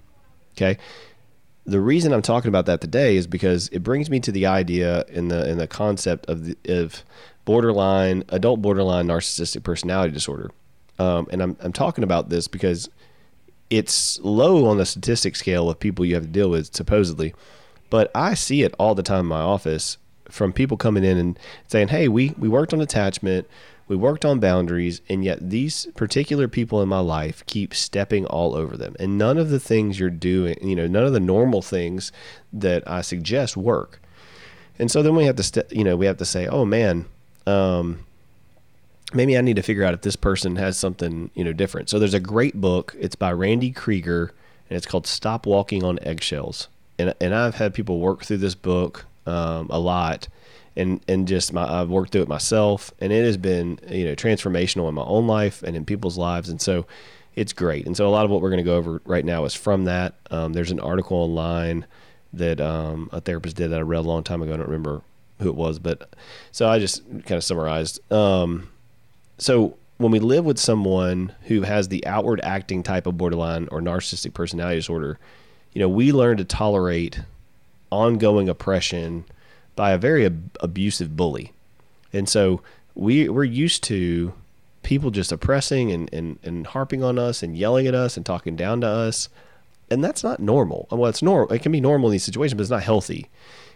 Okay. 0.56 0.78
The 1.66 1.82
reason 1.82 2.14
I'm 2.14 2.22
talking 2.22 2.50
about 2.50 2.66
that 2.68 2.80
today 2.80 3.18
is 3.18 3.28
because 3.28 3.68
it 3.70 3.80
brings 3.80 4.10
me 4.10 4.20
to 4.22 4.32
the 4.32 4.46
idea 4.46 5.04
in 5.10 5.28
the 5.28 5.50
in 5.50 5.58
the 5.58 5.68
concept 5.68 6.26
of 6.28 6.46
the, 6.46 6.58
of 6.68 7.04
borderline 7.46 8.24
adult 8.30 8.62
borderline 8.62 9.08
narcissistic 9.08 9.64
personality 9.64 10.14
disorder. 10.14 10.52
Um, 11.00 11.28
and 11.30 11.42
I'm, 11.42 11.58
I'm 11.60 11.74
talking 11.74 12.04
about 12.04 12.30
this 12.30 12.48
because 12.48 12.90
it's 13.70 14.20
low 14.22 14.66
on 14.66 14.78
the 14.78 14.86
statistic 14.86 15.36
scale 15.36 15.70
of 15.70 15.80
people 15.80 16.06
you 16.06 16.16
have 16.16 16.24
to 16.24 16.30
deal 16.30 16.50
with, 16.50 16.74
supposedly. 16.74 17.34
But 17.90 18.12
I 18.14 18.34
see 18.34 18.64
it 18.64 18.74
all 18.80 18.96
the 18.96 19.04
time 19.04 19.22
in 19.22 19.26
my 19.28 19.42
office 19.42 19.98
from 20.30 20.54
people 20.54 20.78
coming 20.78 21.04
in 21.04 21.18
and 21.18 21.40
saying, 21.68 21.90
Hey, 21.90 22.08
we, 22.08 22.34
we 22.38 22.50
worked 22.50 22.74
on 22.74 22.82
attachment, 22.82 23.48
we 23.88 23.96
worked 23.96 24.26
on 24.26 24.40
boundaries, 24.40 25.02
and 25.08 25.24
yet 25.24 25.50
these 25.50 25.88
particular 25.96 26.48
people 26.48 26.82
in 26.82 26.90
my 26.90 27.00
life 27.00 27.46
keep 27.46 27.74
stepping 27.74 28.26
all 28.26 28.56
over 28.56 28.76
them. 28.76 28.96
And 29.00 29.18
none 29.18 29.38
of 29.38 29.50
the 29.50 29.60
things 29.60 30.00
you're 30.00 30.10
doing, 30.10 30.58
you 30.62 30.76
know, 30.76 30.88
none 30.88 31.06
of 31.06 31.14
the 31.14 31.20
normal 31.20 31.62
things 31.62 32.12
that 32.52 32.84
I 32.86 33.02
suggest 33.02 33.56
work. 33.56 34.02
And 34.80 34.92
so 34.92 35.02
then 35.02 35.16
we 35.16 35.26
have 35.26 35.38
to, 35.38 35.44
st- 35.44 35.72
you 35.72 35.84
know, 35.84 35.96
we 35.96 36.06
have 36.06 36.18
to 36.18 36.26
say, 36.26 36.48
Oh 36.48 36.66
man, 36.66 37.06
um, 37.46 38.06
maybe 39.14 39.38
I 39.38 39.42
need 39.42 39.56
to 39.56 39.62
figure 39.62 39.84
out 39.84 39.94
if 39.94 40.02
this 40.02 40.16
person 40.16 40.56
has 40.58 40.78
something, 40.78 41.30
you 41.34 41.44
know, 41.44 41.54
different. 41.54 41.90
So 41.90 42.00
there's 42.00 42.14
a 42.14 42.20
great 42.20 42.60
book. 42.60 42.96
It's 43.00 43.16
by 43.16 43.32
Randi 43.32 43.72
Kreger 43.72 44.30
and 44.70 44.76
it's 44.76 44.86
called 44.86 45.08
Stop 45.08 45.46
Walking 45.46 45.84
on 45.84 46.00
Eggshells. 46.02 46.68
And, 47.00 47.14
and 47.22 47.34
I've 47.34 47.56
had 47.56 47.74
people 47.74 48.00
work 48.00 48.24
through 48.24 48.38
this 48.38 48.56
book 48.56 49.06
um, 49.26 49.68
a 49.70 49.80
lot 49.80 50.28
and, 50.76 51.02
and 51.08 51.28
just 51.28 51.54
my, 51.54 51.64
I've 51.64 51.90
worked 51.90 52.12
through 52.12 52.24
it 52.24 52.28
myself 52.28 52.94
and 53.00 53.14
it 53.14 53.24
has 53.24 53.38
been, 53.38 53.80
you 53.90 54.06
know, 54.06 54.16
transformational 54.16 54.90
in 54.90 54.96
my 54.96 55.04
own 55.04 55.28
life 55.28 55.64
and 55.64 55.76
in 55.76 55.86
people's 55.86 56.18
lives. 56.18 56.50
And 56.50 56.62
so 56.62 56.86
it's 57.36 57.54
great. 57.54 57.86
And 57.86 57.96
so 57.96 58.08
a 58.08 58.10
lot 58.10 58.26
of 58.26 58.32
what 58.32 58.42
we're 58.42 58.50
going 58.50 58.64
to 58.64 58.64
go 58.64 58.76
over 58.76 59.02
right 59.06 59.24
now 59.24 59.46
is 59.46 59.54
from 59.54 59.86
that. 59.86 60.16
Um, 60.32 60.54
there's 60.54 60.72
an 60.72 60.80
article 60.80 61.18
online 61.18 61.86
that 62.34 62.60
um, 62.60 63.10
a 63.12 63.22
therapist 63.22 63.56
did 63.56 63.72
that 63.72 63.80
I 63.80 63.84
read 63.84 64.00
a 64.00 64.02
long 64.02 64.24
time 64.24 64.42
ago. 64.42 64.54
I 64.54 64.58
don't 64.58 64.66
remember 64.66 65.02
who 65.40 65.50
it 65.50 65.56
was, 65.56 65.80
but 65.80 66.14
so 66.52 66.68
I 66.68 66.80
just 66.80 67.06
kind 67.08 67.34
of 67.34 67.44
summarized. 67.44 68.12
Um, 68.12 68.70
so 69.38 69.78
when 69.98 70.12
we 70.12 70.20
live 70.20 70.46
with 70.46 70.60
someone 70.60 71.34
who 71.44 71.64
has 71.64 71.88
the 71.88 72.06
outward 72.06 72.40
acting 72.44 72.84
type 72.84 73.08
of 73.08 73.18
borderline 73.18 73.68
or 73.72 73.82
narcissistic 73.82 74.34
personality 74.34 74.78
disorder, 74.78 75.18
you 75.74 75.80
know, 75.80 75.90
we 75.90 76.12
learn 76.12 76.38
to 76.38 76.46
tolerate 76.46 77.22
ongoing 77.92 78.50
oppression 78.50 79.26
by 79.76 79.92
a 79.92 79.98
very 79.98 80.26
ab- 80.26 80.58
abusive 80.60 81.16
bully. 81.16 81.54
And 82.14 82.28
so 82.28 82.62
we 82.96 83.30
we're 83.30 83.44
used 83.44 83.84
to 83.86 84.34
people 84.84 85.12
just 85.12 85.32
oppressing 85.32 85.92
and, 85.92 86.12
and, 86.14 86.40
and 86.44 86.68
harping 86.68 87.04
on 87.04 87.20
us 87.20 87.44
and 87.44 87.58
yelling 87.58 87.88
at 87.88 87.96
us 87.96 88.18
and 88.18 88.26
talking 88.26 88.56
down 88.56 88.82
to 88.82 88.88
us. 88.88 89.30
and 89.90 90.04
that's 90.04 90.24
not 90.24 90.40
normal. 90.40 90.88
Uh, 90.92 90.96
well, 90.96 91.10
it's 91.10 91.22
normal. 91.22 91.52
It 91.54 91.62
can 91.62 91.72
be 91.72 91.82
normal 91.82 92.10
in 92.10 92.14
these 92.14 92.24
situations, 92.24 92.56
but 92.56 92.62
it's 92.62 92.70
not 92.72 92.84
healthy. 92.84 93.30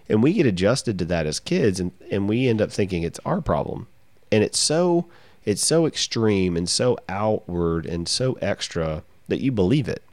And 0.09 0.21
we 0.21 0.33
get 0.33 0.45
adjusted 0.45 0.99
to 0.99 1.05
that 1.05 1.25
as 1.25 1.39
kids, 1.39 1.79
and 1.79 1.91
and 2.11 2.27
we 2.27 2.47
end 2.47 2.61
up 2.61 2.71
thinking 2.71 3.03
it's 3.03 3.19
our 3.25 3.39
problem, 3.41 3.87
and 4.31 4.43
it's 4.43 4.59
so 4.59 5.05
it's 5.45 5.65
so 5.65 5.85
extreme 5.85 6.55
and 6.55 6.69
so 6.69 6.97
outward 7.09 7.85
and 7.85 8.07
so 8.07 8.37
extra 8.41 9.03
that 9.27 9.41
you 9.41 9.51
believe 9.51 9.87
it, 9.87 10.03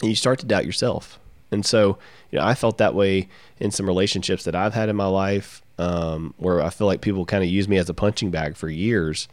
and 0.00 0.10
you 0.10 0.16
start 0.16 0.38
to 0.40 0.46
doubt 0.46 0.66
yourself. 0.66 1.18
And 1.50 1.64
so, 1.64 1.98
you 2.30 2.38
know, 2.38 2.44
I 2.44 2.54
felt 2.54 2.78
that 2.78 2.94
way 2.94 3.28
in 3.60 3.70
some 3.70 3.86
relationships 3.86 4.44
that 4.44 4.54
I've 4.54 4.74
had 4.74 4.88
in 4.88 4.96
my 4.96 5.06
life, 5.06 5.62
um, 5.78 6.34
where 6.38 6.60
I 6.60 6.70
feel 6.70 6.86
like 6.86 7.00
people 7.00 7.24
kind 7.24 7.44
of 7.44 7.50
use 7.50 7.68
me 7.68 7.76
as 7.76 7.88
a 7.88 7.94
punching 7.94 8.30
bag 8.30 8.56
for 8.56 8.68
years, 8.68 9.28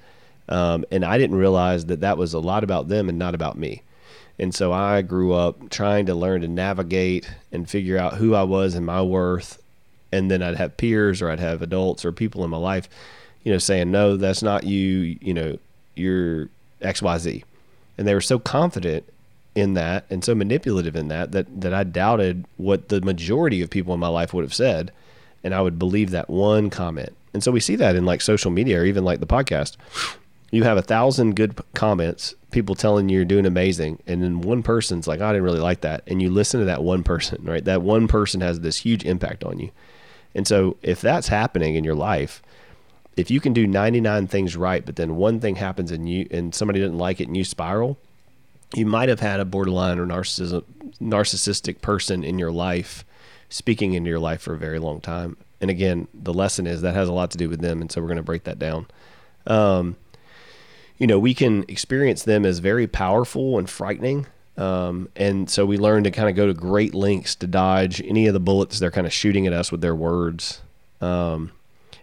um, 0.49 0.85
and 0.91 1.03
I 1.05 1.17
didn't 1.17 1.37
realize 1.37 1.85
that 1.85 2.01
that 2.01 2.17
was 2.17 2.33
a 2.33 2.39
lot 2.39 2.63
about 2.63 2.89
them 2.89 3.09
and 3.09 3.17
not 3.17 3.35
about 3.35 3.57
me. 3.57 3.81
And 4.39 4.53
so 4.53 4.73
I 4.73 5.03
grew 5.03 5.33
up 5.33 5.69
trying 5.69 6.07
to 6.07 6.15
learn 6.15 6.41
to 6.41 6.47
navigate 6.47 7.29
and 7.51 7.69
figure 7.69 7.97
out 7.97 8.15
who 8.15 8.33
I 8.33 8.43
was 8.43 8.73
and 8.73 8.85
my 8.85 9.01
worth. 9.01 9.61
And 10.11 10.29
then 10.29 10.41
I'd 10.41 10.57
have 10.57 10.77
peers 10.77 11.21
or 11.21 11.29
I'd 11.29 11.39
have 11.39 11.61
adults 11.61 12.03
or 12.03 12.11
people 12.11 12.43
in 12.43 12.49
my 12.49 12.57
life, 12.57 12.89
you 13.43 13.51
know, 13.51 13.57
saying, 13.57 13.91
no, 13.91 14.17
that's 14.17 14.41
not 14.41 14.63
you, 14.63 15.17
you 15.21 15.33
know, 15.33 15.57
you're 15.95 16.49
XYZ. 16.81 17.43
And 17.97 18.07
they 18.07 18.13
were 18.13 18.21
so 18.21 18.39
confident 18.39 19.05
in 19.55 19.75
that 19.75 20.05
and 20.09 20.23
so 20.23 20.33
manipulative 20.33 20.95
in 20.95 21.09
that 21.09 21.31
that 21.31 21.61
that 21.61 21.75
I 21.75 21.83
doubted 21.83 22.43
what 22.57 22.89
the 22.89 23.01
majority 23.01 23.61
of 23.61 23.69
people 23.69 23.93
in 23.93 23.99
my 23.99 24.07
life 24.07 24.33
would 24.33 24.43
have 24.43 24.53
said 24.53 24.91
and 25.43 25.53
I 25.53 25.61
would 25.61 25.77
believe 25.77 26.11
that 26.11 26.29
one 26.29 26.69
comment. 26.69 27.15
And 27.33 27.43
so 27.43 27.51
we 27.51 27.59
see 27.59 27.75
that 27.75 27.95
in 27.95 28.05
like 28.05 28.21
social 28.21 28.51
media 28.51 28.79
or 28.79 28.85
even 28.85 29.03
like 29.03 29.19
the 29.19 29.27
podcast. 29.27 29.75
You 30.51 30.63
have 30.63 30.77
a 30.77 30.83
thousand 30.83 31.35
good 31.35 31.59
comments, 31.73 32.35
people 32.51 32.75
telling 32.75 33.09
you 33.09 33.17
you're 33.17 33.25
doing 33.25 33.47
amazing, 33.47 34.01
and 34.05 34.21
then 34.21 34.41
one 34.41 34.61
person's 34.61 35.07
like, 35.07 35.19
oh, 35.19 35.25
"I 35.25 35.31
didn't 35.31 35.45
really 35.45 35.59
like 35.59 35.81
that," 35.81 36.03
and 36.05 36.21
you 36.21 36.29
listen 36.29 36.59
to 36.59 36.67
that 36.67 36.83
one 36.83 37.01
person, 37.03 37.43
right? 37.45 37.65
That 37.65 37.81
one 37.81 38.07
person 38.07 38.41
has 38.41 38.59
this 38.59 38.77
huge 38.77 39.03
impact 39.03 39.43
on 39.43 39.59
you. 39.59 39.71
And 40.35 40.47
so 40.47 40.77
if 40.83 41.01
that's 41.01 41.27
happening 41.27 41.75
in 41.75 41.83
your 41.83 41.95
life, 41.95 42.43
if 43.15 43.29
you 43.29 43.39
can 43.39 43.53
do 43.53 43.67
99 43.67 44.27
things 44.27 44.57
right, 44.57 44.85
but 44.85 44.95
then 44.95 45.15
one 45.15 45.39
thing 45.39 45.55
happens 45.55 45.91
and 45.91 46.09
you 46.09 46.27
and 46.31 46.53
somebody 46.53 46.79
doesn't 46.79 46.97
like 46.97 47.21
it 47.21 47.27
and 47.27 47.37
you 47.37 47.43
spiral, 47.43 47.97
you 48.73 48.85
might 48.85 49.09
have 49.09 49.19
had 49.19 49.39
a 49.39 49.45
borderline 49.45 49.99
or 49.99 50.05
narcissism, 50.05 50.63
narcissistic 51.01 51.81
person 51.81 52.23
in 52.23 52.39
your 52.39 52.51
life 52.51 53.05
speaking 53.49 53.93
into 53.93 54.09
your 54.09 54.19
life 54.19 54.41
for 54.41 54.53
a 54.53 54.57
very 54.57 54.79
long 54.79 54.99
time. 54.99 55.37
And 55.61 55.69
again, 55.69 56.07
the 56.13 56.33
lesson 56.33 56.65
is 56.65 56.81
that 56.81 56.95
has 56.95 57.07
a 57.07 57.13
lot 57.13 57.31
to 57.31 57.37
do 57.37 57.49
with 57.49 57.61
them, 57.61 57.81
and 57.81 57.91
so 57.91 58.01
we're 58.01 58.07
going 58.07 58.17
to 58.17 58.23
break 58.23 58.45
that 58.45 58.59
down. 58.59 58.87
Um, 59.45 59.95
you 60.97 61.07
know, 61.07 61.19
we 61.19 61.33
can 61.33 61.63
experience 61.67 62.23
them 62.23 62.45
as 62.45 62.59
very 62.59 62.87
powerful 62.87 63.57
and 63.59 63.69
frightening. 63.69 64.25
Um, 64.57 65.09
and 65.15 65.49
so 65.49 65.65
we 65.65 65.77
learn 65.77 66.03
to 66.03 66.11
kind 66.11 66.29
of 66.29 66.35
go 66.35 66.47
to 66.47 66.53
great 66.53 66.93
lengths 66.93 67.35
to 67.35 67.47
dodge 67.47 68.01
any 68.01 68.27
of 68.27 68.33
the 68.33 68.39
bullets 68.39 68.79
they're 68.79 68.91
kind 68.91 69.07
of 69.07 69.13
shooting 69.13 69.47
at 69.47 69.53
us 69.53 69.71
with 69.71 69.81
their 69.81 69.95
words. 69.95 70.61
Um, 71.01 71.51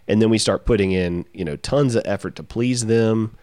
and 0.07 0.21
then 0.21 0.29
we 0.29 0.37
start 0.37 0.65
putting 0.65 0.91
in, 0.91 1.25
you 1.33 1.45
know, 1.45 1.55
tons 1.57 1.95
of 1.95 2.03
effort 2.05 2.35
to 2.35 2.43
please 2.43 2.85
them. 2.85 3.35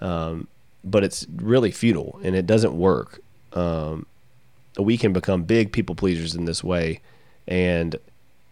Um, 0.00 0.48
but 0.82 1.04
it's 1.04 1.26
really 1.36 1.70
futile 1.70 2.18
and 2.22 2.34
it 2.34 2.46
doesn't 2.46 2.74
work. 2.74 3.20
Um, 3.52 4.06
we 4.78 4.96
can 4.96 5.12
become 5.12 5.42
big 5.42 5.72
people 5.72 5.94
pleasers 5.94 6.34
in 6.34 6.44
this 6.44 6.64
way. 6.64 7.00
And, 7.46 7.96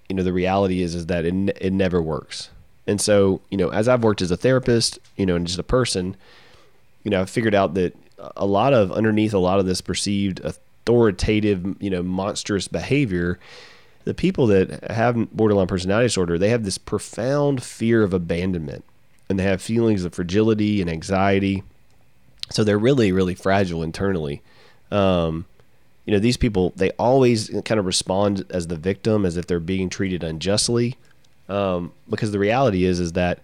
you 0.08 0.16
know, 0.16 0.22
the 0.22 0.32
reality 0.32 0.82
is, 0.82 0.94
is 0.94 1.06
that 1.06 1.24
it, 1.24 1.34
it 1.60 1.72
never 1.72 2.02
works. 2.02 2.50
And 2.86 3.00
so, 3.00 3.40
you 3.50 3.56
know, 3.56 3.68
as 3.68 3.88
I've 3.88 4.02
worked 4.02 4.22
as 4.22 4.30
a 4.30 4.36
therapist, 4.36 4.98
you 5.16 5.26
know, 5.26 5.36
and 5.36 5.46
just 5.46 5.58
a 5.58 5.64
person, 5.64 6.16
you 7.04 7.10
know, 7.10 7.22
I 7.22 7.24
figured 7.26 7.54
out 7.54 7.74
that 7.74 7.96
a 8.36 8.46
lot 8.46 8.72
of 8.72 8.90
underneath 8.90 9.34
a 9.34 9.38
lot 9.38 9.58
of 9.58 9.66
this 9.66 9.80
perceived 9.80 10.40
authoritative, 10.40 11.76
you 11.80 11.90
know, 11.90 12.02
monstrous 12.02 12.66
behavior, 12.66 13.38
the 14.08 14.14
people 14.14 14.46
that 14.46 14.90
have 14.90 15.30
borderline 15.36 15.66
personality 15.66 16.06
disorder, 16.06 16.38
they 16.38 16.48
have 16.48 16.64
this 16.64 16.78
profound 16.78 17.62
fear 17.62 18.02
of 18.02 18.14
abandonment 18.14 18.82
and 19.28 19.38
they 19.38 19.42
have 19.42 19.60
feelings 19.60 20.02
of 20.02 20.14
fragility 20.14 20.80
and 20.80 20.88
anxiety. 20.88 21.62
So 22.48 22.64
they're 22.64 22.78
really, 22.78 23.12
really 23.12 23.34
fragile 23.34 23.82
internally. 23.82 24.40
Um, 24.90 25.44
you 26.06 26.14
know, 26.14 26.20
these 26.20 26.38
people, 26.38 26.72
they 26.74 26.88
always 26.92 27.50
kind 27.66 27.78
of 27.78 27.84
respond 27.84 28.46
as 28.48 28.68
the 28.68 28.78
victim 28.78 29.26
as 29.26 29.36
if 29.36 29.46
they're 29.46 29.60
being 29.60 29.90
treated 29.90 30.24
unjustly. 30.24 30.96
Um, 31.50 31.92
because 32.08 32.32
the 32.32 32.38
reality 32.38 32.84
is, 32.84 33.00
is 33.00 33.12
that 33.12 33.40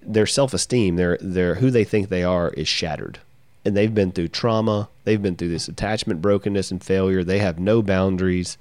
their 0.00 0.24
self-esteem, 0.24 0.96
their 0.96 1.18
their 1.20 1.56
who 1.56 1.70
they 1.70 1.84
think 1.84 2.08
they 2.08 2.22
are, 2.22 2.48
is 2.54 2.68
shattered, 2.68 3.18
and 3.66 3.76
they've 3.76 3.94
been 3.94 4.12
through 4.12 4.28
trauma. 4.28 4.88
They've 5.04 5.20
been 5.20 5.36
through 5.36 5.50
this 5.50 5.68
attachment 5.68 6.22
brokenness 6.22 6.70
and 6.70 6.82
failure. 6.82 7.22
They 7.22 7.40
have 7.40 7.58
no 7.58 7.82
boundaries, 7.82 8.56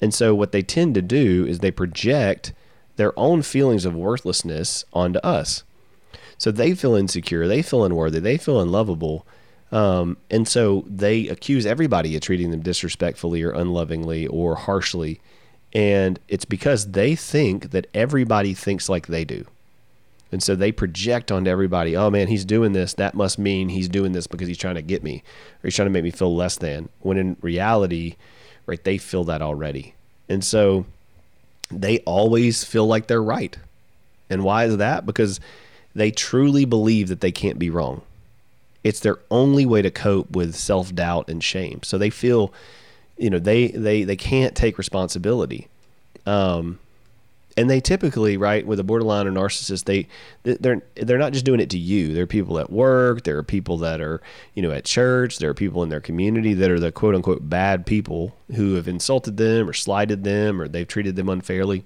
and 0.00 0.12
so 0.12 0.34
what 0.34 0.52
they 0.52 0.62
tend 0.62 0.94
to 0.94 1.02
do 1.02 1.46
is 1.46 1.58
they 1.58 1.70
project 1.70 2.52
their 2.96 3.18
own 3.18 3.42
feelings 3.42 3.84
of 3.84 3.94
worthlessness 3.94 4.84
onto 4.92 5.18
us. 5.20 5.64
So 6.38 6.50
they 6.50 6.74
feel 6.74 6.94
insecure, 6.94 7.48
they 7.48 7.62
feel 7.62 7.84
unworthy, 7.84 8.20
they 8.20 8.36
feel 8.36 8.60
unlovable, 8.60 9.26
um, 9.72 10.16
and 10.30 10.46
so 10.46 10.84
they 10.86 11.28
accuse 11.28 11.66
everybody 11.66 12.14
of 12.14 12.22
treating 12.22 12.50
them 12.50 12.60
disrespectfully 12.60 13.42
or 13.42 13.50
unlovingly 13.50 14.26
or 14.26 14.54
harshly. 14.54 15.20
And 15.72 16.18
it's 16.28 16.44
because 16.44 16.92
they 16.92 17.16
think 17.16 17.70
that 17.72 17.86
everybody 17.92 18.54
thinks 18.54 18.88
like 18.88 19.08
they 19.08 19.24
do. 19.24 19.44
And 20.32 20.42
so 20.42 20.54
they 20.54 20.72
project 20.72 21.30
onto 21.30 21.50
everybody, 21.50 21.96
oh 21.96 22.10
man, 22.10 22.28
he's 22.28 22.44
doing 22.44 22.72
this. 22.72 22.94
That 22.94 23.14
must 23.14 23.38
mean 23.38 23.68
he's 23.68 23.88
doing 23.88 24.12
this 24.12 24.26
because 24.26 24.48
he's 24.48 24.58
trying 24.58 24.74
to 24.74 24.82
get 24.82 25.02
me 25.02 25.22
or 25.62 25.66
he's 25.66 25.76
trying 25.76 25.86
to 25.86 25.92
make 25.92 26.04
me 26.04 26.10
feel 26.10 26.34
less 26.34 26.56
than. 26.56 26.88
When 27.00 27.16
in 27.16 27.36
reality, 27.40 28.16
right, 28.66 28.82
they 28.82 28.98
feel 28.98 29.24
that 29.24 29.42
already. 29.42 29.94
And 30.28 30.44
so 30.44 30.86
they 31.70 32.00
always 32.00 32.64
feel 32.64 32.86
like 32.86 33.06
they're 33.06 33.22
right. 33.22 33.56
And 34.28 34.42
why 34.44 34.64
is 34.64 34.76
that? 34.78 35.06
Because 35.06 35.40
they 35.94 36.10
truly 36.10 36.64
believe 36.64 37.08
that 37.08 37.20
they 37.20 37.32
can't 37.32 37.58
be 37.58 37.70
wrong. 37.70 38.02
It's 38.84 39.00
their 39.00 39.18
only 39.30 39.66
way 39.66 39.82
to 39.82 39.90
cope 39.90 40.30
with 40.30 40.54
self 40.54 40.94
doubt 40.94 41.28
and 41.28 41.42
shame. 41.42 41.80
So 41.82 41.98
they 41.98 42.10
feel 42.10 42.52
you 43.16 43.30
know 43.30 43.38
they 43.38 43.68
they 43.68 44.04
they 44.04 44.16
can't 44.16 44.54
take 44.54 44.78
responsibility 44.78 45.68
um 46.26 46.78
and 47.56 47.70
they 47.70 47.80
typically 47.80 48.36
right 48.36 48.66
with 48.66 48.78
a 48.78 48.84
borderline 48.84 49.26
or 49.26 49.32
narcissist 49.32 49.84
they 49.84 50.06
they're 50.42 50.82
they're 50.94 51.18
not 51.18 51.32
just 51.32 51.44
doing 51.44 51.60
it 51.60 51.70
to 51.70 51.78
you. 51.78 52.12
There 52.12 52.24
are 52.24 52.26
people 52.26 52.58
at 52.58 52.70
work. 52.70 53.24
There 53.24 53.38
are 53.38 53.42
people 53.42 53.78
that 53.78 54.00
are 54.00 54.20
you 54.54 54.62
know 54.62 54.72
at 54.72 54.84
church. 54.84 55.38
There 55.38 55.50
are 55.50 55.54
people 55.54 55.82
in 55.82 55.88
their 55.88 56.00
community 56.00 56.54
that 56.54 56.70
are 56.70 56.80
the 56.80 56.92
quote 56.92 57.14
unquote 57.14 57.48
bad 57.48 57.86
people 57.86 58.36
who 58.54 58.74
have 58.74 58.88
insulted 58.88 59.36
them 59.36 59.68
or 59.68 59.72
slighted 59.72 60.24
them 60.24 60.60
or 60.60 60.68
they've 60.68 60.86
treated 60.86 61.16
them 61.16 61.28
unfairly. 61.28 61.84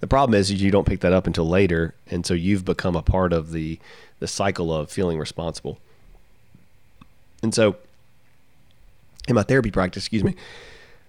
The 0.00 0.06
problem 0.06 0.38
is 0.38 0.52
you 0.52 0.70
don't 0.70 0.86
pick 0.86 1.00
that 1.00 1.14
up 1.14 1.26
until 1.26 1.48
later. 1.48 1.94
And 2.10 2.26
so 2.26 2.34
you've 2.34 2.64
become 2.64 2.96
a 2.96 3.02
part 3.02 3.32
of 3.32 3.52
the 3.52 3.78
the 4.18 4.28
cycle 4.28 4.74
of 4.74 4.90
feeling 4.90 5.18
responsible. 5.18 5.78
And 7.42 7.54
so 7.54 7.76
in 9.28 9.34
my 9.34 9.42
therapy 9.42 9.70
practice, 9.70 10.04
excuse 10.04 10.24
me, 10.24 10.34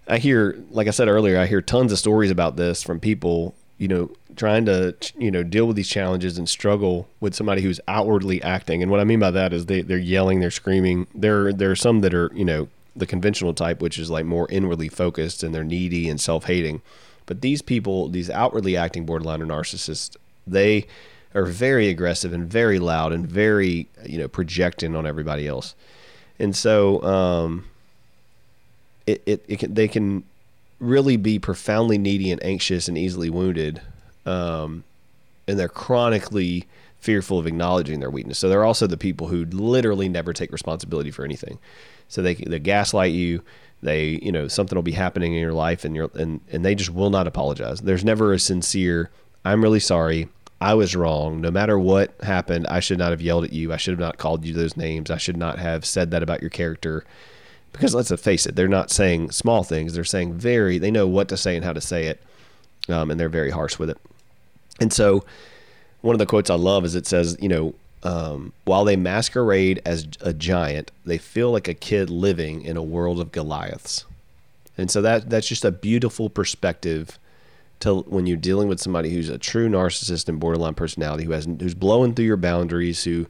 I 0.10 0.18
hear, 0.18 0.58
like 0.72 0.88
I 0.88 0.92
said 0.92 1.08
earlier, 1.08 1.38
I 1.38 1.48
hear 1.48 1.62
tons 1.62 1.92
of 1.92 2.00
stories 2.00 2.32
about 2.32 2.56
this 2.56 2.82
from 2.82 3.00
people, 3.00 3.56
you 3.78 3.88
know, 3.88 4.12
trying 4.36 4.66
to, 4.66 4.96
you 5.18 5.32
know, 5.32 5.44
deal 5.44 5.66
with 5.66 5.76
these 5.76 5.90
challenges 5.90 6.38
and 6.38 6.48
struggle 6.48 7.08
with 7.20 7.36
somebody 7.36 7.62
who's 7.62 7.82
outwardly 7.88 8.42
acting. 8.42 8.82
And 8.82 8.92
what 8.92 9.00
I 9.00 9.04
mean 9.04 9.20
by 9.20 9.32
that 9.32 9.52
is 9.54 9.66
they, 9.66 9.82
they're 9.82 9.98
yelling, 9.98 10.40
they're 10.40 10.52
screaming. 10.52 11.08
There, 11.14 11.52
there 11.52 11.72
are 11.72 11.76
some 11.76 12.02
that 12.02 12.14
are, 12.14 12.32
you 12.34 12.46
know, 12.46 12.70
the 12.96 13.06
conventional 13.06 13.54
type, 13.54 13.82
which 13.82 14.00
is 14.00 14.10
like 14.10 14.26
more 14.26 14.48
inwardly 14.50 14.90
focused 14.90 15.44
and 15.44 15.54
they're 15.54 15.64
needy 15.64 16.10
and 16.10 16.20
self 16.20 16.46
hating. 16.46 16.82
But 17.26 17.42
these 17.42 17.62
people, 17.62 18.10
these 18.10 18.30
outwardly 18.30 18.78
acting 18.78 19.06
borderline 19.06 19.42
or 19.42 19.46
narcissists, 19.46 20.16
they 20.46 20.88
are 21.36 21.46
very 21.46 21.90
aggressive 21.90 22.34
and 22.34 22.50
very 22.50 22.80
loud 22.80 23.12
and 23.12 23.28
very, 23.28 23.88
you 24.06 24.18
know, 24.18 24.28
projecting 24.28 24.96
on 24.96 25.06
everybody 25.06 25.48
else. 25.48 25.76
And 26.40 26.56
so, 26.56 27.04
um, 27.04 27.66
it, 29.08 29.24
it, 29.26 29.46
it 29.48 29.60
can, 29.60 29.74
they 29.74 29.88
can 29.88 30.24
really 30.80 31.18
be 31.18 31.40
profoundly 31.40 31.98
needy 31.98 32.30
and 32.30 32.44
anxious 32.44 32.88
and 32.88 32.98
easily 32.98 33.30
wounded. 33.30 33.82
Um, 34.26 34.84
and 35.48 35.58
they're 35.58 35.70
chronically 35.70 36.68
fearful 37.00 37.40
of 37.40 37.48
acknowledging 37.48 38.00
their 38.00 38.10
weakness. 38.10 38.38
So 38.38 38.50
they're 38.50 38.66
also 38.66 38.86
the 38.86 38.98
people 38.98 39.28
who 39.28 39.46
literally 39.46 40.10
never 40.10 40.34
take 40.34 40.52
responsibility 40.52 41.10
for 41.10 41.24
anything. 41.24 41.58
So 42.10 42.22
they, 42.22 42.36
they 42.36 42.60
gaslight 42.60 43.14
you. 43.14 43.42
They, 43.82 44.20
you 44.22 44.32
know, 44.32 44.48
something 44.48 44.76
will 44.76 44.84
be 44.84 44.92
happening 44.92 45.34
in 45.34 45.40
your 45.40 45.54
life 45.54 45.86
and 45.86 45.96
you're, 45.96 46.10
and, 46.16 46.42
and 46.52 46.66
they 46.66 46.76
just 46.76 46.90
will 46.90 47.10
not 47.10 47.28
apologize. 47.28 47.82
There's 47.82 48.04
never 48.04 48.34
a 48.34 48.40
sincere, 48.40 49.10
I'm 49.46 49.64
really 49.64 49.80
sorry. 49.80 50.28
I 50.60 50.74
was 50.74 50.96
wrong. 50.96 51.40
No 51.40 51.52
matter 51.52 51.78
what 51.78 52.14
happened, 52.22 52.66
I 52.68 52.80
should 52.80 52.98
not 52.98 53.12
have 53.12 53.22
yelled 53.22 53.44
at 53.46 53.54
you. 53.54 53.72
I 53.72 53.78
should 53.78 53.92
have 53.92 54.00
not 54.00 54.18
called 54.18 54.44
you 54.44 54.54
those 54.54 54.76
names. 54.76 55.12
I 55.12 55.18
should 55.18 55.38
not 55.38 55.60
have 55.60 55.86
said 55.86 56.12
that 56.12 56.24
about 56.24 56.42
your 56.42 56.50
character 56.50 57.06
because 57.72 57.94
let's 57.94 58.12
face 58.22 58.46
it, 58.46 58.56
they're 58.56 58.68
not 58.68 58.90
saying 58.90 59.32
small 59.32 59.64
things. 59.64 59.94
They're 59.94 60.04
saying 60.04 60.34
very, 60.34 60.78
they 60.78 60.92
know 60.92 61.08
what 61.08 61.30
to 61.30 61.38
say 61.38 61.56
and 61.56 61.64
how 61.64 61.74
to 61.74 61.82
say 61.82 62.08
it. 62.08 62.22
Um, 62.90 63.12
and 63.12 63.20
they're 63.20 63.30
very 63.30 63.52
harsh 63.52 63.78
with 63.78 63.90
it. 63.90 63.98
And 64.80 64.94
so 64.94 65.26
one 66.02 66.16
of 66.16 66.20
the 66.20 66.26
quotes 66.26 66.50
I 66.50 66.56
love 66.56 66.86
is 66.86 66.96
it 66.96 67.06
says, 67.06 67.38
you 67.42 67.50
know, 67.50 67.76
um, 68.04 68.54
while 68.64 68.86
they 68.86 68.96
masquerade 68.96 69.82
as 69.86 70.08
a 70.22 70.34
giant, 70.34 70.92
they 71.06 71.18
feel 71.18 71.52
like 71.52 71.68
a 71.68 71.74
kid 71.74 72.10
living 72.10 72.62
in 72.62 72.78
a 72.78 72.84
world 72.84 73.20
of 73.20 73.32
Goliaths. 73.32 74.06
And 74.78 74.92
so 74.92 75.02
that 75.02 75.30
that's 75.30 75.48
just 75.48 75.66
a 75.66 75.72
beautiful 75.72 76.30
perspective 76.30 77.18
to 77.80 78.02
when 78.02 78.26
you're 78.26 78.38
dealing 78.38 78.68
with 78.68 78.80
somebody 78.80 79.10
who's 79.10 79.30
a 79.30 79.38
true 79.38 79.68
narcissist 79.68 80.30
and 80.30 80.40
borderline 80.40 80.76
personality 80.76 81.26
who 81.26 81.32
has 81.32 81.46
who's 81.46 81.74
blowing 81.74 82.14
through 82.14 82.26
your 82.26 82.38
boundaries, 82.38 83.04
who 83.04 83.28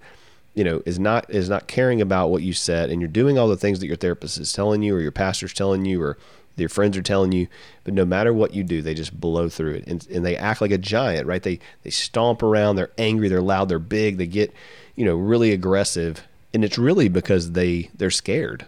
you 0.58 0.64
know 0.64 0.82
is 0.88 0.98
not 0.98 1.30
is 1.30 1.50
not 1.50 1.68
caring 1.68 2.02
about 2.02 2.32
what 2.32 2.42
you 2.42 2.52
said, 2.52 2.90
and 2.90 3.00
you're 3.00 3.08
doing 3.08 3.38
all 3.38 3.48
the 3.48 3.56
things 3.56 3.80
that 3.80 3.88
your 3.88 3.96
therapist 3.96 4.40
is 4.40 4.52
telling 4.52 4.82
you 4.82 4.96
or 4.96 5.00
your 5.00 5.12
pastor's 5.12 5.54
telling 5.54 5.86
you 5.86 6.02
or 6.02 6.18
your 6.56 6.68
friends 6.68 6.98
are 6.98 7.04
telling 7.04 7.32
you, 7.32 7.48
but 7.84 7.94
no 7.94 8.04
matter 8.04 8.34
what 8.34 8.56
you 8.56 8.64
do, 8.64 8.82
they 8.82 8.96
just 8.96 9.20
blow 9.20 9.48
through 9.48 9.76
it 9.76 9.84
and, 9.86 10.08
and 10.08 10.26
they 10.26 10.36
act 10.36 10.60
like 10.60 10.72
a 10.72 10.78
giant, 10.80 11.28
right? 11.28 11.44
They 11.44 11.60
they 11.84 11.92
stomp 11.92 12.42
around, 12.42 12.76
they're 12.76 12.90
angry, 12.98 13.30
they're 13.30 13.40
loud, 13.40 13.70
they're 13.70 13.78
big, 13.78 14.18
they 14.18 14.26
get, 14.26 14.52
you 14.96 15.06
know, 15.06 15.16
really 15.16 15.52
aggressive. 15.52 16.24
And 16.56 16.66
it's 16.66 16.80
really 16.80 17.08
because 17.08 17.52
they 17.52 17.92
they're 17.96 18.10
scared. 18.10 18.66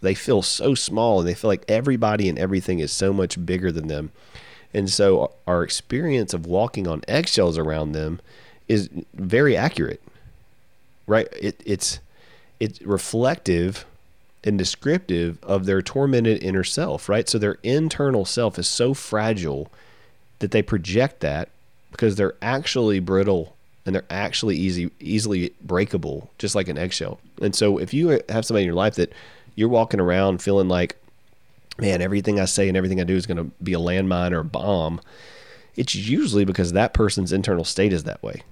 They 0.00 0.14
feel 0.14 0.42
so 0.42 0.76
small 0.76 1.18
and 1.18 1.28
they 1.28 1.34
feel 1.34 1.48
like 1.48 1.64
everybody 1.66 2.28
and 2.28 2.38
everything 2.38 2.78
is 2.78 2.92
so 2.92 3.12
much 3.12 3.44
bigger 3.44 3.72
than 3.72 3.88
them. 3.88 4.12
And 4.72 4.88
so 4.88 5.32
our 5.46 5.64
experience 5.64 6.32
of 6.32 6.46
walking 6.46 6.86
on 6.86 7.02
eggshells 7.08 7.58
around 7.58 7.92
them 7.92 8.20
is 8.68 8.88
very 9.14 9.56
accurate. 9.56 10.02
Right? 11.06 11.28
It, 11.40 11.60
it's 11.64 12.00
it's 12.60 12.80
reflective 12.82 13.84
and 14.44 14.58
descriptive 14.58 15.38
of 15.42 15.66
their 15.66 15.82
tormented 15.82 16.42
inner 16.42 16.64
self, 16.64 17.08
right? 17.08 17.28
So 17.28 17.38
their 17.38 17.58
internal 17.62 18.24
self 18.24 18.58
is 18.58 18.68
so 18.68 18.94
fragile 18.94 19.70
that 20.40 20.50
they 20.50 20.62
project 20.62 21.20
that 21.20 21.48
because 21.90 22.16
they're 22.16 22.34
actually 22.42 22.98
brittle 22.98 23.56
and 23.84 23.94
they're 23.94 24.04
actually 24.10 24.56
easy 24.56 24.90
easily 25.00 25.52
breakable, 25.60 26.30
just 26.38 26.54
like 26.54 26.68
an 26.68 26.78
eggshell. 26.78 27.20
And 27.40 27.54
so 27.54 27.78
if 27.78 27.92
you 27.94 28.20
have 28.28 28.44
somebody 28.44 28.62
in 28.62 28.66
your 28.66 28.74
life 28.74 28.94
that 28.96 29.12
you're 29.54 29.68
walking 29.68 30.00
around 30.00 30.42
feeling 30.42 30.68
like, 30.68 30.96
man, 31.78 32.00
everything 32.00 32.40
I 32.40 32.46
say 32.46 32.68
and 32.68 32.76
everything 32.76 33.00
I 33.00 33.04
do 33.04 33.16
is 33.16 33.26
going 33.26 33.38
to 33.38 33.50
be 33.62 33.74
a 33.74 33.78
landmine 33.78 34.32
or 34.32 34.40
a 34.40 34.44
bomb, 34.44 35.00
it's 35.76 35.94
usually 35.94 36.44
because 36.44 36.72
that 36.72 36.92
person's 36.92 37.32
internal 37.32 37.64
state 37.64 37.92
is 37.92 38.04
that 38.04 38.22
way. 38.22 38.42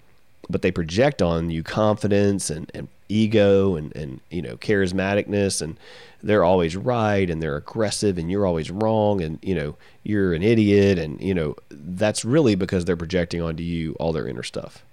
But 0.51 0.63
they 0.63 0.71
project 0.71 1.23
on 1.23 1.51
you 1.51 1.63
confidence 1.63 2.51
and, 2.51 2.71
and 2.75 2.89
ego 3.09 3.77
and, 3.77 3.95
and 3.97 4.21
you 4.31 4.43
know 4.43 4.57
charismaticness 4.57 5.61
and 5.61 5.77
they're 6.23 6.45
always 6.45 6.77
right 6.77 7.29
and 7.29 7.43
they're 7.43 7.57
aggressive 7.57 8.19
and 8.19 8.31
you're 8.31 8.47
always 8.47 8.71
wrong 8.71 9.21
and 9.21 9.39
you 9.43 9.55
know 9.55 9.77
you're 10.05 10.33
an 10.33 10.43
idiot 10.43 10.99
and 10.99 11.21
you 11.21 11.35
know 11.35 11.57
that's 11.71 12.25
really 12.25 12.55
because 12.55 12.85
they're 12.85 12.97
projecting 12.97 13.41
onto 13.43 13.63
you 13.63 13.95
all 13.95 14.13
their 14.13 14.29
inner 14.29 14.43
stuff. 14.43 14.85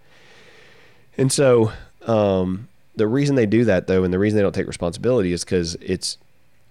And 1.18 1.32
so 1.32 1.72
um, 2.06 2.68
the 2.96 3.08
reason 3.08 3.36
they 3.36 3.46
do 3.46 3.66
that 3.66 3.88
though 3.88 4.04
and 4.04 4.14
the 4.14 4.20
reason 4.20 4.38
they 4.38 4.44
don't 4.44 4.56
take 4.56 4.68
responsibility 4.68 5.32
is 5.32 5.44
because 5.44 5.76
it's 5.76 6.18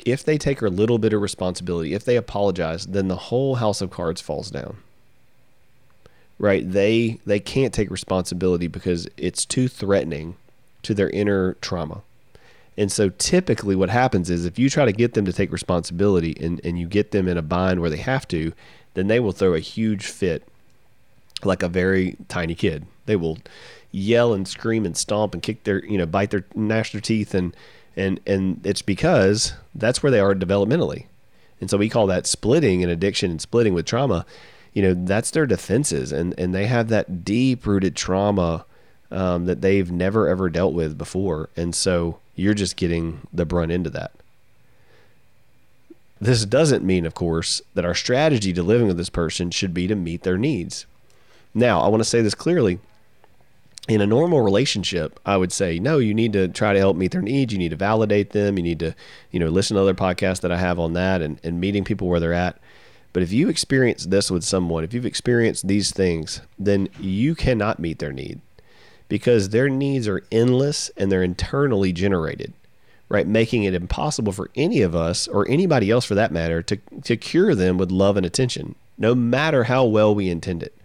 if 0.05 0.25
they 0.25 0.37
take 0.37 0.61
a 0.61 0.69
little 0.69 0.99
bit 0.99 1.13
of 1.13 1.23
responsibility 1.23 1.95
if 1.95 2.05
they 2.05 2.17
apologize 2.17 2.87
then 2.87 3.09
the 3.09 3.17
whole 3.17 3.57
house 3.57 3.81
of 3.81 3.91
cards 3.91 4.21
falls 4.21 4.51
down 4.51 4.77
right 6.39 6.71
they 6.71 7.19
they 7.25 7.41
can't 7.41 7.73
take 7.73 7.91
responsibility 7.91 8.67
because 8.67 9.09
it's 9.17 9.45
too 9.45 9.69
threatening 9.69 10.37
to 10.83 10.95
their 10.95 11.11
inner 11.11 11.55
trauma. 11.55 12.03
And 12.79 12.93
so 12.93 13.09
typically 13.09 13.75
what 13.75 13.89
happens 13.89 14.29
is 14.29 14.45
if 14.45 14.59
you 14.59 14.69
try 14.69 14.85
to 14.85 14.93
get 14.93 15.15
them 15.15 15.25
to 15.25 15.33
take 15.33 15.51
responsibility 15.51 16.37
and, 16.41 16.61
and 16.63 16.79
you 16.79 16.87
get 16.87 17.11
them 17.11 17.27
in 17.27 17.39
a 17.39 17.43
bind 17.43 17.81
where 17.81 17.91
they 17.91 17.97
have 17.97 18.29
to, 18.29 18.53
then 18.95 19.09
they 19.09 19.19
will 19.19 19.33
throw 19.33 19.55
a 19.55 19.61
huge 19.61 20.07
fit 20.07 20.47
like 21.43 21.63
a 21.63 21.69
very 21.69 22.17
tiny 22.29 22.55
kid. 22.55 22.87
They 23.07 23.17
will 23.17 23.39
yell 23.93 24.35
and 24.35 24.47
scream 24.47 24.85
and 24.85 24.97
stomp 24.97 25.33
and 25.33 25.43
kick 25.43 25.65
their, 25.65 25.85
you 25.85 25.97
know, 25.97 26.07
bite 26.07 26.31
their, 26.31 26.45
gnash 26.55 26.93
their 26.93 27.01
teeth. 27.01 27.35
And, 27.35 27.57
and, 27.97 28.21
and 28.27 28.61
it's 28.65 28.83
because 28.83 29.55
that's 29.75 30.03
where 30.03 30.13
they 30.13 30.21
are 30.21 30.35
developmentally. 30.35 31.07
And 31.61 31.71
so 31.71 31.79
we 31.79 31.89
call 31.89 32.07
that 32.09 32.27
splitting 32.27 32.83
and 32.83 32.93
addiction 32.93 33.31
and 33.31 33.41
splitting 33.41 33.73
with 33.73 33.87
trauma. 33.87 34.27
You 34.77 34.83
know, 34.83 34.93
that's 34.95 35.31
their 35.31 35.47
defenses. 35.47 36.13
And, 36.13 36.35
and 36.37 36.55
they 36.55 36.67
have 36.67 36.89
that 36.89 37.25
deep 37.25 37.67
rooted 37.67 37.97
trauma 37.97 38.67
um, 39.11 39.47
that 39.47 39.63
they've 39.63 39.91
never 39.91 40.29
ever 40.29 40.51
dealt 40.51 40.75
with 40.75 40.99
before. 40.99 41.49
And 41.57 41.75
so 41.75 42.19
you're 42.35 42.53
just 42.53 42.77
getting 42.77 43.27
the 43.33 43.47
brunt 43.47 43.73
into 43.73 43.89
that. 43.89 44.13
This 46.21 46.45
doesn't 46.45 46.85
mean, 46.85 47.07
of 47.07 47.15
course, 47.15 47.63
that 47.73 47.87
our 47.87 47.95
strategy 47.95 48.53
to 48.53 48.63
living 48.63 48.87
with 48.87 48.99
this 48.99 49.09
person 49.09 49.51
should 49.51 49.73
be 49.73 49.87
to 49.87 49.95
meet 49.95 50.25
their 50.25 50.37
needs. 50.37 50.85
Now, 51.55 51.81
I 51.81 51.89
want 51.89 52.01
to 52.01 52.09
say 52.09 52.21
this 52.21 52.35
clearly. 52.35 52.79
In 53.89 54.03
a 54.03 54.07
normal 54.07 54.43
relationship, 54.43 55.19
I 55.25 55.39
would 55.39 55.53
say, 55.53 55.79
no, 55.79 55.97
you 55.97 56.13
need 56.13 56.35
to 56.35 56.49
try 56.49 56.75
to 56.75 56.79
help 56.79 56.99
meet 56.99 57.13
their 57.13 57.23
needs. 57.23 57.51
You 57.51 57.59
need 57.59 57.71
to 57.71 57.77
validate 57.77 58.33
them. 58.33 58.59
You 58.59 58.63
need 58.63 58.81
to, 58.81 58.95
you 59.31 59.41
know, 59.41 59.49
listen 59.49 59.77
to 59.77 59.81
other 59.81 59.95
podcasts 59.95 60.43
that 60.43 60.53
I 60.53 60.59
have 60.59 60.79
on 60.79 60.93
that 60.93 61.23
and, 61.23 61.41
and 61.43 61.63
meeting 61.63 61.83
people 61.83 62.09
where 62.09 62.21
they're 62.21 62.35
at. 62.35 62.61
But 63.17 63.23
if 63.23 63.33
you 63.33 63.49
experience 63.49 64.05
this 64.05 64.31
with 64.31 64.45
someone, 64.45 64.85
if 64.85 64.93
you've 64.93 65.07
experienced 65.07 65.67
these 65.67 65.91
things, 65.91 66.43
then 66.59 66.91
you 67.01 67.35
cannot 67.35 67.79
meet 67.79 67.99
their 67.99 68.13
need 68.13 68.43
because 69.09 69.49
their 69.49 69.71
needs 69.71 70.07
are 70.07 70.23
endless 70.31 70.91
and 70.99 71.11
they're 71.11 71.23
internally 71.23 71.95
generated, 71.95 72.53
right? 73.09 73.27
Making 73.27 73.65
it 73.65 73.73
impossible 73.73 74.35
for 74.35 74.51
any 74.55 74.83
of 74.83 74.95
us 74.95 75.29
or 75.29 75.49
anybody 75.49 75.91
else 75.91 76.05
for 76.05 76.15
that 76.15 76.31
matter 76.31 76.61
to, 76.61 76.77
to 77.05 77.17
cure 77.17 77.55
them 77.55 77.79
with 77.79 77.91
love 77.91 78.19
and 78.19 78.27
attention, 78.27 78.75
no 78.99 79.15
matter 79.15 79.65
how 79.65 79.87
well 79.87 80.15
we 80.15 80.29
intend 80.29 80.63
it. 80.63 80.77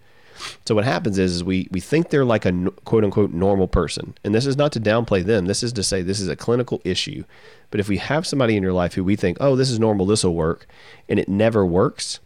So 0.64 0.74
what 0.74 0.84
happens 0.84 1.18
is, 1.18 1.36
is 1.36 1.44
we 1.44 1.68
we 1.70 1.80
think 1.80 2.10
they're 2.10 2.24
like 2.24 2.44
a 2.44 2.70
quote 2.84 3.04
unquote 3.04 3.32
normal 3.32 3.68
person, 3.68 4.14
and 4.24 4.34
this 4.34 4.46
is 4.46 4.56
not 4.56 4.72
to 4.72 4.80
downplay 4.80 5.24
them. 5.24 5.46
This 5.46 5.62
is 5.62 5.72
to 5.74 5.82
say 5.82 6.02
this 6.02 6.20
is 6.20 6.28
a 6.28 6.36
clinical 6.36 6.80
issue. 6.84 7.24
But 7.70 7.80
if 7.80 7.88
we 7.88 7.96
have 7.96 8.26
somebody 8.26 8.56
in 8.56 8.62
your 8.62 8.72
life 8.72 8.94
who 8.94 9.04
we 9.04 9.16
think, 9.16 9.38
oh, 9.40 9.56
this 9.56 9.70
is 9.70 9.78
normal, 9.78 10.06
this 10.06 10.24
will 10.24 10.34
work, 10.34 10.66
and 11.08 11.18
it 11.18 11.28
never 11.28 11.64
works, 11.64 12.20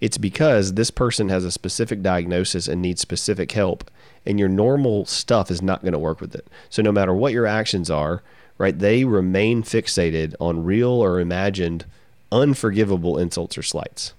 it's 0.00 0.18
because 0.18 0.74
this 0.74 0.90
person 0.90 1.28
has 1.28 1.44
a 1.44 1.50
specific 1.50 2.02
diagnosis 2.02 2.68
and 2.68 2.80
needs 2.80 3.00
specific 3.00 3.52
help, 3.52 3.90
and 4.24 4.38
your 4.38 4.48
normal 4.48 5.04
stuff 5.04 5.50
is 5.50 5.60
not 5.60 5.82
going 5.82 5.92
to 5.92 5.98
work 5.98 6.20
with 6.20 6.34
it. 6.34 6.46
So 6.70 6.82
no 6.82 6.92
matter 6.92 7.12
what 7.12 7.32
your 7.32 7.46
actions 7.46 7.90
are, 7.90 8.22
right, 8.56 8.78
they 8.78 9.04
remain 9.04 9.62
fixated 9.62 10.34
on 10.40 10.64
real 10.64 10.90
or 10.90 11.20
imagined 11.20 11.84
unforgivable 12.30 13.18
insults 13.18 13.58
or 13.58 13.62
slights. 13.62 14.14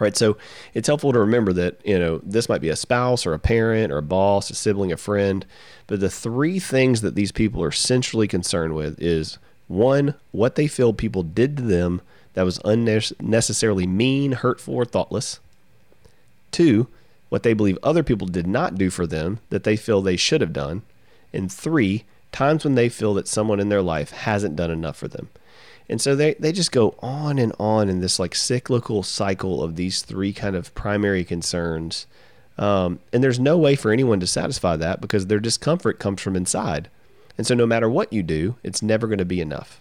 Right, 0.00 0.16
so 0.16 0.38
it's 0.72 0.88
helpful 0.88 1.12
to 1.12 1.18
remember 1.18 1.52
that 1.52 1.78
you 1.84 1.98
know 1.98 2.20
this 2.24 2.48
might 2.48 2.62
be 2.62 2.70
a 2.70 2.76
spouse 2.76 3.26
or 3.26 3.34
a 3.34 3.38
parent 3.38 3.92
or 3.92 3.98
a 3.98 4.02
boss, 4.02 4.50
a 4.50 4.54
sibling, 4.54 4.90
a 4.90 4.96
friend, 4.96 5.44
but 5.86 6.00
the 6.00 6.08
three 6.08 6.58
things 6.58 7.02
that 7.02 7.14
these 7.14 7.32
people 7.32 7.62
are 7.62 7.70
centrally 7.70 8.26
concerned 8.26 8.74
with 8.74 9.00
is 9.00 9.38
one, 9.68 10.14
what 10.32 10.56
they 10.56 10.66
feel 10.66 10.92
people 10.92 11.22
did 11.22 11.56
to 11.58 11.62
them 11.62 12.00
that 12.32 12.42
was 12.42 12.60
unnecessarily 12.64 13.86
mean, 13.86 14.32
hurtful, 14.32 14.74
or 14.74 14.84
thoughtless. 14.84 15.38
Two, 16.50 16.88
what 17.28 17.44
they 17.44 17.54
believe 17.54 17.78
other 17.82 18.02
people 18.02 18.26
did 18.26 18.46
not 18.46 18.76
do 18.76 18.90
for 18.90 19.06
them 19.06 19.38
that 19.50 19.64
they 19.64 19.76
feel 19.76 20.00
they 20.00 20.16
should 20.16 20.40
have 20.40 20.52
done. 20.52 20.82
And 21.32 21.52
three, 21.52 22.04
times 22.32 22.64
when 22.64 22.74
they 22.74 22.88
feel 22.88 23.14
that 23.14 23.28
someone 23.28 23.60
in 23.60 23.68
their 23.68 23.82
life 23.82 24.10
hasn't 24.10 24.56
done 24.56 24.70
enough 24.70 24.96
for 24.96 25.08
them. 25.08 25.28
And 25.90 26.00
so 26.00 26.14
they, 26.14 26.34
they 26.34 26.52
just 26.52 26.70
go 26.70 26.94
on 27.00 27.40
and 27.40 27.52
on 27.58 27.88
in 27.88 28.00
this 28.00 28.20
like 28.20 28.36
cyclical 28.36 29.02
cycle 29.02 29.60
of 29.60 29.74
these 29.74 30.02
three 30.02 30.32
kind 30.32 30.54
of 30.54 30.72
primary 30.76 31.24
concerns. 31.24 32.06
Um, 32.56 33.00
and 33.12 33.24
there's 33.24 33.40
no 33.40 33.58
way 33.58 33.74
for 33.74 33.90
anyone 33.90 34.20
to 34.20 34.26
satisfy 34.26 34.76
that 34.76 35.00
because 35.00 35.26
their 35.26 35.40
discomfort 35.40 35.98
comes 35.98 36.22
from 36.22 36.36
inside. 36.36 36.88
And 37.36 37.44
so 37.44 37.56
no 37.56 37.66
matter 37.66 37.90
what 37.90 38.12
you 38.12 38.22
do, 38.22 38.54
it's 38.62 38.82
never 38.82 39.08
going 39.08 39.18
to 39.18 39.24
be 39.24 39.40
enough. 39.40 39.80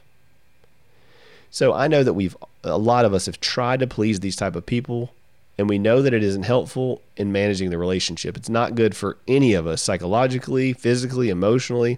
So 1.51 1.73
I 1.73 1.87
know 1.87 2.03
that 2.03 2.13
we've 2.13 2.35
a 2.63 2.77
lot 2.79 3.05
of 3.05 3.13
us 3.13 3.27
have 3.27 3.39
tried 3.39 3.79
to 3.81 3.87
please 3.87 4.19
these 4.19 4.35
type 4.35 4.55
of 4.55 4.65
people 4.65 5.13
and 5.59 5.67
we 5.67 5.77
know 5.77 6.01
that 6.01 6.13
it 6.13 6.23
isn't 6.23 6.43
helpful 6.43 7.01
in 7.17 7.33
managing 7.33 7.69
the 7.69 7.77
relationship. 7.77 8.37
It's 8.37 8.47
not 8.47 8.75
good 8.75 8.95
for 8.95 9.17
any 9.27 9.53
of 9.55 9.67
us 9.67 9.81
psychologically, 9.81 10.71
physically, 10.71 11.27
emotionally. 11.27 11.97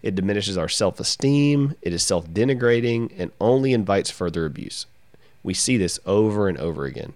It 0.00 0.14
diminishes 0.14 0.56
our 0.56 0.68
self 0.68 1.00
esteem, 1.00 1.74
it 1.82 1.92
is 1.92 2.04
self 2.04 2.28
denigrating, 2.28 3.12
and 3.18 3.32
only 3.40 3.72
invites 3.72 4.12
further 4.12 4.46
abuse. 4.46 4.86
We 5.42 5.54
see 5.54 5.76
this 5.76 5.98
over 6.06 6.46
and 6.46 6.56
over 6.58 6.84
again. 6.84 7.14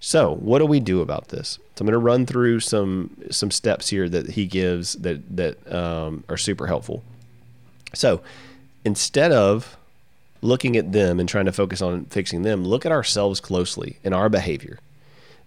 So, 0.00 0.34
what 0.34 0.58
do 0.58 0.66
we 0.66 0.80
do 0.80 1.02
about 1.02 1.28
this? 1.28 1.60
So, 1.76 1.82
I'm 1.82 1.86
going 1.86 1.92
to 1.92 1.98
run 1.98 2.26
through 2.26 2.58
some 2.58 3.16
some 3.30 3.52
steps 3.52 3.90
here 3.90 4.08
that 4.08 4.30
he 4.30 4.44
gives 4.44 4.94
that 4.94 5.36
that 5.36 5.72
um, 5.72 6.24
are 6.28 6.36
super 6.36 6.66
helpful. 6.66 7.04
So, 7.94 8.22
instead 8.84 9.30
of 9.30 9.76
looking 10.42 10.76
at 10.76 10.90
them 10.90 11.20
and 11.20 11.28
trying 11.28 11.46
to 11.46 11.52
focus 11.52 11.80
on 11.80 12.06
fixing 12.06 12.42
them, 12.42 12.64
look 12.64 12.84
at 12.84 12.90
ourselves 12.90 13.38
closely 13.38 13.98
and 14.02 14.12
our 14.12 14.28
behavior 14.28 14.80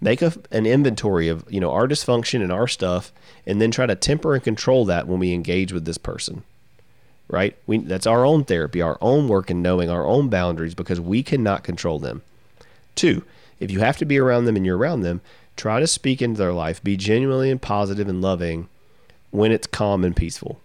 make 0.01 0.21
a, 0.21 0.33
an 0.51 0.65
inventory 0.65 1.29
of 1.29 1.45
you 1.49 1.59
know 1.59 1.71
our 1.71 1.87
dysfunction 1.87 2.41
and 2.41 2.51
our 2.51 2.67
stuff 2.67 3.13
and 3.45 3.61
then 3.61 3.71
try 3.71 3.85
to 3.85 3.95
temper 3.95 4.33
and 4.33 4.43
control 4.43 4.85
that 4.85 5.07
when 5.07 5.19
we 5.19 5.33
engage 5.33 5.71
with 5.71 5.85
this 5.85 5.97
person 5.97 6.43
right? 7.31 7.55
We 7.65 7.77
that's 7.79 8.05
our 8.05 8.25
own 8.25 8.43
therapy 8.43 8.81
our 8.81 8.97
own 9.01 9.27
work 9.27 9.49
in 9.49 9.61
knowing 9.61 9.89
our 9.89 10.05
own 10.05 10.29
boundaries 10.29 10.75
because 10.75 10.99
we 10.99 11.23
cannot 11.23 11.63
control 11.63 11.97
them. 11.97 12.21
Two 12.93 13.23
if 13.59 13.71
you 13.71 13.79
have 13.79 13.97
to 13.97 14.05
be 14.05 14.19
around 14.19 14.45
them 14.45 14.55
and 14.55 14.65
you're 14.65 14.77
around 14.77 15.01
them 15.01 15.21
try 15.55 15.79
to 15.79 15.87
speak 15.87 16.21
into 16.21 16.37
their 16.37 16.53
life 16.53 16.83
be 16.83 16.97
genuinely 16.97 17.49
and 17.49 17.61
positive 17.61 18.09
and 18.09 18.21
loving 18.21 18.67
when 19.29 19.51
it's 19.51 19.67
calm 19.67 20.03
and 20.03 20.15
peaceful 20.15 20.59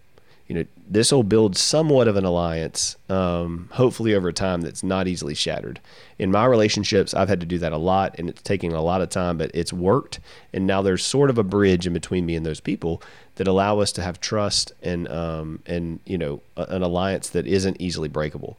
you 0.49 0.55
know, 0.55 0.65
this 0.89 1.11
will 1.11 1.25
build 1.25 1.57
somewhat 1.57 2.07
of 2.07 2.17
an 2.17 2.25
alliance, 2.25 2.97
um, 3.09 3.69
hopefully 3.73 4.15
over 4.15 4.31
time 4.31 4.61
that's 4.61 4.85
not 4.85 5.09
easily 5.09 5.35
shattered. 5.35 5.81
In 6.19 6.31
my 6.31 6.45
relationships, 6.45 7.15
I've 7.15 7.29
had 7.29 7.41
to 7.41 7.47
do 7.47 7.59
that 7.59 7.73
a 7.73 7.77
lot 7.77 8.15
and 8.19 8.29
it's 8.29 8.43
taking 8.43 8.73
a 8.73 8.81
lot 8.81 9.01
of 9.01 9.11
time, 9.11 9.39
but 9.39 9.51
it's 9.55 9.73
worked. 9.73 10.21
And 10.53 10.67
now 10.67 10.83
there's 10.83 11.05
sort 11.05 11.31
of 11.31 11.39
a 11.39 11.43
bridge 11.43 11.87
in 11.87 11.93
between 11.93 12.25
me 12.25 12.37
and 12.37 12.47
those 12.47 12.61
people 12.61 13.03
that 13.35 13.49
allow 13.49 13.81
us 13.81 13.91
to 13.93 14.03
have 14.03 14.21
trust 14.21 14.73
and, 14.83 15.09
um, 15.09 15.63
and, 15.67 15.99
you 16.07 16.17
know, 16.17 16.41
an 16.57 16.83
alliance 16.83 17.29
that 17.31 17.47
isn't 17.47 17.81
easily 17.81 18.09
breakable. 18.09 18.57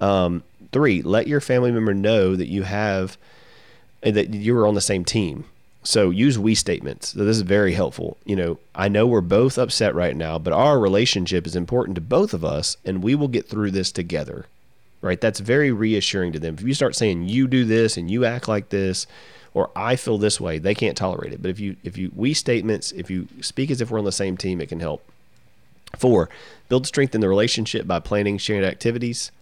Um, 0.00 0.42
three, 0.72 1.02
let 1.02 1.28
your 1.28 1.40
family 1.40 1.70
member 1.70 1.94
know 1.94 2.34
that 2.34 2.48
you 2.48 2.64
have, 2.64 3.16
that 4.02 4.34
you 4.34 4.58
are 4.58 4.66
on 4.66 4.74
the 4.74 4.80
same 4.80 5.04
team 5.04 5.44
so 5.88 6.10
use 6.10 6.38
we 6.38 6.54
statements. 6.54 7.14
So 7.14 7.24
this 7.24 7.36
is 7.36 7.40
very 7.40 7.72
helpful. 7.72 8.18
You 8.26 8.36
know, 8.36 8.58
I 8.74 8.88
know 8.88 9.06
we're 9.06 9.22
both 9.22 9.56
upset 9.56 9.94
right 9.94 10.14
now, 10.14 10.38
but 10.38 10.52
our 10.52 10.78
relationship 10.78 11.46
is 11.46 11.56
important 11.56 11.94
to 11.94 12.02
both 12.02 12.34
of 12.34 12.44
us 12.44 12.76
and 12.84 13.02
we 13.02 13.14
will 13.14 13.26
get 13.26 13.48
through 13.48 13.70
this 13.70 13.90
together. 13.90 14.44
Right? 15.00 15.18
That's 15.18 15.40
very 15.40 15.72
reassuring 15.72 16.34
to 16.34 16.38
them. 16.38 16.56
If 16.58 16.64
you 16.64 16.74
start 16.74 16.94
saying 16.94 17.30
you 17.30 17.48
do 17.48 17.64
this 17.64 17.96
and 17.96 18.10
you 18.10 18.26
act 18.26 18.48
like 18.48 18.68
this 18.68 19.06
or 19.54 19.70
I 19.74 19.96
feel 19.96 20.18
this 20.18 20.38
way, 20.38 20.58
they 20.58 20.74
can't 20.74 20.94
tolerate 20.94 21.32
it. 21.32 21.40
But 21.40 21.52
if 21.52 21.58
you 21.58 21.76
if 21.82 21.96
you 21.96 22.12
we 22.14 22.34
statements, 22.34 22.92
if 22.92 23.10
you 23.10 23.26
speak 23.40 23.70
as 23.70 23.80
if 23.80 23.90
we're 23.90 23.98
on 23.98 24.04
the 24.04 24.12
same 24.12 24.36
team, 24.36 24.60
it 24.60 24.68
can 24.68 24.80
help. 24.80 25.02
Four, 25.96 26.28
build 26.68 26.86
strength 26.86 27.14
in 27.14 27.22
the 27.22 27.30
relationship 27.30 27.86
by 27.86 27.98
planning 27.98 28.36
shared 28.36 28.62
activities 28.62 29.32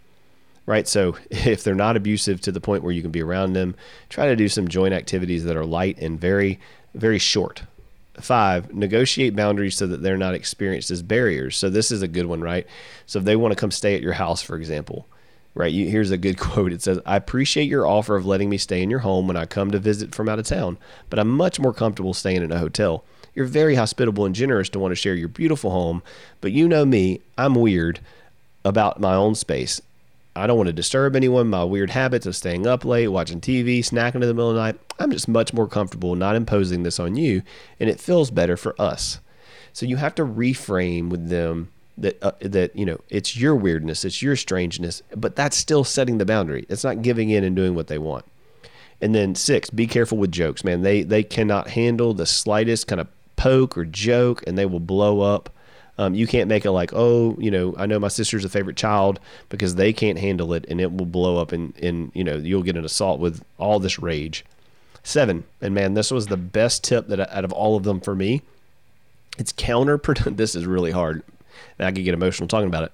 right? 0.67 0.87
So 0.87 1.17
if 1.31 1.65
they're 1.65 1.75
not 1.75 1.97
abusive 1.97 2.41
to 2.43 2.53
the 2.53 2.61
point 2.61 2.83
where 2.83 2.93
you 2.93 3.03
can 3.03 3.13
be 3.13 3.23
around 3.23 3.55
them, 3.55 3.75
try 4.09 4.27
to 4.27 4.37
do 4.37 4.49
some 4.49 4.69
joint 4.69 4.95
activities 4.95 5.45
that 5.45 5.57
are 5.57 5.65
light 5.65 5.99
and 5.99 6.21
very, 6.21 6.61
very 6.95 7.19
short. 7.19 7.63
Five, 8.21 8.73
negotiate 8.75 9.37
boundaries 9.37 9.77
so 9.77 9.87
that 9.87 10.03
they're 10.03 10.17
not 10.17 10.35
experienced 10.35 10.91
as 10.91 11.03
barriers. 11.03 11.57
So 11.57 11.69
this 11.69 11.91
is 11.91 12.03
a 12.03 12.09
good 12.09 12.27
one, 12.27 12.41
right? 12.41 12.67
So 13.05 13.19
if 13.19 13.25
they 13.25 13.37
want 13.37 13.53
to 13.53 13.61
come 13.61 13.71
stay 13.71 13.95
at 13.95 14.03
your 14.03 14.15
house, 14.15 14.41
for 14.41 14.57
example, 14.57 15.07
right? 15.55 15.73
You, 15.73 15.89
here's 15.89 16.11
a 16.11 16.17
good 16.17 16.39
quote. 16.39 16.73
It 16.73 16.83
says, 16.83 16.99
I 17.05 17.17
appreciate 17.17 17.69
your 17.69 17.87
offer 17.87 18.17
of 18.17 18.25
letting 18.25 18.49
me 18.49 18.57
stay 18.59 18.83
in 18.83 18.91
your 18.91 19.01
home 19.01 19.27
when 19.27 19.37
I 19.37 19.45
come 19.45 19.71
to 19.71 19.79
visit 19.79 20.15
from 20.15 20.29
out 20.29 20.39
of 20.39 20.47
town, 20.47 20.79
but 21.11 21.19
I'm 21.19 21.29
much 21.29 21.61
more 21.61 21.75
comfortable 21.75 22.15
staying 22.15 22.43
in 22.43 22.53
a 22.53 22.59
hotel. 22.59 23.05
You're 23.35 23.45
very 23.45 23.75
hospitable 23.75 24.25
and 24.25 24.35
generous 24.35 24.71
to 24.71 24.79
want 24.79 24.93
to 24.93 24.97
share 24.97 25.15
your 25.15 25.29
beautiful 25.29 25.71
home, 25.71 26.03
but 26.41 26.53
you 26.53 26.69
know 26.69 26.87
me, 26.87 27.21
I'm 27.37 27.55
weird 27.55 28.01
about 28.65 28.99
my 28.99 29.15
own 29.15 29.35
space 29.35 29.83
I 30.37 30.47
don't 30.47 30.57
want 30.57 30.69
to 30.69 30.73
disturb 30.73 31.17
anyone. 31.17 31.49
My 31.49 31.65
weird 31.65 31.91
habits 31.91 32.27
of 32.27 32.37
staying 32.37 32.67
up 32.67 32.85
late, 32.85 33.09
watching 33.09 33.41
TV, 33.41 33.81
snacking 33.81 34.17
in 34.17 34.21
the 34.21 34.35
middle 34.35 34.51
of 34.51 34.57
the 34.57 34.63
night. 34.63 34.79
I'm 34.99 35.11
just 35.11 35.29
much 35.29 35.53
more 35.53 35.67
comfortable 35.67 36.15
not 36.15 36.37
imposing 36.37 36.83
this 36.83 37.01
on 37.01 37.17
you, 37.17 37.43
and 37.81 37.89
it 37.89 38.01
feels 38.01 38.31
better 38.31 38.57
for 38.57 38.81
us. 38.81 39.21
So 39.73 39.87
you 39.87 39.97
have 39.97 40.15
to 40.17 40.25
reframe 40.25 41.09
with 41.09 41.29
them 41.29 41.73
that 41.99 42.23
uh, 42.23 42.33
that 42.41 42.77
you 42.77 42.85
know 42.85 43.01
it's 43.09 43.37
your 43.37 43.55
weirdness, 43.55 44.05
it's 44.05 44.23
your 44.23 44.37
strangeness, 44.37 45.03
but 45.15 45.37
that's 45.37 45.57
still 45.57 45.85
setting 45.85 46.19
the 46.19 46.27
boundary. 46.27 46.67
It's 46.69 46.85
not 46.85 47.03
giving 47.03 47.31
in 47.31 47.45
and 47.45 47.57
doing 47.57 47.75
what 47.75 47.89
they 47.89 47.99
want. 47.99 48.25
And 49.01 49.15
then 49.15 49.35
six, 49.35 49.69
be 49.69 49.87
careful 49.87 50.19
with 50.19 50.33
jokes, 50.33 50.65
man. 50.65 50.83
They 50.83 51.03
they 51.03 51.23
cannot 51.23 51.69
handle 51.69 52.15
the 52.15 52.27
slightest 52.27 52.87
kind 52.87 53.01
of 53.01 53.09
poke 53.37 53.77
or 53.77 53.85
joke, 53.85 54.43
and 54.47 54.57
they 54.57 54.67
will 54.67 54.81
blow 54.81 55.21
up. 55.21 55.51
Um, 55.99 56.15
you 56.15 56.27
can't 56.27 56.49
make 56.49 56.65
it 56.65 56.73
like, 56.73 56.93
oh, 56.93 57.37
you 57.39 57.51
know, 57.51 57.75
I 57.79 57.87
know 57.87 57.99
my 57.99 58.09
sister's 58.09 58.45
a 58.45 58.51
favorite 58.51 58.77
child 58.77 59.19
because 59.49 59.77
they 59.77 59.93
can't 59.93 60.19
handle 60.19 60.53
it 60.53 60.67
and 60.69 60.81
it 60.81 60.93
will 60.93 61.07
blow 61.07 61.39
up 61.39 61.53
and, 61.53 61.75
and 61.83 62.13
you 62.15 62.23
know, 62.23 62.37
you'll 62.37 62.63
get 62.63 62.77
an 62.77 62.85
assault 62.85 63.19
with 63.19 63.43
all 63.59 63.81
this 63.81 63.99
rage. 63.99 64.45
Seven, 65.03 65.45
and 65.63 65.75
man, 65.75 65.95
this 65.95 66.11
was 66.11 66.27
the 66.27 66.37
best 66.37 66.85
tip 66.85 67.09
that 67.09 67.21
out 67.21 67.45
of 67.45 67.53
all 67.53 67.77
of 67.77 67.85
them 67.85 68.01
for 68.01 68.15
me. 68.15 68.43
It's 69.39 69.53
counterproductive. 69.53 70.37
This 70.37 70.55
is 70.55 70.67
really 70.67 70.91
hard. 70.91 71.23
I 71.79 71.93
could 71.93 72.05
get 72.05 72.15
emotional 72.15 72.49
talking 72.49 72.69
about 72.69 72.85
it. 72.85 72.93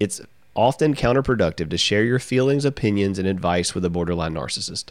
It's 0.00 0.20
often 0.54 0.94
counterproductive 0.94 1.70
to 1.70 1.78
share 1.78 2.04
your 2.04 2.18
feelings, 2.18 2.64
opinions, 2.64 3.18
and 3.18 3.28
advice 3.28 3.74
with 3.74 3.84
a 3.84 3.90
borderline 3.90 4.34
narcissist. 4.34 4.86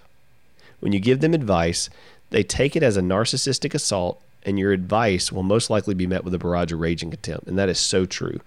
When 0.80 0.92
you 0.92 1.00
give 1.00 1.22
them 1.22 1.34
advice, 1.34 1.90
they 2.30 2.44
take 2.44 2.76
it 2.76 2.84
as 2.84 2.98
a 2.98 3.02
narcissistic 3.02 3.74
assault 3.74 4.22
and 4.48 4.58
your 4.58 4.72
advice 4.72 5.30
will 5.30 5.44
most 5.44 5.70
likely 5.70 5.94
be 5.94 6.08
met 6.08 6.24
with 6.24 6.34
a 6.34 6.40
barrage 6.40 6.72
of 6.72 6.80
rage 6.80 7.04
and 7.04 7.12
contempt. 7.12 7.48
And 7.48 7.60
that 7.60 7.68
is 7.68 7.80
so 7.80 8.06
true. 8.06 8.40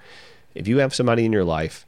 If 0.55 0.67
you 0.67 0.79
have 0.79 0.95
somebody 0.95 1.27
in 1.27 1.33
your 1.33 1.45
life 1.45 1.85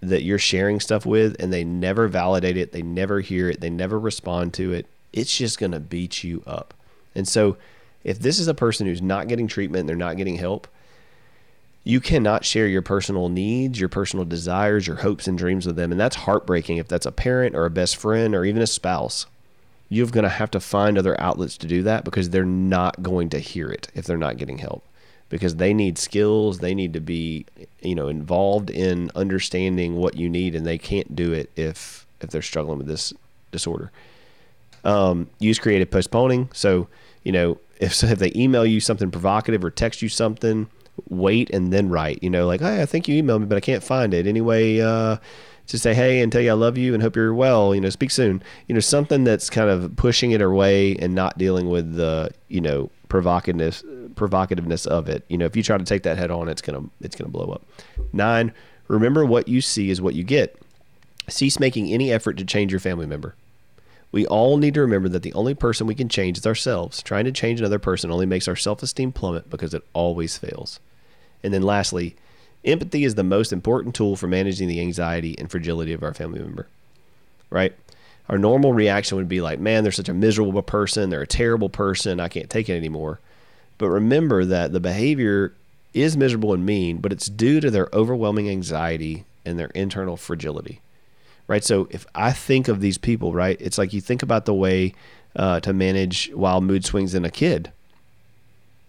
that 0.00 0.24
you're 0.24 0.38
sharing 0.38 0.80
stuff 0.80 1.06
with 1.06 1.36
and 1.40 1.52
they 1.52 1.62
never 1.62 2.08
validate 2.08 2.56
it, 2.56 2.72
they 2.72 2.82
never 2.82 3.20
hear 3.20 3.48
it, 3.48 3.60
they 3.60 3.70
never 3.70 4.00
respond 4.00 4.52
to 4.54 4.72
it, 4.72 4.86
it's 5.12 5.38
just 5.38 5.60
going 5.60 5.70
to 5.70 5.80
beat 5.80 6.24
you 6.24 6.42
up. 6.44 6.74
And 7.14 7.26
so, 7.26 7.56
if 8.02 8.18
this 8.18 8.38
is 8.38 8.48
a 8.48 8.54
person 8.54 8.86
who's 8.86 9.02
not 9.02 9.28
getting 9.28 9.48
treatment, 9.48 9.86
they're 9.86 9.96
not 9.96 10.16
getting 10.16 10.36
help, 10.36 10.68
you 11.82 12.00
cannot 12.00 12.44
share 12.44 12.66
your 12.66 12.82
personal 12.82 13.28
needs, 13.28 13.80
your 13.80 13.88
personal 13.88 14.24
desires, 14.24 14.86
your 14.86 14.96
hopes 14.96 15.26
and 15.26 15.38
dreams 15.38 15.66
with 15.66 15.76
them. 15.76 15.92
And 15.92 16.00
that's 16.00 16.16
heartbreaking 16.16 16.76
if 16.76 16.88
that's 16.88 17.06
a 17.06 17.12
parent 17.12 17.56
or 17.56 17.64
a 17.64 17.70
best 17.70 17.96
friend 17.96 18.34
or 18.34 18.44
even 18.44 18.62
a 18.62 18.66
spouse 18.66 19.26
you're 19.88 20.06
going 20.08 20.24
to 20.24 20.28
have 20.28 20.50
to 20.50 20.60
find 20.60 20.98
other 20.98 21.20
outlets 21.20 21.56
to 21.58 21.66
do 21.66 21.82
that 21.82 22.04
because 22.04 22.30
they're 22.30 22.44
not 22.44 23.02
going 23.02 23.28
to 23.30 23.38
hear 23.38 23.68
it 23.68 23.88
if 23.94 24.04
they're 24.04 24.16
not 24.16 24.36
getting 24.36 24.58
help. 24.58 24.84
Because 25.28 25.56
they 25.56 25.74
need 25.74 25.98
skills 25.98 26.60
they 26.60 26.74
need 26.74 26.92
to 26.92 27.00
be 27.00 27.46
you 27.80 27.96
know 27.96 28.06
involved 28.06 28.70
in 28.70 29.10
understanding 29.16 29.96
what 29.96 30.16
you 30.16 30.28
need 30.28 30.54
and 30.54 30.64
they 30.64 30.78
can't 30.78 31.16
do 31.16 31.32
it 31.32 31.50
if 31.56 32.06
if 32.20 32.30
they're 32.30 32.42
struggling 32.42 32.78
with 32.78 32.86
this 32.86 33.12
disorder. 33.50 33.90
Um, 34.84 35.28
use 35.40 35.58
creative 35.58 35.90
postponing. 35.90 36.48
So 36.52 36.86
you 37.24 37.32
know 37.32 37.58
if 37.80 37.92
so 37.92 38.06
if 38.08 38.20
they 38.20 38.32
email 38.36 38.64
you 38.64 38.78
something 38.80 39.10
provocative 39.10 39.64
or 39.64 39.70
text 39.70 40.00
you 40.00 40.08
something 40.08 40.68
wait 41.08 41.50
and 41.50 41.72
then 41.72 41.88
write. 41.88 42.22
You 42.22 42.30
know 42.30 42.46
like 42.46 42.60
hey 42.60 42.80
i 42.80 42.86
think 42.86 43.08
you 43.08 43.20
emailed 43.20 43.40
me 43.40 43.46
but 43.46 43.56
i 43.56 43.60
can't 43.60 43.82
find 43.82 44.14
it. 44.14 44.28
Anyway 44.28 44.78
uh, 44.78 45.16
to 45.66 45.78
say 45.78 45.94
hey 45.94 46.20
and 46.20 46.30
tell 46.30 46.40
you 46.40 46.50
I 46.50 46.54
love 46.54 46.78
you 46.78 46.94
and 46.94 47.02
hope 47.02 47.16
you're 47.16 47.34
well. 47.34 47.74
You 47.74 47.80
know, 47.80 47.90
speak 47.90 48.10
soon. 48.10 48.42
You 48.66 48.74
know, 48.74 48.80
something 48.80 49.24
that's 49.24 49.50
kind 49.50 49.68
of 49.68 49.94
pushing 49.96 50.32
it 50.32 50.40
away 50.40 50.96
and 50.96 51.14
not 51.14 51.38
dealing 51.38 51.68
with 51.68 51.94
the 51.94 52.30
you 52.48 52.60
know 52.60 52.90
provocativeness 53.08 53.82
provocativeness 54.14 54.86
of 54.86 55.08
it. 55.08 55.24
You 55.28 55.38
know, 55.38 55.46
if 55.46 55.56
you 55.56 55.62
try 55.62 55.78
to 55.78 55.84
take 55.84 56.02
that 56.04 56.18
head 56.18 56.30
on, 56.30 56.48
it's 56.48 56.62
gonna 56.62 56.84
it's 57.00 57.16
gonna 57.16 57.30
blow 57.30 57.52
up. 57.52 57.62
Nine. 58.12 58.52
Remember 58.88 59.24
what 59.24 59.48
you 59.48 59.60
see 59.60 59.90
is 59.90 60.00
what 60.00 60.14
you 60.14 60.22
get. 60.22 60.56
Cease 61.28 61.58
making 61.58 61.92
any 61.92 62.12
effort 62.12 62.36
to 62.36 62.44
change 62.44 62.72
your 62.72 62.78
family 62.78 63.06
member. 63.06 63.34
We 64.12 64.26
all 64.26 64.56
need 64.56 64.74
to 64.74 64.80
remember 64.80 65.08
that 65.08 65.22
the 65.22 65.32
only 65.34 65.54
person 65.54 65.86
we 65.86 65.94
can 65.94 66.08
change 66.08 66.38
is 66.38 66.46
ourselves. 66.46 67.02
Trying 67.02 67.24
to 67.24 67.32
change 67.32 67.58
another 67.60 67.80
person 67.80 68.10
only 68.10 68.26
makes 68.26 68.46
our 68.46 68.56
self 68.56 68.82
esteem 68.82 69.12
plummet 69.12 69.50
because 69.50 69.74
it 69.74 69.82
always 69.92 70.38
fails. 70.38 70.80
And 71.42 71.52
then 71.52 71.62
lastly, 71.62 72.16
Empathy 72.66 73.04
is 73.04 73.14
the 73.14 73.22
most 73.22 73.52
important 73.52 73.94
tool 73.94 74.16
for 74.16 74.26
managing 74.26 74.68
the 74.68 74.80
anxiety 74.80 75.36
and 75.38 75.50
fragility 75.50 75.92
of 75.92 76.02
our 76.02 76.12
family 76.12 76.40
member, 76.40 76.66
right? 77.48 77.72
Our 78.28 78.38
normal 78.38 78.72
reaction 78.72 79.16
would 79.16 79.28
be 79.28 79.40
like, 79.40 79.60
man, 79.60 79.84
they're 79.84 79.92
such 79.92 80.08
a 80.08 80.14
miserable 80.14 80.62
person. 80.62 81.10
They're 81.10 81.22
a 81.22 81.26
terrible 81.26 81.68
person. 81.68 82.18
I 82.18 82.28
can't 82.28 82.50
take 82.50 82.68
it 82.68 82.76
anymore. 82.76 83.20
But 83.78 83.90
remember 83.90 84.44
that 84.44 84.72
the 84.72 84.80
behavior 84.80 85.54
is 85.94 86.16
miserable 86.16 86.52
and 86.52 86.66
mean, 86.66 86.98
but 86.98 87.12
it's 87.12 87.26
due 87.26 87.60
to 87.60 87.70
their 87.70 87.88
overwhelming 87.92 88.50
anxiety 88.50 89.24
and 89.44 89.58
their 89.58 89.68
internal 89.68 90.16
fragility, 90.16 90.80
right? 91.46 91.62
So 91.62 91.88
if 91.90 92.04
I 92.14 92.32
think 92.32 92.68
of 92.68 92.80
these 92.80 92.98
people, 92.98 93.32
right, 93.32 93.56
it's 93.60 93.78
like 93.78 93.92
you 93.92 94.00
think 94.00 94.22
about 94.22 94.44
the 94.44 94.54
way 94.54 94.94
uh, 95.36 95.60
to 95.60 95.72
manage 95.72 96.32
wild 96.34 96.64
mood 96.64 96.84
swings 96.84 97.14
in 97.14 97.24
a 97.24 97.30
kid, 97.30 97.70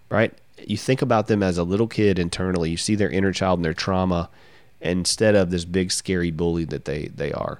right? 0.09 0.34
You 0.65 0.77
think 0.77 1.01
about 1.01 1.27
them 1.27 1.43
as 1.43 1.57
a 1.57 1.63
little 1.63 1.87
kid 1.87 2.19
internally. 2.19 2.71
You 2.71 2.77
see 2.77 2.95
their 2.95 3.09
inner 3.09 3.31
child 3.31 3.59
and 3.59 3.65
their 3.65 3.73
trauma 3.73 4.29
instead 4.81 5.35
of 5.35 5.49
this 5.49 5.65
big 5.65 5.91
scary 5.91 6.31
bully 6.31 6.65
that 6.65 6.85
they 6.85 7.07
they 7.07 7.31
are. 7.31 7.59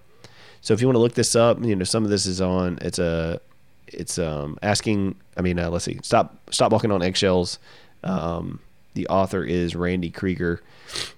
So 0.61 0.73
if 0.73 0.81
you 0.81 0.87
want 0.87 0.95
to 0.95 1.01
look 1.01 1.13
this 1.13 1.35
up, 1.35 1.63
you 1.63 1.75
know 1.75 1.83
some 1.83 2.03
of 2.03 2.09
this 2.09 2.25
is 2.25 2.41
on. 2.41 2.79
It's 2.81 2.99
a 2.99 3.39
it's 3.87 4.17
um 4.19 4.57
asking. 4.61 5.15
I 5.35 5.41
mean, 5.41 5.59
uh, 5.59 5.69
let's 5.69 5.85
see. 5.85 5.99
Stop 6.03 6.37
stop 6.51 6.71
walking 6.71 6.91
on 6.91 7.01
eggshells. 7.01 7.59
Um, 8.03 8.59
the 8.93 9.07
author 9.07 9.43
is 9.43 9.75
Randi 9.75 10.11
Kreger. 10.11 10.59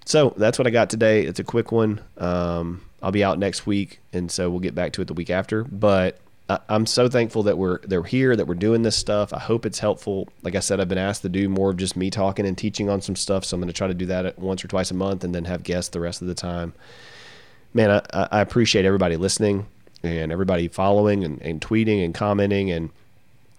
So 0.06 0.34
that's 0.38 0.60
what 0.60 0.68
I 0.68 0.70
got 0.70 0.90
today. 0.90 1.26
It's 1.26 1.40
a 1.40 1.44
quick 1.44 1.72
one. 1.72 2.02
Um, 2.18 2.82
I'll 3.02 3.12
be 3.12 3.24
out 3.24 3.40
next 3.40 3.66
week, 3.66 4.00
and 4.12 4.30
so 4.30 4.50
we'll 4.50 4.60
get 4.60 4.76
back 4.76 4.92
to 4.94 5.02
it 5.02 5.06
the 5.06 5.14
week 5.14 5.30
after. 5.30 5.64
But 5.64 6.20
I'm 6.68 6.88
so 6.88 7.08
thankful 7.08 7.44
that 7.44 7.58
we're 7.58 7.80
they're 7.82 8.04
here, 8.04 8.36
that 8.36 8.46
we're 8.46 8.56
doing 8.56 8.82
this 8.82 8.96
stuff. 8.96 9.34
I 9.34 9.40
hope 9.40 9.66
it's 9.68 9.78
helpful. 9.80 10.28
Like 10.42 10.56
I 10.56 10.60
said, 10.60 10.80
I've 10.80 10.90
been 10.90 10.98
asked 10.98 11.22
to 11.22 11.30
do 11.30 11.48
more 11.48 11.70
of 11.70 11.78
just 11.78 11.96
me 11.96 12.10
talking 12.10 12.46
and 12.46 12.58
teaching 12.58 12.90
on 12.90 13.02
some 13.02 13.16
stuff, 13.16 13.46
so 13.46 13.56
I'm 13.56 13.62
going 13.62 13.68
to 13.68 13.74
try 13.74 13.88
to 13.88 13.94
do 13.94 14.08
that 14.08 14.40
once 14.40 14.66
or 14.66 14.68
twice 14.68 14.90
a 14.90 14.96
month, 14.96 15.24
and 15.24 15.36
then 15.36 15.46
have 15.46 15.62
guests 15.64 15.92
the 15.92 16.00
rest 16.00 16.22
of 16.22 16.28
the 16.28 16.34
time. 16.34 16.74
Man, 17.74 17.92
I, 17.92 18.28
I 18.32 18.42
appreciate 18.42 18.84
everybody 18.84 19.16
listening 19.16 19.68
and 20.02 20.32
everybody 20.32 20.68
following 20.68 21.24
and, 21.24 21.42
and, 21.42 21.62
tweeting 21.62 22.04
and 22.04 22.16
commenting 22.16 22.72
and 22.72 22.90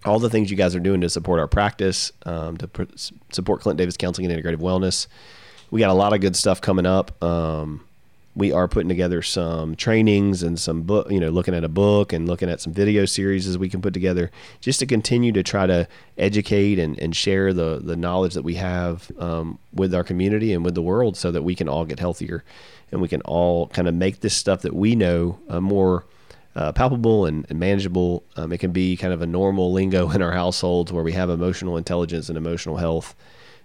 all 0.05 0.19
the 0.19 0.29
things 0.29 0.49
you 0.49 0.57
guys 0.57 0.75
are 0.75 0.79
doing 0.79 0.99
to 1.01 1.09
support 1.09 1.39
our 1.39 1.47
practice, 1.47 2.11
um, 2.25 2.57
to 2.57 2.67
pr- 2.67 2.83
support 3.31 3.61
Clint 3.61 3.77
Davis 3.77 3.95
Counseling 3.95 4.29
and 4.29 4.43
Integrative 4.43 4.57
Wellness. 4.57 5.07
We 5.69 5.79
got 5.79 5.91
a 5.91 5.93
lot 5.93 6.13
of 6.13 6.19
good 6.19 6.35
stuff 6.35 6.59
coming 6.59 6.85
up. 6.85 7.23
Um, 7.23 7.85
we 8.35 8.51
are 8.51 8.67
putting 8.67 8.87
together 8.87 9.21
some 9.21 9.75
trainings 9.75 10.41
and 10.41 10.57
some 10.57 10.83
book, 10.83 11.11
you 11.11 11.19
know, 11.19 11.29
looking 11.29 11.53
at 11.53 11.63
a 11.63 11.69
book 11.69 12.13
and 12.13 12.27
looking 12.27 12.49
at 12.49 12.61
some 12.61 12.71
video 12.71 13.05
series 13.05 13.45
as 13.45 13.57
we 13.57 13.67
can 13.67 13.81
put 13.81 13.93
together 13.93 14.31
just 14.61 14.79
to 14.79 14.85
continue 14.85 15.31
to 15.33 15.43
try 15.43 15.65
to 15.65 15.87
educate 16.17 16.79
and, 16.79 16.97
and 16.99 17.15
share 17.15 17.53
the, 17.53 17.81
the 17.83 17.97
knowledge 17.97 18.33
that 18.33 18.43
we 18.43 18.55
have 18.55 19.11
um, 19.19 19.59
with 19.73 19.93
our 19.93 20.03
community 20.03 20.53
and 20.53 20.63
with 20.63 20.75
the 20.75 20.81
world 20.81 21.17
so 21.17 21.29
that 21.29 21.43
we 21.43 21.55
can 21.55 21.67
all 21.67 21.83
get 21.85 21.99
healthier 21.99 22.43
and 22.91 23.01
we 23.01 23.07
can 23.07 23.21
all 23.23 23.67
kind 23.67 23.87
of 23.87 23.93
make 23.93 24.21
this 24.21 24.35
stuff 24.35 24.61
that 24.61 24.75
we 24.75 24.95
know 24.95 25.37
uh, 25.49 25.59
more 25.59 26.05
uh, 26.55 26.71
palpable 26.71 27.25
and, 27.25 27.45
and 27.49 27.59
manageable. 27.59 28.23
Um, 28.35 28.51
it 28.51 28.59
can 28.59 28.71
be 28.71 28.95
kind 28.95 29.13
of 29.13 29.21
a 29.21 29.27
normal 29.27 29.73
lingo 29.73 30.09
in 30.11 30.21
our 30.21 30.31
households 30.31 30.91
where 30.91 31.03
we 31.03 31.13
have 31.13 31.29
emotional 31.29 31.75
intelligence 31.75 32.29
and 32.29 32.37
emotional 32.37 32.77
health. 32.77 33.13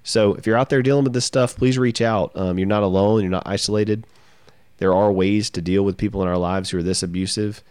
So 0.02 0.34
if 0.34 0.46
you're 0.46 0.56
out 0.56 0.70
there 0.70 0.82
dealing 0.82 1.04
with 1.04 1.12
this 1.12 1.24
stuff, 1.24 1.56
please 1.56 1.78
reach 1.78 2.00
out. 2.00 2.30
Um, 2.36 2.58
you're 2.58 2.68
not 2.68 2.84
alone. 2.84 3.22
You're 3.22 3.30
not 3.30 3.46
isolated. 3.46 4.06
There 4.78 4.94
are 4.94 5.10
ways 5.12 5.50
to 5.50 5.62
deal 5.62 5.84
with 5.84 5.96
people 5.96 6.22
in 6.22 6.28
our 6.28 6.36
lives 6.36 6.70
who 6.70 6.78
are 6.78 6.82
this 6.82 7.02
abusive. 7.02 7.62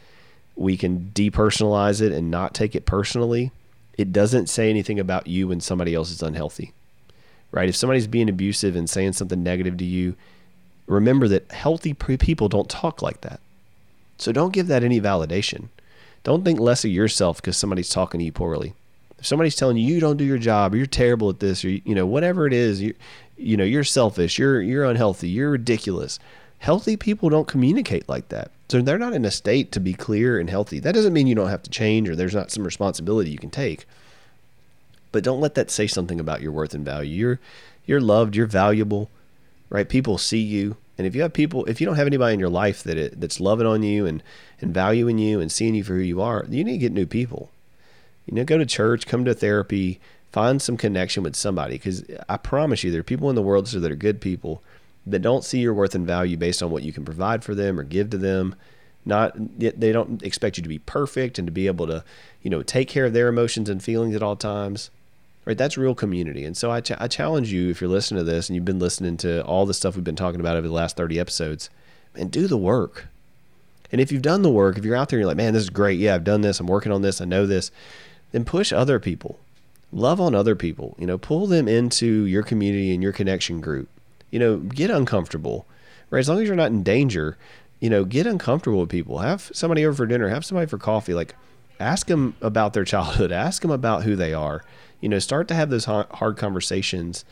We 0.56 0.78
can 0.78 1.12
depersonalize 1.14 2.02
it 2.02 2.12
and 2.12 2.32
not 2.32 2.54
take 2.54 2.76
it 2.76 2.86
personally. 2.86 3.52
It 3.98 4.12
doesn't 4.12 4.50
say 4.50 4.70
anything 4.70 5.00
about 5.00 5.28
you 5.28 5.48
when 5.48 5.62
somebody 5.62 5.94
else 5.94 6.12
is 6.12 6.24
unhealthy, 6.24 6.74
right? 7.52 7.70
If 7.70 7.76
somebody's 7.76 8.08
being 8.08 8.30
abusive 8.30 8.76
and 8.76 8.90
saying 8.90 9.14
something 9.14 9.42
negative 9.42 9.78
to 9.78 9.86
you, 9.86 10.16
remember 10.88 11.28
that 11.28 11.52
healthy 11.52 11.94
people 11.94 12.50
don't 12.50 12.70
talk 12.70 13.02
like 13.02 13.22
that. 13.22 13.40
So 14.18 14.32
don't 14.32 14.54
give 14.54 14.68
that 14.68 14.84
any 14.84 15.00
validation. 15.00 15.70
Don't 16.24 16.44
think 16.44 16.60
less 16.60 16.84
of 16.84 16.92
yourself 16.92 17.38
because 17.38 17.56
somebody's 17.58 17.90
talking 17.90 18.20
to 18.20 18.26
you 18.26 18.32
poorly. 18.32 18.74
If 19.20 19.26
somebody's 19.26 19.56
telling 19.56 19.78
you 19.78 19.94
you 19.94 20.00
don't 20.00 20.18
do 20.18 20.24
your 20.24 20.38
job, 20.38 20.74
or 20.74 20.78
you're 20.78 20.86
terrible 20.86 21.30
at 21.30 21.40
this, 21.40 21.64
or 21.64 21.70
you 21.70 21.96
know 21.96 22.06
whatever 22.06 22.48
it 22.48 22.54
is, 22.54 22.82
you 22.82 22.96
you 23.38 23.56
know 23.58 23.64
you're 23.64 23.84
selfish, 23.84 24.38
you're 24.38 24.62
you're 24.62 24.86
unhealthy, 24.86 25.30
you're 25.30 25.52
ridiculous. 25.52 26.20
Healthy 26.60 26.98
people 26.98 27.30
don't 27.30 27.48
communicate 27.48 28.10
like 28.10 28.30
that. 28.30 28.52
So 28.70 28.82
they're 28.82 28.98
not 28.98 29.14
in 29.14 29.26
a 29.26 29.32
state 29.32 29.72
to 29.74 29.80
be 29.80 29.94
clear 29.94 30.40
and 30.40 30.50
healthy. 30.50 30.80
That 30.80 30.96
doesn't 30.96 31.14
mean 31.14 31.28
you 31.28 31.36
don't 31.36 31.50
have 31.50 31.64
to 31.64 31.70
change 31.70 32.10
or 32.10 32.16
there's 32.16 32.34
not 32.34 32.52
some 32.52 32.64
responsibility 32.64 33.30
you 33.30 33.38
can 33.38 33.52
take. 33.52 33.86
But 35.12 35.24
don't 35.24 35.40
let 35.40 35.56
that 35.56 35.70
say 35.72 35.88
something 35.88 36.20
about 36.20 36.42
your 36.42 36.52
worth 36.52 36.74
and 36.74 36.84
value. 36.84 37.16
You're 37.16 37.40
you're 37.86 38.02
loved, 38.02 38.36
you're 38.36 38.48
valuable, 38.48 39.10
right? 39.70 39.88
People 39.88 40.18
see 40.18 40.40
you. 40.40 40.78
And 40.98 41.06
if 41.06 41.16
you 41.16 41.22
have 41.22 41.34
people, 41.34 41.66
if 41.66 41.80
you 41.80 41.86
don't 41.86 41.98
have 41.98 42.08
anybody 42.08 42.34
in 42.34 42.40
your 42.40 42.50
life 42.50 42.82
that 42.84 42.98
it, 42.98 43.20
that's 43.20 43.40
loving 43.40 43.68
on 43.68 43.84
you 43.84 44.06
and, 44.06 44.24
and 44.60 44.74
valuing 44.74 45.20
you 45.20 45.40
and 45.40 45.52
seeing 45.52 45.76
you 45.76 45.84
for 45.84 45.94
who 45.94 46.00
you 46.00 46.22
are, 46.22 46.46
you 46.50 46.64
need 46.64 46.74
to 46.74 46.78
get 46.80 46.94
new 46.94 47.06
people. 47.06 47.52
You 48.26 48.34
know, 48.34 48.44
go 48.44 48.58
to 48.58 48.66
church, 48.66 49.06
come 49.06 49.24
to 49.26 49.34
therapy, 49.34 50.00
find 50.32 50.62
some 50.62 50.78
connection 50.78 51.22
with 51.22 51.36
somebody. 51.36 51.76
Because 51.76 52.04
I 52.28 52.38
promise 52.38 52.84
you, 52.84 52.92
there 52.92 53.02
are 53.02 53.04
people 53.04 53.30
in 53.30 53.36
the 53.36 53.42
world 53.42 53.68
that 53.68 53.92
are 53.92 53.96
good 53.96 54.20
people 54.20 54.64
that 55.08 55.22
don't 55.22 55.44
see 55.44 55.60
your 55.60 55.74
worth 55.74 55.96
and 55.96 56.06
value 56.06 56.38
based 56.38 56.64
on 56.64 56.72
what 56.72 56.84
you 56.84 56.92
can 56.92 57.06
provide 57.06 57.44
for 57.44 57.54
them 57.54 57.80
or 57.80 57.84
give 57.84 58.10
to 58.10 58.18
them. 58.18 58.56
Not 59.06 59.34
they 59.60 59.92
don't 59.92 60.24
expect 60.24 60.58
you 60.58 60.64
to 60.64 60.70
be 60.70 60.80
perfect 60.80 61.38
and 61.38 61.48
to 61.48 61.52
be 61.52 61.68
able 61.68 61.86
to, 61.88 62.04
you 62.42 62.50
know, 62.50 62.64
take 62.64 62.88
care 62.88 63.06
of 63.06 63.14
their 63.14 63.28
emotions 63.28 63.70
and 63.70 63.84
feelings 63.84 64.16
at 64.16 64.24
all 64.24 64.36
times. 64.36 64.90
Right? 65.46 65.58
That's 65.58 65.78
real 65.78 65.94
community. 65.94 66.44
And 66.44 66.58
so 66.58 66.72
I, 66.72 66.82
ch- 66.82 67.00
I 67.00 67.08
challenge 67.08 67.54
you 67.54 67.70
if 67.70 67.80
you're 67.80 67.90
listening 67.90 68.26
to 68.26 68.32
this 68.32 68.50
and 68.50 68.56
you've 68.56 68.66
been 68.66 68.80
listening 68.80 69.16
to 69.18 69.44
all 69.46 69.68
the 69.68 69.76
stuff 69.76 69.96
we've 69.96 70.04
been 70.04 70.16
talking 70.16 70.40
about 70.40 70.58
over 70.58 70.68
the 70.68 70.74
last 70.74 70.98
30 70.98 71.20
episodes, 71.20 71.70
and 72.16 72.32
do 72.32 72.48
the 72.48 72.58
work. 72.58 73.08
And 73.92 74.02
if 74.02 74.12
you've 74.12 74.24
done 74.24 74.42
the 74.42 74.50
work, 74.50 74.78
if 74.78 74.86
you're 74.86 74.96
out 74.96 75.10
there 75.10 75.20
and 75.20 75.22
you're 75.22 75.28
like, 75.28 75.38
man, 75.38 75.54
this 75.54 75.64
is 75.64 75.70
great. 75.70 76.00
Yeah, 76.00 76.16
I've 76.16 76.24
done 76.24 76.42
this. 76.42 76.60
I'm 76.60 76.66
working 76.66 76.92
on 76.92 77.04
this. 77.04 77.22
I 77.22 77.26
know 77.26 77.46
this. 77.46 77.70
Then 78.32 78.44
push 78.44 78.74
other 78.74 79.00
people. 79.00 79.38
Love 79.92 80.20
on 80.20 80.34
other 80.34 80.56
people. 80.56 80.96
You 80.98 81.06
know, 81.06 81.20
pull 81.20 81.46
them 81.46 81.68
into 81.68 82.26
your 82.26 82.42
community 82.42 82.94
and 82.94 83.04
your 83.04 83.14
connection 83.14 83.62
group 83.62 83.88
you 84.32 84.40
know, 84.40 84.58
get 84.58 84.90
uncomfortable, 84.90 85.66
right? 86.10 86.20
As 86.20 86.30
long 86.30 86.42
as 86.42 86.48
you're 86.48 86.56
not 86.56 86.72
in 86.72 86.84
danger, 86.84 87.38
you 87.80 87.90
know, 87.90 88.06
get 88.06 88.26
uncomfortable 88.26 88.80
with 88.80 88.90
people. 88.90 89.20
Have 89.20 89.52
somebody 89.54 89.86
over 89.86 89.96
for 89.96 90.06
dinner, 90.06 90.30
have 90.30 90.46
somebody 90.46 90.68
for 90.68 90.78
coffee. 90.78 91.14
Like, 91.14 91.36
ask 91.80 92.08
them 92.08 92.36
about 92.42 92.74
their 92.74 92.86
childhood, 92.86 93.32
ask 93.32 93.62
them 93.62 93.72
about 93.72 94.04
who 94.04 94.16
they 94.16 94.34
are. 94.34 94.64
You 95.02 95.10
know, 95.10 95.20
start 95.20 95.48
to 95.50 95.54
have 95.54 95.70
those 95.70 95.86
hard 95.86 96.38
conversations 96.38 97.26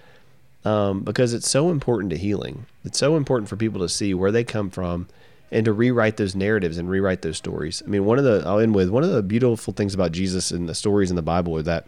um, 0.66 1.02
because 1.02 1.34
it's 1.34 1.50
so 1.50 1.70
important 1.70 2.12
to 2.12 2.18
healing. 2.18 2.66
It's 2.84 2.98
so 2.98 3.18
important 3.18 3.50
for 3.50 3.56
people 3.56 3.82
to 3.82 3.90
see 3.90 4.14
where 4.14 4.32
they 4.32 4.44
come 4.44 4.70
from 4.70 5.08
and 5.52 5.66
to 5.66 5.74
rewrite 5.74 6.18
those 6.18 6.36
narratives 6.36 6.78
and 6.78 6.90
rewrite 6.90 7.22
those 7.22 7.38
stories. 7.38 7.84
I 7.86 7.90
mean, 7.90 8.06
one 8.06 8.18
of 8.18 8.24
the, 8.24 8.44
I'll 8.46 8.60
end 8.60 8.76
with 8.76 8.90
one 8.90 9.04
of 9.04 9.12
the 9.12 9.22
beautiful 9.22 9.74
things 9.74 9.94
about 9.94 10.12
Jesus 10.12 10.52
and 10.52 10.68
the 10.68 10.76
stories 10.76 11.10
in 11.10 11.16
the 11.16 11.22
Bible 11.22 11.56
are 11.58 11.64
that, 11.64 11.88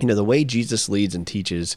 you 0.00 0.06
know, 0.06 0.14
the 0.14 0.24
way 0.24 0.44
Jesus 0.44 0.88
leads 0.88 1.14
and 1.14 1.26
teaches 1.26 1.76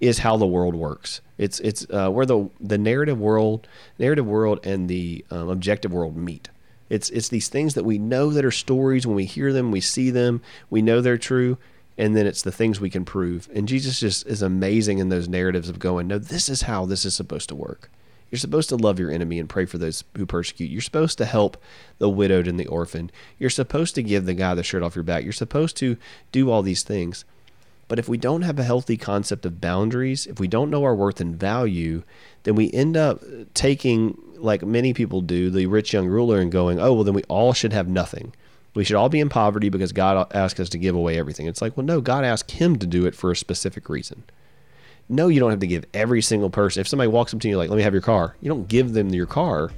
is 0.00 0.18
how 0.18 0.36
the 0.36 0.46
world 0.46 0.74
works. 0.74 1.20
It's 1.36 1.60
it's 1.60 1.86
uh, 1.90 2.10
where 2.10 2.26
the 2.26 2.50
the 2.60 2.78
narrative 2.78 3.18
world, 3.18 3.66
narrative 3.98 4.26
world, 4.26 4.64
and 4.64 4.88
the 4.88 5.24
um, 5.30 5.48
objective 5.48 5.92
world 5.92 6.16
meet. 6.16 6.48
It's 6.88 7.10
it's 7.10 7.28
these 7.28 7.48
things 7.48 7.74
that 7.74 7.84
we 7.84 7.98
know 7.98 8.30
that 8.30 8.44
are 8.44 8.50
stories. 8.50 9.06
When 9.06 9.16
we 9.16 9.24
hear 9.24 9.52
them, 9.52 9.70
we 9.70 9.80
see 9.80 10.10
them, 10.10 10.40
we 10.70 10.82
know 10.82 11.00
they're 11.00 11.18
true, 11.18 11.58
and 11.96 12.16
then 12.16 12.26
it's 12.26 12.42
the 12.42 12.52
things 12.52 12.80
we 12.80 12.90
can 12.90 13.04
prove. 13.04 13.48
And 13.54 13.68
Jesus 13.68 14.00
just 14.00 14.26
is 14.26 14.42
amazing 14.42 14.98
in 14.98 15.08
those 15.08 15.28
narratives 15.28 15.68
of 15.68 15.78
going, 15.78 16.06
no, 16.06 16.18
this 16.18 16.48
is 16.48 16.62
how 16.62 16.86
this 16.86 17.04
is 17.04 17.14
supposed 17.14 17.48
to 17.50 17.54
work. 17.54 17.90
You're 18.30 18.38
supposed 18.38 18.68
to 18.68 18.76
love 18.76 18.98
your 18.98 19.10
enemy 19.10 19.38
and 19.38 19.48
pray 19.48 19.64
for 19.64 19.78
those 19.78 20.04
who 20.16 20.26
persecute. 20.26 20.70
You're 20.70 20.82
supposed 20.82 21.18
to 21.18 21.24
help 21.24 21.56
the 21.98 22.10
widowed 22.10 22.46
and 22.46 22.60
the 22.60 22.66
orphan. 22.66 23.10
You're 23.38 23.50
supposed 23.50 23.94
to 23.94 24.02
give 24.02 24.26
the 24.26 24.34
guy 24.34 24.54
the 24.54 24.62
shirt 24.62 24.82
off 24.82 24.96
your 24.96 25.02
back. 25.02 25.24
You're 25.24 25.32
supposed 25.32 25.76
to 25.78 25.96
do 26.30 26.50
all 26.50 26.62
these 26.62 26.82
things. 26.82 27.24
But 27.88 27.98
if 27.98 28.08
we 28.08 28.18
don't 28.18 28.42
have 28.42 28.58
a 28.58 28.64
healthy 28.64 28.98
concept 28.98 29.46
of 29.46 29.60
boundaries, 29.60 30.26
if 30.26 30.38
we 30.38 30.46
don't 30.46 30.70
know 30.70 30.84
our 30.84 30.94
worth 30.94 31.20
and 31.20 31.34
value, 31.34 32.02
then 32.42 32.54
we 32.54 32.70
end 32.70 32.96
up 32.96 33.24
taking, 33.54 34.18
like 34.36 34.62
many 34.62 34.92
people 34.92 35.22
do, 35.22 35.48
the 35.48 35.66
rich 35.66 35.94
young 35.94 36.06
ruler 36.06 36.38
and 36.38 36.52
going, 36.52 36.78
oh, 36.78 36.92
well, 36.92 37.04
then 37.04 37.14
we 37.14 37.24
all 37.24 37.54
should 37.54 37.72
have 37.72 37.88
nothing. 37.88 38.34
We 38.74 38.84
should 38.84 38.96
all 38.96 39.08
be 39.08 39.20
in 39.20 39.30
poverty 39.30 39.70
because 39.70 39.92
God 39.92 40.30
asked 40.34 40.60
us 40.60 40.68
to 40.68 40.78
give 40.78 40.94
away 40.94 41.18
everything. 41.18 41.46
It's 41.46 41.62
like, 41.62 41.76
well, 41.76 41.86
no, 41.86 42.02
God 42.02 42.24
asked 42.24 42.50
him 42.50 42.78
to 42.78 42.86
do 42.86 43.06
it 43.06 43.14
for 43.14 43.30
a 43.30 43.36
specific 43.36 43.88
reason. 43.88 44.22
No, 45.08 45.28
you 45.28 45.40
don't 45.40 45.50
have 45.50 45.60
to 45.60 45.66
give 45.66 45.86
every 45.94 46.20
single 46.20 46.50
person. 46.50 46.82
If 46.82 46.88
somebody 46.88 47.08
walks 47.08 47.32
up 47.32 47.40
to 47.40 47.48
you 47.48 47.56
like, 47.56 47.70
let 47.70 47.76
me 47.76 47.82
have 47.82 47.94
your 47.94 48.02
car, 48.02 48.36
you 48.42 48.48
don't 48.48 48.68
give 48.68 48.92
them 48.92 49.08
your 49.08 49.26
car, 49.26 49.70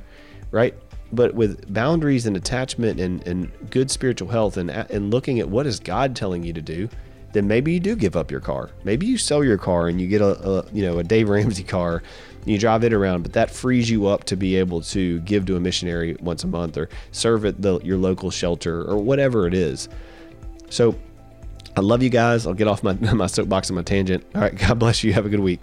right? 0.51 0.75
But 1.13 1.35
with 1.35 1.73
boundaries 1.73 2.27
and 2.27 2.37
attachment 2.37 2.99
and, 3.01 3.25
and 3.27 3.71
good 3.71 3.91
spiritual 3.91 4.29
health 4.29 4.57
and, 4.57 4.71
and 4.71 5.13
looking 5.13 5.39
at 5.39 5.49
what 5.49 5.67
is 5.67 5.79
God 5.79 6.17
telling 6.17 6.43
you 6.43 6.53
to 6.53 6.61
do, 6.61 6.89
then 7.33 7.47
maybe 7.47 7.73
you 7.73 7.81
do 7.81 7.95
give 7.95 8.17
up 8.17 8.31
your 8.31 8.41
car. 8.41 8.71
Maybe 8.85 9.07
you 9.07 9.17
sell 9.17 9.45
your 9.45 9.59
car 9.59 9.89
and 9.89 10.01
you 10.01 10.07
get 10.07 10.21
a, 10.21 10.49
a 10.49 10.67
you 10.73 10.83
know 10.83 10.99
a 10.99 11.05
Dave 11.05 11.29
Ramsey 11.29 11.65
car, 11.65 12.03
you 12.45 12.59
drive 12.59 12.85
it 12.85 12.93
around, 12.93 13.23
but 13.23 13.33
that 13.35 13.51
frees 13.51 13.91
you 13.91 14.07
up 14.07 14.25
to 14.25 14.37
be 14.37 14.57
able 14.57 14.81
to 14.83 15.21
give 15.21 15.47
to 15.47 15.57
a 15.57 15.61
missionary 15.61 16.17
once 16.21 16.45
a 16.45 16.47
month 16.47 16.77
or 16.77 16.89
serve 17.13 17.45
at 17.45 17.61
the, 17.61 17.81
your 17.81 17.99
local 17.99 18.31
shelter 18.31 18.83
or 18.83 18.97
whatever 18.97 19.47
it 19.47 19.55
is. 19.55 19.89
So 20.71 20.95
I 21.77 21.81
love 21.81 22.03
you 22.03 22.11
guys. 22.11 22.47
I'll 22.47 22.55
get 22.55 22.69
off 22.69 22.83
my, 22.83 22.93
my 23.13 23.27
soapbox 23.27 23.69
and 23.69 23.77
my 23.77 23.83
tangent. 23.83 24.25
All 24.35 24.41
right. 24.41 24.57
God 24.57 24.79
bless 24.79 25.05
you. 25.05 25.13
Have 25.13 25.27
a 25.27 25.29
good 25.29 25.41
week. 25.41 25.61